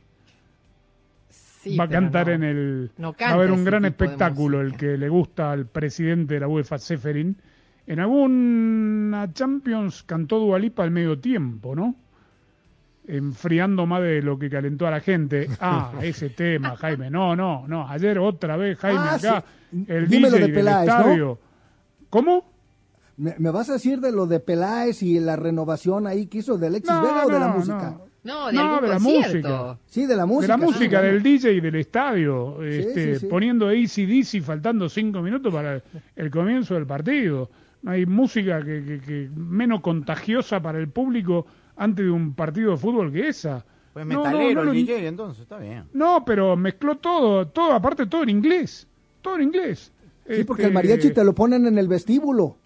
Sí, 1.65 1.77
va 1.77 1.85
a 1.85 1.89
cantar 1.89 2.29
no- 2.29 2.33
en 2.35 2.43
el... 2.45 2.91
no 2.99 3.09
va 3.09 3.15
a 3.15 3.17
canta 3.17 3.35
haber 3.35 3.51
un 3.51 3.65
gran 3.65 3.85
espectáculo, 3.85 4.61
el 4.61 4.77
que 4.77 4.97
le 4.99 5.09
gusta 5.09 5.51
al 5.51 5.67
presidente 5.67 6.35
de 6.35 6.41
la 6.41 6.49
UEFA, 6.49 6.79
Seferin. 6.79 7.37
En 7.87 8.01
alguna 8.01 9.33
Champions 9.33 10.03
cantó 10.05 10.39
Dualipa 10.39 10.83
al 10.85 10.91
medio 10.91 11.19
tiempo, 11.19 11.75
¿no? 11.75 11.95
Enfriando 13.07 13.85
más 13.85 14.01
de 14.03 14.23
lo 14.23 14.39
que 14.39 14.49
calentó 14.49 14.87
a 14.87 14.91
la 14.91 15.01
gente. 15.01 15.49
Ah, 15.61 15.93
ese 16.03 16.31
tema, 16.31 16.77
Jaime. 16.77 17.11
No, 17.11 17.37
no, 17.37 17.67
no. 17.69 17.87
Ayer 17.89 18.19
otra 18.19 18.57
vez, 18.57 18.79
Jaime, 18.79 19.01
Ah, 19.03 19.15
acá, 19.15 19.45
sí. 19.71 19.85
el 19.89 20.09
Dime 20.09 20.31
lo 20.31 20.37
DJ 20.37 20.41
de 20.41 20.47
del 20.47 20.55
Peláez, 20.55 20.87
¿no? 20.89 20.99
estadio. 21.01 21.39
¿Cómo? 22.11 22.45
¿Me, 23.17 23.35
me 23.39 23.51
vas 23.51 23.69
a 23.71 23.75
decir 23.75 24.01
de 24.01 24.11
lo 24.13 24.27
de 24.27 24.41
Peláez 24.41 25.03
y 25.03 25.21
la 25.21 25.37
renovación 25.37 26.07
ahí 26.07 26.27
que 26.27 26.39
hizo 26.39 26.57
de 26.59 26.67
Alexis 26.69 26.91
No, 26.93 27.03
Vega 27.03 27.27
o 27.27 27.29
de 27.29 27.39
la 27.41 27.49
no, 27.49 27.55
música? 27.59 27.97
No, 28.25 28.47
de 28.47 28.53
No, 28.55 28.61
algún 28.63 28.83
de 28.83 28.89
la 28.89 28.99
música. 28.99 29.79
Sí, 29.87 30.07
de 30.07 30.17
la 30.17 30.27
música. 30.27 30.43
de 30.55 30.59
la 30.61 30.67
música, 30.67 30.81
sí, 30.85 30.89
bueno. 31.07 31.13
del 31.13 31.23
DJ 31.23 31.53
y 31.53 31.61
del 31.61 31.75
estadio, 31.77 32.63
este, 32.65 33.15
sí, 33.15 33.21
sí. 33.21 33.27
poniendo 33.27 33.69
ACDC 33.69 34.43
faltando 34.43 34.89
cinco 34.89 35.21
minutos 35.21 35.53
para 35.53 35.75
el, 35.75 35.83
el 36.17 36.31
comienzo 36.31 36.75
del 36.75 36.87
partido. 36.87 37.51
No 37.83 37.91
hay 37.91 38.07
música 38.07 38.65
que, 38.65 38.83
que- 38.83 39.01
que 39.01 39.29
menos 39.37 39.83
contagiosa 39.83 40.61
para 40.63 40.79
el 40.79 40.89
público 40.89 41.47
antes 41.77 42.05
de 42.07 42.11
un 42.11 42.33
partido 42.35 42.71
de 42.73 42.77
fútbol 42.79 43.13
que 43.13 43.29
esa. 43.29 43.63
Pues 43.93 44.07
no, 44.07 44.25
metalero 44.25 44.65
no 44.65 44.73
el 44.73 44.77
DJ, 44.87 45.07
entonces, 45.07 45.43
está 45.43 45.59
bien. 45.59 45.85
No, 45.93 46.25
pero 46.25 46.57
mezcló 46.57 46.97
todo, 46.97 47.47
todo, 47.49 47.73
aparte 47.75 48.07
todo 48.07 48.23
en 48.23 48.31
inglés, 48.31 48.89
todo 49.21 49.37
en 49.37 49.43
inglés. 49.43 49.93
Sí, 50.27 50.43
porque 50.45 50.63
Este, 50.63 50.69
el 50.69 50.73
mariachi 50.75 51.11
te 51.11 51.23
lo 51.23 51.35
ponen 51.35 51.67
en 51.67 51.77
el 51.77 51.87
vestíbulo. 51.87 52.57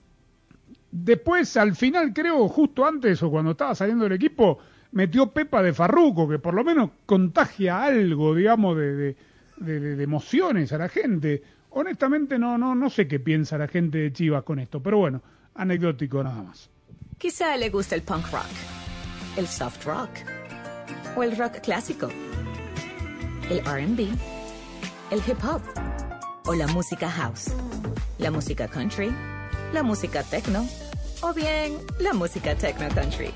Después, 0.90 1.56
al 1.56 1.74
final, 1.74 2.12
creo, 2.14 2.48
justo 2.48 2.86
antes 2.86 3.22
o 3.22 3.30
cuando 3.30 3.50
estaba 3.50 3.74
saliendo 3.74 4.04
del 4.04 4.14
equipo, 4.14 4.58
metió 4.92 5.30
Pepa 5.30 5.62
de 5.62 5.72
Farruco, 5.72 6.28
que 6.28 6.38
por 6.38 6.54
lo 6.54 6.64
menos 6.64 6.90
contagia 7.06 7.82
algo, 7.84 8.34
digamos, 8.34 8.76
de, 8.76 9.16
de, 9.56 9.80
de- 9.80 10.02
emociones 10.02 10.72
a 10.72 10.78
la 10.78 10.88
gente. 10.88 11.42
Honestamente, 11.70 12.38
no, 12.38 12.56
no, 12.58 12.74
no 12.74 12.88
sé 12.90 13.06
qué 13.06 13.20
piensa 13.20 13.58
la 13.58 13.68
gente 13.68 13.98
de 13.98 14.12
Chivas 14.12 14.42
con 14.44 14.58
esto, 14.58 14.82
pero 14.82 14.98
bueno, 14.98 15.22
anecdótico 15.54 16.22
nada 16.22 16.42
más. 16.42 16.70
Quizá 17.18 17.56
le 17.56 17.68
guste 17.70 17.94
el 17.94 18.02
punk 18.02 18.30
rock, 18.32 18.46
el 19.36 19.46
soft 19.46 19.84
rock 19.84 20.10
o 21.16 21.22
el 21.22 21.36
rock 21.36 21.60
clásico, 21.60 22.08
el 23.50 23.58
RB, 23.60 24.08
el 25.10 25.18
hip 25.26 25.44
hop 25.44 25.60
o 26.46 26.54
la 26.54 26.66
música 26.68 27.10
house, 27.10 27.52
la 28.18 28.30
música 28.30 28.68
country, 28.68 29.10
la 29.72 29.82
música 29.82 30.22
techno 30.22 30.66
o 31.20 31.34
bien 31.34 31.74
la 32.00 32.14
música 32.14 32.54
techno 32.54 32.88
country. 32.94 33.30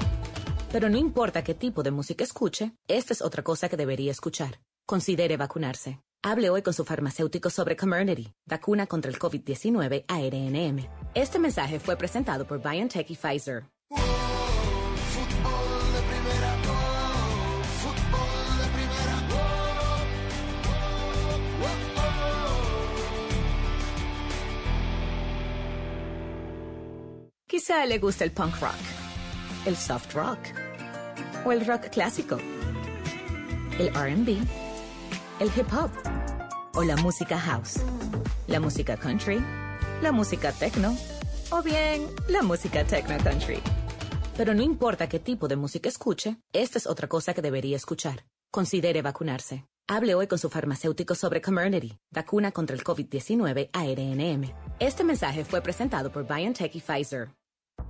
Pero 0.73 0.89
no 0.89 0.97
importa 0.97 1.45
qué 1.45 1.53
tipo 1.53 1.83
de 1.83 1.91
música 1.91 2.25
escuche, 2.25 2.73
esta 2.89 3.13
es 3.13 3.21
otra 3.21 3.43
cosa 3.43 3.69
que 3.69 3.77
debería 3.77 4.11
escuchar. 4.11 4.59
Considere 4.87 5.37
vacunarse. 5.37 6.01
Hable 6.23 6.49
hoy 6.49 6.63
con 6.63 6.73
su 6.73 6.87
farmacéutico 6.87 7.51
sobre 7.51 7.77
Comirnaty, 7.77 8.33
vacuna 8.47 8.87
contra 8.87 9.11
el 9.11 9.19
COVID-19 9.19 10.07
ARNM. 10.09 10.89
Este 11.15 11.39
mensaje 11.39 11.79
fue 11.79 11.97
presentado 11.97 12.47
por 12.47 12.63
BioNTech 12.63 13.11
y 13.11 13.17
Pfizer. 13.17 13.65
Quizá 27.47 27.85
le 27.85 27.99
guste 27.99 28.25
el 28.25 28.33
punk 28.33 28.59
rock, 28.59 29.67
el 29.67 29.77
soft 29.77 30.15
rock 30.15 30.62
o 31.45 31.53
el 31.53 31.67
rock 31.67 31.91
clásico, 31.91 32.39
el 33.79 33.89
RB, 33.89 34.39
el 35.41 35.51
hip 35.57 35.73
hop 35.73 35.91
o 36.75 36.85
la 36.85 36.97
música 36.97 37.39
house, 37.39 37.81
la 38.47 38.61
música 38.61 38.97
country, 38.97 39.43
la 40.03 40.13
música 40.13 40.53
techno 40.53 40.97
o 41.51 41.63
bien 41.63 42.07
la 42.29 42.43
música 42.43 42.85
techno 42.85 43.17
country. 43.23 43.61
Pero 44.37 44.55
no 44.55 44.63
importa 44.63 45.09
qué 45.09 45.19
tipo 45.19 45.49
de 45.49 45.57
música 45.57 45.89
escuche, 45.89 46.37
esta 46.53 46.79
es 46.79 46.87
otra 46.87 47.09
cosa 47.09 47.35
que 47.35 47.43
debería 47.43 47.77
escuchar. 47.77 48.25
Considere 48.51 49.03
vacunarse. 49.03 49.67
Hable 49.89 50.15
hoy 50.15 50.27
con 50.27 50.39
su 50.39 50.49
farmacéutico 50.49 51.15
sobre 51.15 51.43
Comirnaty, 51.43 51.99
vacuna 52.11 52.53
contra 52.53 52.77
el 52.77 52.85
COVID-19 52.85 53.71
ARNM. 53.73 54.53
Este 54.79 55.05
mensaje 55.05 55.45
fue 55.45 55.61
presentado 55.61 56.11
por 56.13 56.27
BioNTech 56.27 56.75
y 56.77 56.81
Pfizer. 56.81 57.31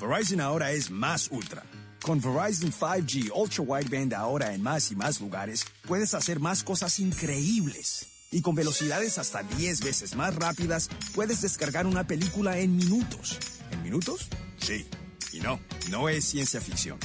Verizon 0.00 0.40
ahora 0.40 0.72
es 0.72 0.90
más 0.90 1.28
ultra. 1.30 1.62
Con 2.02 2.20
Verizon 2.20 2.72
5G 2.72 3.30
Ultra 3.34 3.62
Wideband 3.62 4.14
ahora 4.14 4.54
en 4.54 4.62
más 4.62 4.90
y 4.90 4.96
más 4.96 5.20
lugares, 5.20 5.64
puedes 5.86 6.14
hacer 6.14 6.40
más 6.40 6.64
cosas 6.64 6.98
increíbles. 6.98 8.08
Y 8.30 8.40
con 8.40 8.54
velocidades 8.54 9.18
hasta 9.18 9.42
10 9.42 9.82
veces 9.82 10.16
más 10.16 10.34
rápidas, 10.34 10.88
puedes 11.14 11.42
descargar 11.42 11.86
una 11.86 12.06
película 12.06 12.58
en 12.58 12.76
minutos. 12.76 13.38
¿En 13.70 13.82
minutos? 13.82 14.28
Sí. 14.58 14.86
Y 15.32 15.40
no, 15.40 15.60
no 15.90 16.08
es 16.08 16.24
ciencia 16.24 16.60
ficción. 16.60 16.98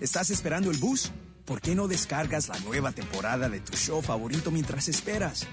¿Estás 0.00 0.30
esperando 0.30 0.70
el 0.70 0.76
bus? 0.76 1.10
¿Por 1.46 1.60
qué 1.60 1.74
no 1.74 1.88
descargas 1.88 2.48
la 2.48 2.58
nueva 2.60 2.92
temporada 2.92 3.48
de 3.48 3.60
tu 3.60 3.76
show 3.76 4.02
favorito 4.02 4.50
mientras 4.50 4.88
esperas? 4.88 5.46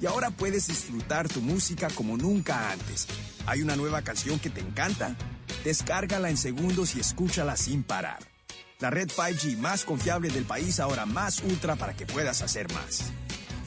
Y 0.00 0.06
ahora 0.06 0.30
puedes 0.30 0.66
disfrutar 0.66 1.28
tu 1.28 1.42
música 1.42 1.88
como 1.90 2.16
nunca 2.16 2.72
antes. 2.72 3.06
¿Hay 3.46 3.60
una 3.60 3.76
nueva 3.76 4.02
canción 4.02 4.38
que 4.38 4.48
te 4.48 4.60
encanta? 4.60 5.14
Descárgala 5.64 6.30
en 6.30 6.36
segundos 6.36 6.96
y 6.96 7.00
escúchala 7.00 7.56
sin 7.56 7.82
parar. 7.82 8.18
La 8.78 8.88
red 8.88 9.08
5G 9.08 9.58
más 9.58 9.84
confiable 9.84 10.30
del 10.30 10.44
país 10.44 10.80
ahora 10.80 11.04
más 11.04 11.42
ultra 11.42 11.76
para 11.76 11.94
que 11.94 12.06
puedas 12.06 12.40
hacer 12.40 12.72
más. 12.72 13.12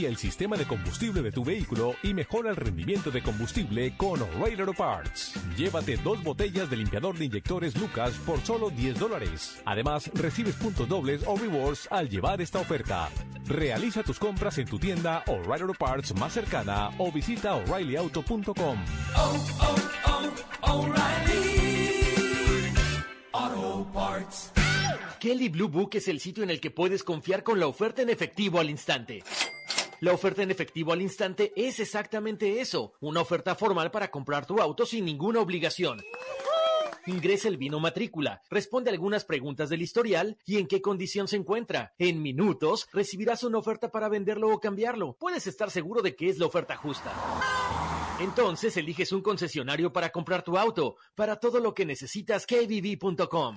limpia 0.00 0.08
el 0.08 0.16
sistema 0.16 0.56
de 0.56 0.66
combustible 0.66 1.22
de 1.22 1.32
tu 1.32 1.44
vehículo 1.44 1.94
y 2.02 2.14
mejora 2.14 2.50
el 2.50 2.56
rendimiento 2.56 3.10
de 3.10 3.22
combustible 3.22 3.94
con 3.96 4.22
O'Reilly 4.22 4.60
Auto 4.60 4.72
Parts. 4.72 5.34
Llévate 5.56 5.96
dos 5.98 6.22
botellas 6.22 6.70
de 6.70 6.76
limpiador 6.76 7.18
de 7.18 7.26
inyectores 7.26 7.78
Lucas 7.78 8.14
por 8.24 8.40
solo 8.40 8.70
10 8.70 8.98
dólares. 8.98 9.60
Además, 9.64 10.10
recibes 10.14 10.54
puntos 10.54 10.88
dobles 10.88 11.22
o 11.26 11.36
rewards 11.36 11.88
al 11.90 12.08
llevar 12.08 12.40
esta 12.40 12.60
oferta. 12.60 13.10
Realiza 13.46 14.02
tus 14.02 14.18
compras 14.18 14.56
en 14.58 14.66
tu 14.66 14.78
tienda 14.78 15.22
O'Reilly 15.26 15.62
Auto 15.62 15.74
Parts 15.74 16.14
más 16.14 16.32
cercana 16.32 16.90
o 16.98 17.12
visita 17.12 17.54
o'ReillyAuto.com. 17.56 18.78
Kelly 25.20 25.50
Blue 25.50 25.68
Book 25.68 25.90
es 25.92 26.08
el 26.08 26.18
sitio 26.18 26.42
en 26.42 26.50
el 26.50 26.60
que 26.60 26.70
puedes 26.70 27.04
confiar 27.04 27.42
con 27.42 27.60
la 27.60 27.66
oferta 27.66 28.00
en 28.00 28.08
efectivo 28.08 28.58
al 28.58 28.70
instante. 28.70 29.22
La 30.00 30.14
oferta 30.14 30.42
en 30.42 30.50
efectivo 30.50 30.94
al 30.94 31.02
instante 31.02 31.52
es 31.56 31.78
exactamente 31.78 32.62
eso, 32.62 32.94
una 33.00 33.20
oferta 33.20 33.54
formal 33.54 33.90
para 33.90 34.10
comprar 34.10 34.46
tu 34.46 34.58
auto 34.58 34.86
sin 34.86 35.04
ninguna 35.04 35.40
obligación. 35.40 36.00
Ingresa 37.06 37.48
el 37.48 37.58
vino 37.58 37.80
matrícula, 37.80 38.40
responde 38.48 38.90
algunas 38.90 39.26
preguntas 39.26 39.68
del 39.68 39.82
historial 39.82 40.38
y 40.46 40.56
en 40.56 40.68
qué 40.68 40.80
condición 40.80 41.28
se 41.28 41.36
encuentra. 41.36 41.92
En 41.98 42.22
minutos 42.22 42.88
recibirás 42.94 43.44
una 43.44 43.58
oferta 43.58 43.90
para 43.90 44.08
venderlo 44.08 44.48
o 44.48 44.58
cambiarlo. 44.58 45.16
Puedes 45.20 45.46
estar 45.46 45.70
seguro 45.70 46.00
de 46.00 46.16
que 46.16 46.30
es 46.30 46.38
la 46.38 46.46
oferta 46.46 46.76
justa. 46.76 47.12
Entonces 48.20 48.76
eliges 48.78 49.12
un 49.12 49.20
concesionario 49.20 49.92
para 49.92 50.10
comprar 50.10 50.42
tu 50.42 50.56
auto. 50.56 50.96
Para 51.14 51.36
todo 51.36 51.60
lo 51.60 51.74
que 51.74 51.84
necesitas, 51.84 52.46
kbb.com. 52.46 53.56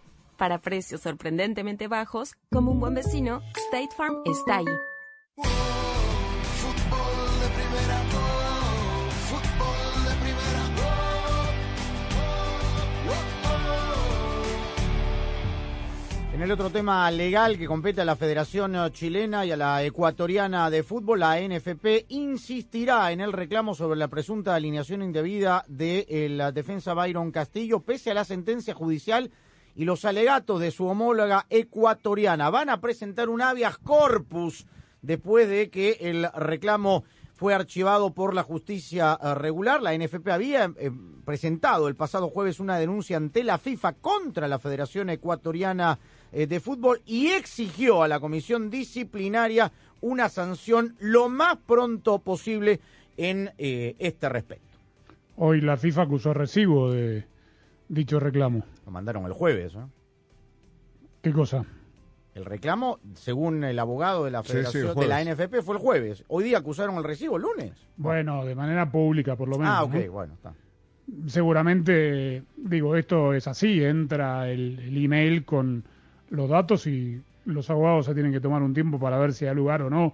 Para 0.41 0.57
precios 0.59 1.01
sorprendentemente 1.01 1.87
bajos, 1.87 2.33
como 2.51 2.71
un 2.71 2.79
buen 2.79 2.95
vecino, 2.95 3.43
State 3.67 3.89
Farm 3.95 4.23
está 4.25 4.57
ahí. 4.57 4.65
En 16.33 16.41
el 16.41 16.51
otro 16.51 16.71
tema 16.71 17.11
legal 17.11 17.59
que 17.59 17.67
compete 17.67 18.01
a 18.01 18.05
la 18.05 18.15
Federación 18.15 18.75
Chilena 18.93 19.45
y 19.45 19.51
a 19.51 19.57
la 19.57 19.83
Ecuatoriana 19.83 20.71
de 20.71 20.81
Fútbol, 20.81 21.19
la 21.19 21.39
NFP 21.39 22.07
insistirá 22.09 23.11
en 23.11 23.21
el 23.21 23.31
reclamo 23.31 23.75
sobre 23.75 23.99
la 23.99 24.07
presunta 24.07 24.55
alineación 24.55 25.03
indebida 25.03 25.63
de 25.67 26.27
la 26.31 26.51
defensa 26.51 26.95
Byron 26.95 27.29
Castillo, 27.29 27.81
pese 27.81 28.09
a 28.09 28.15
la 28.15 28.25
sentencia 28.25 28.73
judicial 28.73 29.29
y 29.75 29.85
los 29.85 30.05
alegatos 30.05 30.59
de 30.59 30.71
su 30.71 30.85
homóloga 30.85 31.45
ecuatoriana. 31.49 32.49
Van 32.49 32.69
a 32.69 32.81
presentar 32.81 33.29
un 33.29 33.41
habeas 33.41 33.77
corpus 33.77 34.65
después 35.01 35.47
de 35.49 35.69
que 35.69 35.97
el 36.01 36.27
reclamo 36.33 37.03
fue 37.41 37.55
archivado 37.55 38.13
por 38.13 38.35
la 38.35 38.43
justicia 38.43 39.17
eh, 39.19 39.33
regular. 39.33 39.81
La 39.81 39.97
NFP 39.97 40.27
había 40.29 40.71
eh, 40.77 40.91
presentado 41.25 41.87
el 41.87 41.95
pasado 41.95 42.29
jueves 42.29 42.59
una 42.59 42.77
denuncia 42.77 43.17
ante 43.17 43.43
la 43.43 43.57
FIFA 43.57 43.93
contra 43.93 44.47
la 44.47 44.59
Federación 44.59 45.09
Ecuatoriana 45.09 45.97
eh, 46.31 46.45
de 46.45 46.59
Fútbol 46.59 47.01
y 47.03 47.29
exigió 47.29 48.03
a 48.03 48.07
la 48.07 48.19
comisión 48.19 48.69
disciplinaria 48.69 49.71
una 50.01 50.29
sanción 50.29 50.95
lo 50.99 51.29
más 51.29 51.57
pronto 51.65 52.19
posible 52.19 52.79
en 53.17 53.51
este 53.57 54.29
respecto. 54.29 54.77
Hoy 55.37 55.61
la 55.61 55.77
FIFA 55.77 56.03
acusó 56.03 56.33
recibo 56.35 56.91
de 56.91 57.25
dicho 57.89 58.19
reclamo. 58.19 58.63
Lo 58.91 58.95
mandaron 58.95 59.25
el 59.25 59.31
jueves. 59.31 59.73
¿no? 59.73 59.89
¿Qué 61.21 61.31
cosa? 61.31 61.63
El 62.35 62.43
reclamo, 62.43 62.99
según 63.15 63.63
el 63.63 63.79
abogado 63.79 64.25
de 64.25 64.31
la 64.31 64.43
Federación 64.43 64.93
sí, 64.93 64.99
de 64.99 65.07
la. 65.07 65.23
NFP, 65.23 65.61
fue 65.63 65.75
el 65.75 65.81
jueves. 65.81 66.25
Hoy 66.27 66.43
día 66.43 66.57
acusaron 66.57 66.97
el 66.97 67.03
recibo 67.05 67.37
el 67.37 67.43
lunes. 67.43 67.71
Bueno, 67.95 68.43
de 68.43 68.53
manera 68.53 68.91
pública 68.91 69.37
por 69.37 69.47
lo 69.47 69.57
menos. 69.57 69.73
Ah, 69.73 69.83
ok, 69.85 69.93
¿no? 69.93 70.11
bueno, 70.11 70.33
está. 70.33 70.53
Seguramente, 71.27 72.43
digo, 72.57 72.97
esto 72.97 73.33
es 73.33 73.47
así, 73.47 73.81
entra 73.81 74.49
el, 74.49 74.79
el 74.79 75.05
email 75.05 75.45
con 75.45 75.85
los 76.29 76.49
datos 76.49 76.85
y 76.87 77.21
los 77.45 77.69
abogados 77.69 78.05
se 78.07 78.13
tienen 78.13 78.33
que 78.33 78.41
tomar 78.41 78.61
un 78.61 78.73
tiempo 78.73 78.99
para 78.99 79.17
ver 79.17 79.31
si 79.33 79.45
hay 79.45 79.55
lugar 79.55 79.81
o 79.83 79.89
no 79.89 80.13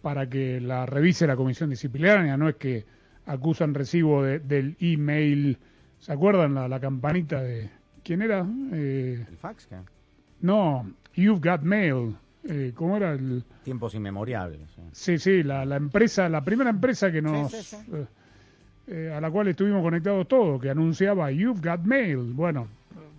para 0.00 0.28
que 0.28 0.60
la 0.60 0.86
revise 0.86 1.26
la 1.26 1.36
comisión 1.36 1.70
disciplinaria, 1.70 2.36
no 2.36 2.48
es 2.48 2.56
que 2.56 2.84
acusan 3.26 3.74
recibo 3.74 4.22
de- 4.24 4.38
del 4.40 4.76
email, 4.80 5.58
¿se 5.98 6.12
acuerdan 6.12 6.54
la, 6.54 6.66
la 6.68 6.80
campanita 6.80 7.40
de 7.42 7.70
quién 8.04 8.22
era? 8.22 8.46
Eh, 8.72 9.24
¿El 9.28 9.36
fax? 9.36 9.66
¿qué? 9.66 9.76
no, 10.40 10.90
You've 11.14 11.40
Got 11.48 11.62
Mail, 11.62 12.16
eh, 12.44 12.72
¿cómo 12.74 12.96
era 12.96 13.12
el? 13.12 13.44
Tiempos 13.64 13.94
inmemorables. 13.94 14.60
sí. 14.74 14.82
Sí, 14.92 15.18
sí, 15.18 15.42
la, 15.42 15.64
la 15.64 15.76
empresa, 15.76 16.28
la 16.28 16.42
primera 16.44 16.70
empresa 16.70 17.12
que 17.12 17.22
nos, 17.22 17.50
Sí, 17.50 17.62
sí, 17.62 17.76
sí. 17.76 17.92
eh, 17.92 18.06
eh, 18.88 19.12
a 19.16 19.20
la 19.20 19.30
cual 19.30 19.48
estuvimos 19.48 19.82
conectados 19.82 20.26
todos, 20.28 20.60
que 20.60 20.70
anunciaba 20.70 21.30
You've 21.30 21.60
Got 21.62 21.82
Mail. 21.84 22.32
Bueno, 22.34 22.66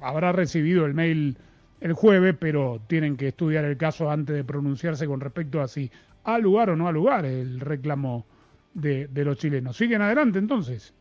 habrá 0.02 0.32
recibido 0.32 0.86
el 0.86 0.94
mail 0.94 1.38
el 1.80 1.94
jueves, 1.94 2.36
pero 2.40 2.82
tienen 2.88 3.18
que 3.18 3.30
estudiar 3.30 3.66
el 3.66 3.76
caso 3.78 4.10
antes 4.10 4.36
de 4.36 4.44
pronunciarse 4.44 5.06
con 5.06 5.20
respecto 5.20 5.62
a 5.62 5.68
si 5.68 5.92
ha 6.24 6.38
lugar 6.38 6.70
o 6.70 6.76
no 6.78 6.88
ha 6.88 6.92
lugar 6.94 7.26
el 7.26 7.60
reclamo 7.60 8.26
de, 8.74 9.08
de 9.08 9.26
los 9.26 9.38
chilenos. 9.38 9.76
¿Siguen 9.78 10.02
adelante 10.02 10.40
entonces? 10.40 10.94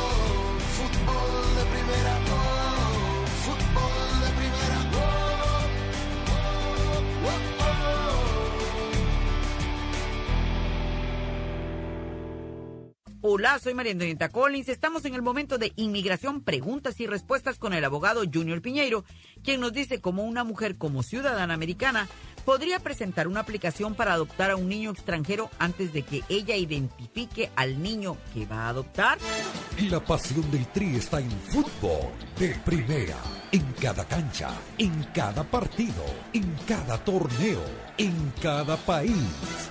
Hola, 13.27 13.57
soy 13.57 13.73
María 13.73 13.93
Antonieta 13.93 14.29
Collins. 14.29 14.69
Estamos 14.69 15.03
en 15.05 15.15
el 15.15 15.23
momento 15.23 15.57
de 15.57 15.73
inmigración, 15.77 16.41
preguntas 16.41 16.99
y 16.99 17.07
respuestas 17.07 17.57
con 17.57 17.73
el 17.73 17.83
abogado 17.83 18.21
Junior 18.31 18.61
Piñeiro, 18.61 19.03
quien 19.43 19.61
nos 19.61 19.73
dice 19.73 19.99
cómo 19.99 20.21
una 20.25 20.43
mujer 20.43 20.77
como 20.77 21.01
ciudadana 21.01 21.55
americana 21.55 22.07
podría 22.45 22.79
presentar 22.79 23.27
una 23.27 23.39
aplicación 23.39 23.95
para 23.95 24.13
adoptar 24.13 24.51
a 24.51 24.55
un 24.55 24.69
niño 24.69 24.91
extranjero 24.91 25.49
antes 25.57 25.91
de 25.91 26.03
que 26.03 26.21
ella 26.29 26.55
identifique 26.55 27.49
al 27.55 27.81
niño 27.81 28.15
que 28.33 28.45
va 28.45 28.67
a 28.67 28.69
adoptar. 28.69 29.17
La 29.89 29.99
pasión 29.99 30.49
del 30.51 30.67
Tri 30.67 30.95
está 30.95 31.19
en 31.19 31.31
fútbol 31.31 32.11
de 32.37 32.49
primera, 32.63 33.17
en 33.51 33.63
cada 33.81 34.05
cancha, 34.07 34.51
en 34.77 35.03
cada 35.15 35.43
partido, 35.43 36.05
en 36.33 36.55
cada 36.67 37.03
torneo, 37.03 37.63
en 37.97 38.33
cada 38.41 38.77
país, 38.77 39.11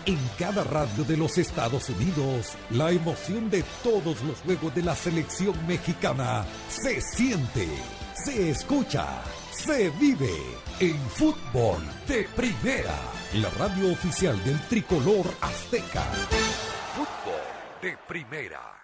en 0.07 0.19
cada 0.39 0.65
radio 0.65 1.05
de 1.05 1.17
los 1.17 1.39
Estados 1.39 1.89
Unidos. 1.89 2.55
La 2.71 2.91
emoción 2.91 3.44
de 3.51 3.65
todos 3.83 4.23
los 4.23 4.39
juegos 4.41 4.75
de 4.75 4.83
la 4.83 4.95
selección 4.95 5.55
mexicana 5.67 6.45
se 6.69 7.01
siente, 7.01 7.69
se 8.15 8.51
escucha, 8.51 9.07
se 9.51 9.91
vive 9.91 10.35
en 10.81 10.99
fútbol 11.11 11.83
de 12.07 12.29
primera, 12.37 12.95
la 13.35 13.51
radio 13.51 13.93
oficial 13.93 14.43
del 14.45 14.61
tricolor 14.69 15.27
azteca. 15.41 16.03
Fútbol 16.95 17.41
de 17.83 17.97
primera. 18.07 18.84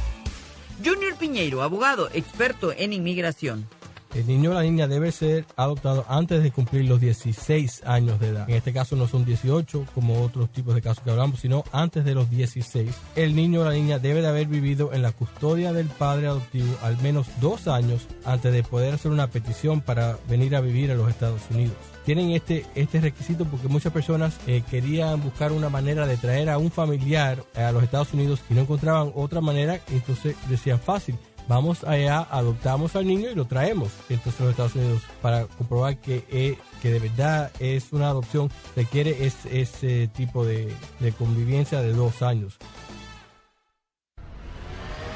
Junior 0.83 1.15
Piñeiro, 1.15 1.61
abogado, 1.61 2.09
experto 2.13 2.71
en 2.71 2.93
inmigración. 2.93 3.67
El 4.15 4.27
niño 4.27 4.51
o 4.51 4.53
la 4.53 4.63
niña 4.63 4.87
debe 4.87 5.11
ser 5.11 5.45
adoptado 5.55 6.05
antes 6.09 6.43
de 6.43 6.51
cumplir 6.51 6.85
los 6.85 6.99
16 6.99 7.83
años 7.85 8.19
de 8.19 8.29
edad. 8.29 8.49
En 8.49 8.55
este 8.55 8.73
caso 8.73 8.95
no 8.97 9.07
son 9.07 9.23
18 9.23 9.85
como 9.95 10.21
otros 10.21 10.51
tipos 10.51 10.75
de 10.75 10.81
casos 10.81 11.03
que 11.03 11.11
hablamos, 11.11 11.39
sino 11.39 11.63
antes 11.71 12.03
de 12.03 12.13
los 12.13 12.29
16. 12.29 12.93
El 13.15 13.35
niño 13.35 13.61
o 13.61 13.63
la 13.63 13.71
niña 13.71 13.99
debe 13.99 14.21
de 14.21 14.27
haber 14.27 14.47
vivido 14.47 14.91
en 14.91 15.01
la 15.01 15.13
custodia 15.13 15.71
del 15.71 15.87
padre 15.87 16.27
adoptivo 16.27 16.75
al 16.81 16.97
menos 17.01 17.27
dos 17.39 17.67
años 17.67 18.07
antes 18.25 18.51
de 18.51 18.63
poder 18.63 18.95
hacer 18.95 19.11
una 19.11 19.27
petición 19.27 19.79
para 19.79 20.17
venir 20.27 20.55
a 20.55 20.61
vivir 20.61 20.91
a 20.91 20.95
los 20.95 21.09
Estados 21.09 21.43
Unidos. 21.49 21.77
Tienen 22.05 22.31
este, 22.31 22.65
este 22.75 22.99
requisito 22.99 23.45
porque 23.45 23.67
muchas 23.67 23.93
personas 23.93 24.37
eh, 24.47 24.63
querían 24.69 25.21
buscar 25.21 25.51
una 25.51 25.69
manera 25.69 26.07
de 26.07 26.17
traer 26.17 26.49
a 26.49 26.57
un 26.57 26.71
familiar 26.71 27.43
a 27.55 27.71
los 27.71 27.83
Estados 27.83 28.13
Unidos 28.13 28.41
y 28.49 28.53
no 28.55 28.61
encontraban 28.61 29.11
otra 29.15 29.39
manera, 29.41 29.79
entonces 29.91 30.35
decían 30.49 30.79
fácil, 30.79 31.15
vamos 31.47 31.83
allá, 31.83 32.27
adoptamos 32.31 32.95
al 32.95 33.05
niño 33.05 33.29
y 33.29 33.35
lo 33.35 33.45
traemos 33.45 33.89
entonces 34.09 34.39
a 34.41 34.43
los 34.45 34.51
Estados 34.51 34.75
Unidos 34.75 35.01
para 35.21 35.45
comprobar 35.45 35.97
que, 35.97 36.23
eh, 36.31 36.57
que 36.81 36.91
de 36.91 36.99
verdad 36.99 37.51
es 37.59 37.91
una 37.93 38.07
adopción, 38.07 38.49
requiere 38.75 39.25
es- 39.25 39.45
ese 39.45 40.07
tipo 40.07 40.43
de, 40.45 40.73
de 40.99 41.11
convivencia 41.11 41.81
de 41.81 41.93
dos 41.93 42.21
años. 42.23 42.57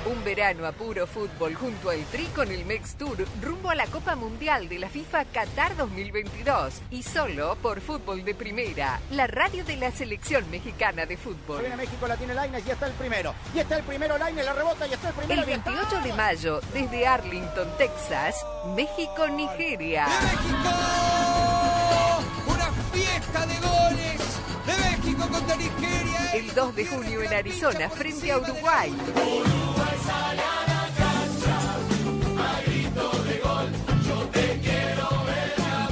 Un 0.06 0.24
verano 0.24 0.68
a 0.68 0.72
puro 0.72 1.08
fútbol 1.08 1.56
junto 1.56 1.90
al 1.90 2.04
Tri 2.06 2.26
con 2.36 2.52
el 2.52 2.64
Mex 2.66 2.94
Tour 2.96 3.26
rumbo 3.42 3.72
a 3.72 3.76
la 3.76 3.88
Copa 3.88 4.16
Mundial 4.16 4.70
de 4.70 4.78
la 4.78 4.88
FIFA 4.88 5.26
Qatar 5.26 5.76
2022 5.76 6.76
y 6.92 7.02
solo 7.02 7.56
por 7.56 7.82
Fútbol 7.82 8.24
de 8.24 8.36
Primera, 8.36 9.00
la 9.10 9.26
radio 9.26 9.66
de 9.66 9.78
la 9.78 9.90
selección 9.92 10.48
mexicana 10.52 11.08
de 11.08 11.18
fútbol. 11.18 11.62
Viene 11.62 11.76
México, 11.78 12.08
la 12.08 12.18
tiene 12.18 12.36
Lainez 12.36 12.64
y 12.68 12.72
está 12.72 12.86
el 12.86 12.94
primero. 12.94 13.34
Y 13.56 13.60
está 13.60 13.78
el 13.78 13.84
primero, 13.84 14.16
Lainez 14.20 14.46
la 14.46 14.54
rebota 14.54 14.86
y 14.88 14.94
está 14.94 15.10
el 15.10 15.16
primero. 15.16 15.42
El 15.42 15.50
y 15.50 15.54
está- 15.54 15.72
28 15.72 16.02
de 16.02 16.14
mayo, 16.14 16.62
desde 16.72 17.08
Arlington, 17.08 17.68
Texas, 17.80 18.36
México-Nigeria. 18.76 20.06
Una 22.48 22.66
fiesta 22.94 23.46
de 23.48 23.56
goles 23.60 23.75
El 26.34 26.54
2 26.54 26.76
de 26.76 26.86
junio 26.86 27.22
en 27.22 27.34
Arizona, 27.34 27.90
frente 27.90 28.32
a 28.32 28.38
Uruguay. 28.40 28.94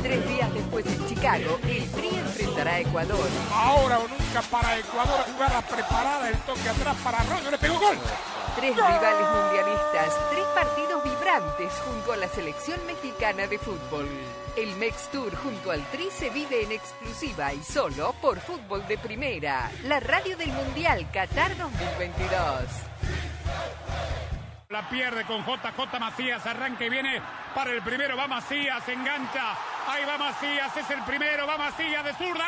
Tres 0.02 0.28
días 0.28 0.54
después 0.54 0.86
en 0.86 1.08
Chicago, 1.08 1.60
el 1.64 1.89
Tri 1.91 2.10
enfrentará 2.10 2.72
a 2.72 2.80
Ecuador. 2.82 3.30
Ahora 3.54 4.00
o 4.00 4.08
nunca 4.08 4.41
para 4.52 4.78
Ecuador, 4.78 5.26
jugada 5.32 5.62
preparada, 5.62 6.30
el 6.30 6.38
toque 6.39 6.68
atrás 6.68 6.98
para 7.04 7.20
Arroyo, 7.20 7.52
le 7.52 7.58
pegó 7.58 7.80
gol. 7.80 7.98
Tres 8.58 8.76
rivales 8.76 9.28
mundialistas, 9.34 10.30
tres 10.30 10.46
partidos 10.54 11.04
vibrantes 11.04 11.74
junto 11.86 12.12
a 12.12 12.18
la 12.18 12.28
selección 12.28 12.86
mexicana 12.86 13.48
de 13.48 13.58
fútbol. 13.60 14.10
El 14.56 14.76
Mex 14.76 15.10
Tour 15.10 15.36
junto 15.36 15.72
al 15.72 15.84
Tri 15.88 16.10
se 16.12 16.30
vive 16.30 16.62
en 16.62 16.72
exclusiva 16.72 17.51
y 17.54 17.64
solo 17.64 18.14
por 18.22 18.39
Fútbol 18.39 18.86
de 18.88 18.99
Primera, 18.99 19.72
la 19.86 19.99
radio 19.99 20.38
del 20.38 20.49
Mundial 20.49 21.10
Qatar 21.12 21.58
2022. 21.58 22.64
La 24.70 24.88
pierde 24.89 25.26
con 25.26 25.43
JJ 25.43 25.99
Macías, 25.99 26.45
arranque 26.45 26.86
y 26.86 26.89
viene 26.89 27.20
para 27.56 27.72
el 27.72 27.82
primero, 27.82 28.16
va 28.16 28.28
Macías, 28.28 28.88
engancha, 28.88 29.58
ahí 29.88 30.06
va 30.06 30.20
Macías, 30.20 30.78
es 30.78 30.89
el 30.91 31.04
primero, 31.04 31.47
va 31.47 31.58
Macías 31.58 32.06
de 32.06 32.14
zurda, 32.14 32.47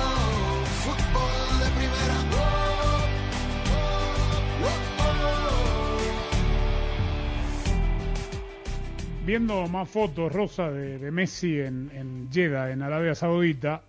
Viendo 9.31 9.65
más 9.69 9.87
fotos, 9.87 10.29
Rosa, 10.33 10.69
de, 10.71 10.99
de 10.99 11.09
Messi 11.09 11.57
en, 11.57 11.89
en 11.93 12.27
Jeddah, 12.29 12.69
en 12.69 12.81
Arabia 12.81 13.15
Saudita, 13.15 13.81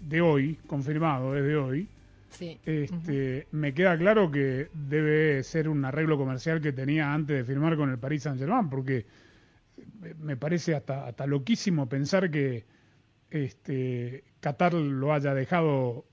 de 0.00 0.22
hoy, 0.22 0.58
confirmado, 0.66 1.36
es 1.36 1.44
de 1.44 1.54
hoy, 1.54 1.88
Sí. 2.30 2.58
este, 2.64 3.46
me 3.52 3.74
queda 3.74 3.98
claro 3.98 4.30
que 4.30 4.68
debe 4.72 5.42
ser 5.42 5.68
un 5.68 5.84
arreglo 5.84 6.16
comercial 6.16 6.62
que 6.62 6.72
tenía 6.72 7.12
antes 7.12 7.36
de 7.36 7.44
firmar 7.44 7.76
con 7.76 7.90
el 7.90 7.98
Paris 7.98 8.22
Saint-Germain, 8.22 8.70
porque 8.70 9.04
me 10.18 10.34
parece 10.38 10.74
hasta, 10.74 11.06
hasta 11.06 11.26
loquísimo 11.26 11.86
pensar 11.90 12.30
que 12.30 12.64
este, 13.30 14.24
Qatar 14.40 14.72
lo 14.72 15.12
haya 15.12 15.34
dejado 15.34 16.06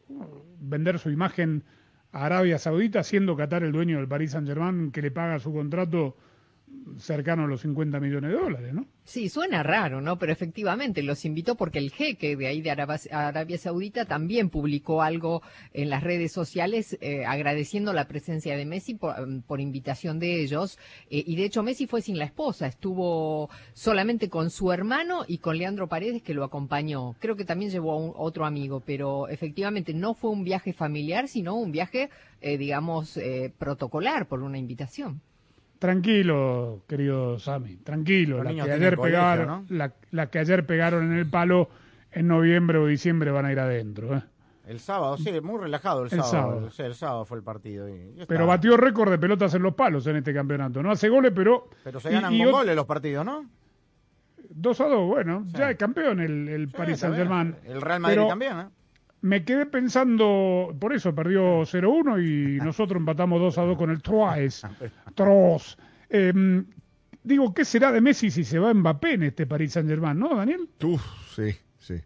vender 0.59 0.99
su 0.99 1.09
imagen 1.09 1.63
a 2.11 2.25
Arabia 2.25 2.59
Saudita, 2.59 3.01
siendo 3.03 3.37
Qatar 3.37 3.63
el 3.63 3.71
dueño 3.71 3.95
del 3.99 4.09
Paris 4.09 4.31
Saint-Germain, 4.31 4.91
que 4.91 5.01
le 5.01 5.09
paga 5.11 5.39
su 5.39 5.53
contrato 5.53 6.17
cercano 6.97 7.43
a 7.43 7.47
los 7.47 7.61
50 7.61 7.99
millones 7.99 8.31
de 8.31 8.37
dólares, 8.37 8.73
¿no? 8.73 8.85
Sí, 9.03 9.27
suena 9.27 9.63
raro, 9.63 9.99
¿no? 9.99 10.17
Pero 10.17 10.31
efectivamente 10.31 11.03
los 11.03 11.25
invitó 11.25 11.55
porque 11.55 11.79
el 11.79 11.91
jeque 11.91 12.35
de 12.37 12.47
ahí 12.47 12.61
de 12.61 12.71
Arabia, 12.71 13.57
Saudita 13.57 14.05
también 14.05 14.49
publicó 14.49 15.01
algo 15.01 15.41
en 15.73 15.89
las 15.89 16.03
redes 16.03 16.31
sociales 16.31 16.97
eh, 17.01 17.25
agradeciendo 17.25 17.91
la 17.91 18.07
presencia 18.07 18.55
de 18.55 18.65
Messi 18.65 18.93
por, 18.93 19.15
por 19.43 19.59
invitación 19.59 20.19
de 20.19 20.41
ellos. 20.41 20.77
Eh, 21.09 21.23
y 21.25 21.35
de 21.35 21.45
hecho 21.45 21.63
Messi 21.63 21.87
fue 21.87 22.01
sin 22.01 22.17
la 22.17 22.25
esposa, 22.25 22.67
estuvo 22.67 23.49
solamente 23.73 24.29
con 24.29 24.49
su 24.49 24.71
hermano 24.71 25.25
y 25.27 25.39
con 25.39 25.57
Leandro 25.57 25.87
Paredes 25.87 26.21
que 26.21 26.33
lo 26.33 26.43
acompañó. 26.43 27.15
Creo 27.19 27.35
que 27.35 27.45
también 27.45 27.71
llevó 27.71 27.93
a 27.93 27.97
un, 27.97 28.13
otro 28.15 28.45
amigo, 28.45 28.81
pero 28.85 29.27
efectivamente 29.27 29.93
no 29.93 30.13
fue 30.13 30.31
un 30.31 30.43
viaje 30.43 30.73
familiar, 30.73 31.27
sino 31.27 31.55
un 31.55 31.71
viaje, 31.71 32.09
eh, 32.41 32.57
digamos, 32.57 33.17
eh, 33.17 33.53
protocolar 33.57 34.27
por 34.27 34.41
una 34.41 34.57
invitación. 34.57 35.21
Tranquilo, 35.83 36.85
querido 36.87 37.37
Sami, 37.39 37.75
tranquilo. 37.75 38.37
Los 38.41 38.45
La 38.55 38.63
que, 38.63 38.71
ayer 38.71 38.95
colegio, 38.95 39.03
pegaron, 39.03 39.47
¿no? 39.47 39.65
la, 39.67 39.91
la 40.11 40.27
que 40.29 40.39
ayer 40.39 40.65
pegaron 40.65 41.11
en 41.11 41.17
el 41.17 41.29
palo 41.29 41.69
en 42.13 42.25
noviembre 42.29 42.77
o 42.77 42.87
diciembre 42.87 43.31
van 43.31 43.45
a 43.47 43.51
ir 43.51 43.59
adentro. 43.59 44.15
¿eh? 44.15 44.23
El 44.65 44.79
sábado, 44.79 45.17
sí, 45.17 45.41
muy 45.41 45.59
relajado 45.59 46.03
el, 46.05 46.05
El 46.05 46.21
sábado. 46.21 46.31
sábado. 46.31 46.71
Sí, 46.71 46.83
el 46.83 46.95
sábado 46.95 47.25
fue 47.25 47.37
el 47.39 47.43
partido. 47.43 47.89
y 47.89 48.13
Pero 48.25 48.47
batió 48.47 48.77
récord 48.77 49.11
de 49.11 49.17
pelotas 49.17 49.53
en 49.55 49.61
los 49.61 49.73
palos 49.75 50.07
en 50.07 50.15
este 50.15 50.33
campeonato. 50.33 50.81
No 50.81 50.89
hace 50.89 51.09
goles, 51.09 51.33
pero. 51.35 51.67
Pero 51.83 51.99
se 51.99 52.11
ganan 52.11 52.31
y 52.33 52.41
con 52.43 52.51
goles 52.53 52.77
los 52.77 52.85
partidos, 52.85 53.25
¿no? 53.25 53.45
2 54.55 54.79
a 54.79 54.85
2, 54.85 55.05
bueno, 55.07 55.43
ya 55.47 55.69
es 55.69 55.75
campeón 55.75 56.21
el, 56.21 56.47
el 56.47 56.69
Paris 56.69 56.93
está 56.93 57.07
Saint 57.07 57.15
bien. 57.17 57.27
Germain. 57.27 57.55
El 57.65 57.81
Real 57.81 57.99
Madrid 57.99 58.21
también, 58.29 58.57
¿eh? 58.57 58.65
Me 59.23 59.45
quedé 59.45 59.65
pensando, 59.65 60.75
por 60.77 60.93
eso 60.93 61.15
perdió 61.15 61.61
0-1 61.61 62.21
y 62.21 62.57
nosotros 62.57 62.99
empatamos 62.99 63.39
2 63.39 63.57
a 63.57 63.61
2 63.61 63.77
con 63.77 63.89
el 63.89 64.01
Troyes. 64.01 64.63
Troyes. 65.15 65.77
Em, 66.09 66.65
digo, 67.23 67.53
¿qué 67.53 67.63
será 67.63 67.93
de 67.93 68.01
Messi 68.01 68.29
si 68.29 68.43
se 68.43 68.59
va 68.59 68.73
Mbappé 68.73 69.13
en 69.13 69.23
este 69.23 69.47
Paris 69.47 69.71
Saint 69.71 69.87
Germain, 69.87 70.19
no, 70.19 70.35
Daniel? 70.35 70.67
Uf, 70.83 71.01
sí, 71.33 71.55
sí. 71.79 72.01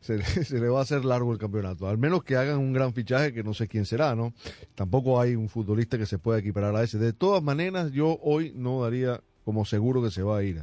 Se, 0.00 0.22
se 0.44 0.58
le 0.58 0.70
va 0.70 0.78
a 0.78 0.82
hacer 0.84 1.04
largo 1.04 1.32
el 1.32 1.38
campeonato. 1.38 1.86
Al 1.86 1.98
menos 1.98 2.24
que 2.24 2.36
hagan 2.36 2.56
un 2.56 2.72
gran 2.72 2.94
fichaje, 2.94 3.34
que 3.34 3.42
no 3.42 3.52
sé 3.52 3.68
quién 3.68 3.84
será, 3.84 4.14
¿no? 4.14 4.32
Tampoco 4.74 5.20
hay 5.20 5.36
un 5.36 5.50
futbolista 5.50 5.98
que 5.98 6.06
se 6.06 6.18
pueda 6.18 6.38
equiparar 6.38 6.74
a 6.76 6.82
ese. 6.82 6.96
De 6.96 7.12
todas 7.12 7.42
maneras, 7.42 7.92
yo 7.92 8.18
hoy 8.22 8.54
no 8.56 8.80
daría 8.80 9.20
como 9.44 9.66
seguro 9.66 10.02
que 10.02 10.10
se 10.10 10.22
va 10.22 10.38
a 10.38 10.42
ir. 10.42 10.62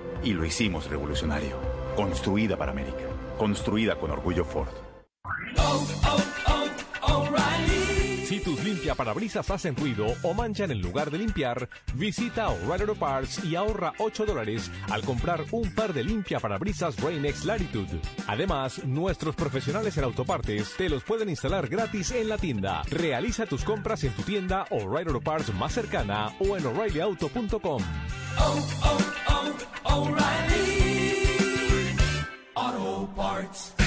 y 0.23 0.33
lo 0.33 0.45
hicimos 0.45 0.89
revolucionario. 0.89 1.57
Construida 1.95 2.57
para 2.57 2.71
América. 2.71 3.03
Construida 3.37 3.95
con 3.95 4.11
orgullo 4.11 4.45
Ford. 4.45 4.69
Si 8.31 8.39
tus 8.39 8.63
limpia 8.63 8.95
parabrisas 8.95 9.49
hacen 9.51 9.75
ruido 9.75 10.05
o 10.23 10.33
manchan 10.33 10.71
en 10.71 10.81
lugar 10.81 11.11
de 11.11 11.17
limpiar, 11.17 11.67
visita 11.95 12.47
O'Reilly 12.47 12.83
Auto 12.83 12.95
Parts 12.95 13.43
y 13.43 13.57
ahorra 13.57 13.91
8 13.97 14.25
dólares 14.25 14.71
al 14.89 15.01
comprar 15.01 15.43
un 15.51 15.75
par 15.75 15.91
de 15.93 16.01
limpia 16.05 16.39
parabrisas 16.39 16.97
Rain-X 17.01 17.43
Latitude. 17.43 17.99
Además, 18.27 18.85
nuestros 18.85 19.35
profesionales 19.35 19.97
en 19.97 20.05
autopartes 20.05 20.75
te 20.77 20.87
los 20.87 21.03
pueden 21.03 21.27
instalar 21.27 21.67
gratis 21.67 22.11
en 22.11 22.29
la 22.29 22.37
tienda. 22.37 22.83
Realiza 22.89 23.45
tus 23.45 23.65
compras 23.65 24.05
en 24.05 24.13
tu 24.13 24.21
tienda 24.21 24.65
O'Reilly 24.69 25.09
Auto 25.09 25.21
Parts 25.21 25.53
más 25.53 25.73
cercana 25.73 26.33
o 26.39 26.55
en 26.55 26.65
o'ReillyAuto.com. 26.65 27.83
Auto 32.55 33.07
Parts. 33.15 33.80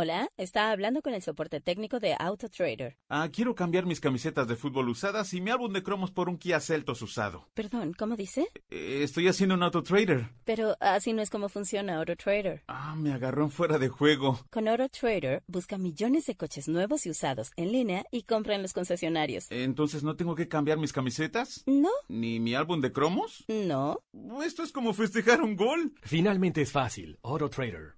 Hola, 0.00 0.30
está 0.36 0.70
hablando 0.70 1.02
con 1.02 1.12
el 1.12 1.22
soporte 1.22 1.60
técnico 1.60 1.98
de 1.98 2.14
AutoTrader. 2.16 2.96
Ah, 3.08 3.28
quiero 3.32 3.56
cambiar 3.56 3.84
mis 3.84 3.98
camisetas 3.98 4.46
de 4.46 4.54
fútbol 4.54 4.90
usadas 4.90 5.34
y 5.34 5.40
mi 5.40 5.50
álbum 5.50 5.72
de 5.72 5.82
cromos 5.82 6.12
por 6.12 6.28
un 6.28 6.38
Kia 6.38 6.60
Celtos 6.60 7.02
usado. 7.02 7.48
Perdón, 7.54 7.94
¿cómo 7.98 8.14
dice? 8.14 8.46
Eh, 8.70 9.00
estoy 9.02 9.26
haciendo 9.26 9.56
un 9.56 9.64
autotrader. 9.64 10.30
Pero 10.44 10.76
así 10.78 11.12
no 11.12 11.20
es 11.20 11.30
como 11.30 11.48
funciona 11.48 11.98
AutoTrader. 11.98 12.62
Ah, 12.68 12.94
me 12.94 13.12
agarró 13.12 13.42
en 13.42 13.50
fuera 13.50 13.76
de 13.78 13.88
juego. 13.88 14.38
Con 14.50 14.68
AutoTrader 14.68 15.42
busca 15.48 15.78
millones 15.78 16.26
de 16.26 16.36
coches 16.36 16.68
nuevos 16.68 17.04
y 17.04 17.10
usados 17.10 17.50
en 17.56 17.72
línea 17.72 18.04
y 18.12 18.22
compra 18.22 18.54
en 18.54 18.62
los 18.62 18.74
concesionarios. 18.74 19.48
Entonces, 19.50 20.04
¿no 20.04 20.14
tengo 20.14 20.36
que 20.36 20.46
cambiar 20.46 20.78
mis 20.78 20.92
camisetas? 20.92 21.64
No. 21.66 21.90
¿Ni 22.06 22.38
mi 22.38 22.54
álbum 22.54 22.80
de 22.80 22.92
cromos? 22.92 23.44
No. 23.48 23.98
Esto 24.44 24.62
es 24.62 24.70
como 24.70 24.94
festejar 24.94 25.42
un 25.42 25.56
gol. 25.56 25.92
Finalmente 26.02 26.62
es 26.62 26.70
fácil. 26.70 27.18
Auto 27.24 27.50
Trader. 27.50 27.97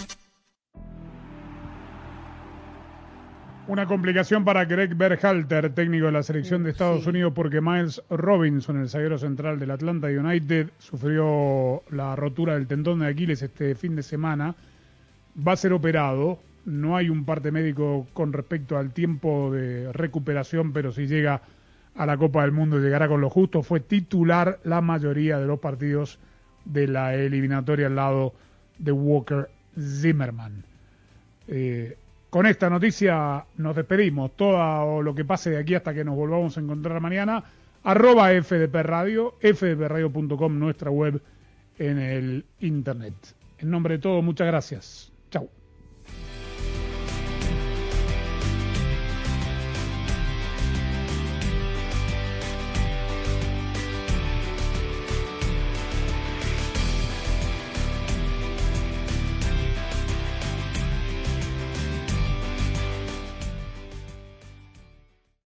Una 3.67 3.85
complicación 3.85 4.43
para 4.43 4.65
Greg 4.65 4.95
Berhalter, 4.95 5.71
técnico 5.73 6.07
de 6.07 6.11
la 6.11 6.23
selección 6.23 6.63
de 6.63 6.71
Estados 6.71 7.05
Unidos, 7.05 7.31
porque 7.33 7.61
Miles 7.61 8.01
Robinson, 8.09 8.81
el 8.81 8.89
zaguero 8.89 9.19
central 9.19 9.59
del 9.59 9.71
Atlanta 9.71 10.07
United, 10.07 10.71
sufrió 10.79 11.83
la 11.91 12.15
rotura 12.15 12.55
del 12.55 12.67
tendón 12.67 12.99
de 12.99 13.07
Aquiles 13.07 13.41
este 13.41 13.75
fin 13.75 13.95
de 13.95 14.03
semana. 14.03 14.55
Va 15.47 15.53
a 15.53 15.57
ser 15.57 15.73
operado. 15.73 16.39
No 16.65 16.97
hay 16.97 17.09
un 17.09 17.23
parte 17.23 17.51
médico 17.51 18.07
con 18.13 18.33
respecto 18.33 18.77
al 18.77 18.91
tiempo 18.91 19.51
de 19.53 19.93
recuperación, 19.93 20.73
pero 20.73 20.91
si 20.91 21.05
llega 21.05 21.41
a 21.95 22.05
la 22.05 22.17
Copa 22.17 22.41
del 22.41 22.51
Mundo 22.51 22.79
llegará 22.79 23.07
con 23.07 23.21
lo 23.21 23.29
justo. 23.29 23.61
Fue 23.61 23.79
titular 23.79 24.59
la 24.63 24.81
mayoría 24.81 25.37
de 25.37 25.45
los 25.45 25.59
partidos 25.59 26.19
de 26.65 26.87
la 26.87 27.13
eliminatoria 27.13 27.87
al 27.87 27.95
lado 27.95 28.33
de 28.79 28.91
Walker 28.91 29.49
Zimmerman. 29.79 30.63
Eh, 31.47 31.97
con 32.31 32.45
esta 32.45 32.69
noticia 32.69 33.45
nos 33.57 33.75
despedimos. 33.75 34.31
Todo 34.37 35.03
lo 35.03 35.13
que 35.13 35.25
pase 35.25 35.51
de 35.51 35.59
aquí 35.59 35.75
hasta 35.75 35.93
que 35.93 36.05
nos 36.05 36.15
volvamos 36.15 36.57
a 36.57 36.61
encontrar 36.61 36.99
mañana. 37.01 37.43
Arroba 37.83 38.29
FDP 38.29 38.73
Radio, 38.83 39.35
fdpradio.com, 39.41 40.57
nuestra 40.57 40.89
web 40.89 41.21
en 41.77 41.99
el 41.99 42.45
internet. 42.61 43.13
En 43.59 43.69
nombre 43.69 43.95
de 43.95 44.01
todos, 44.01 44.23
muchas 44.23 44.47
gracias. 44.47 45.10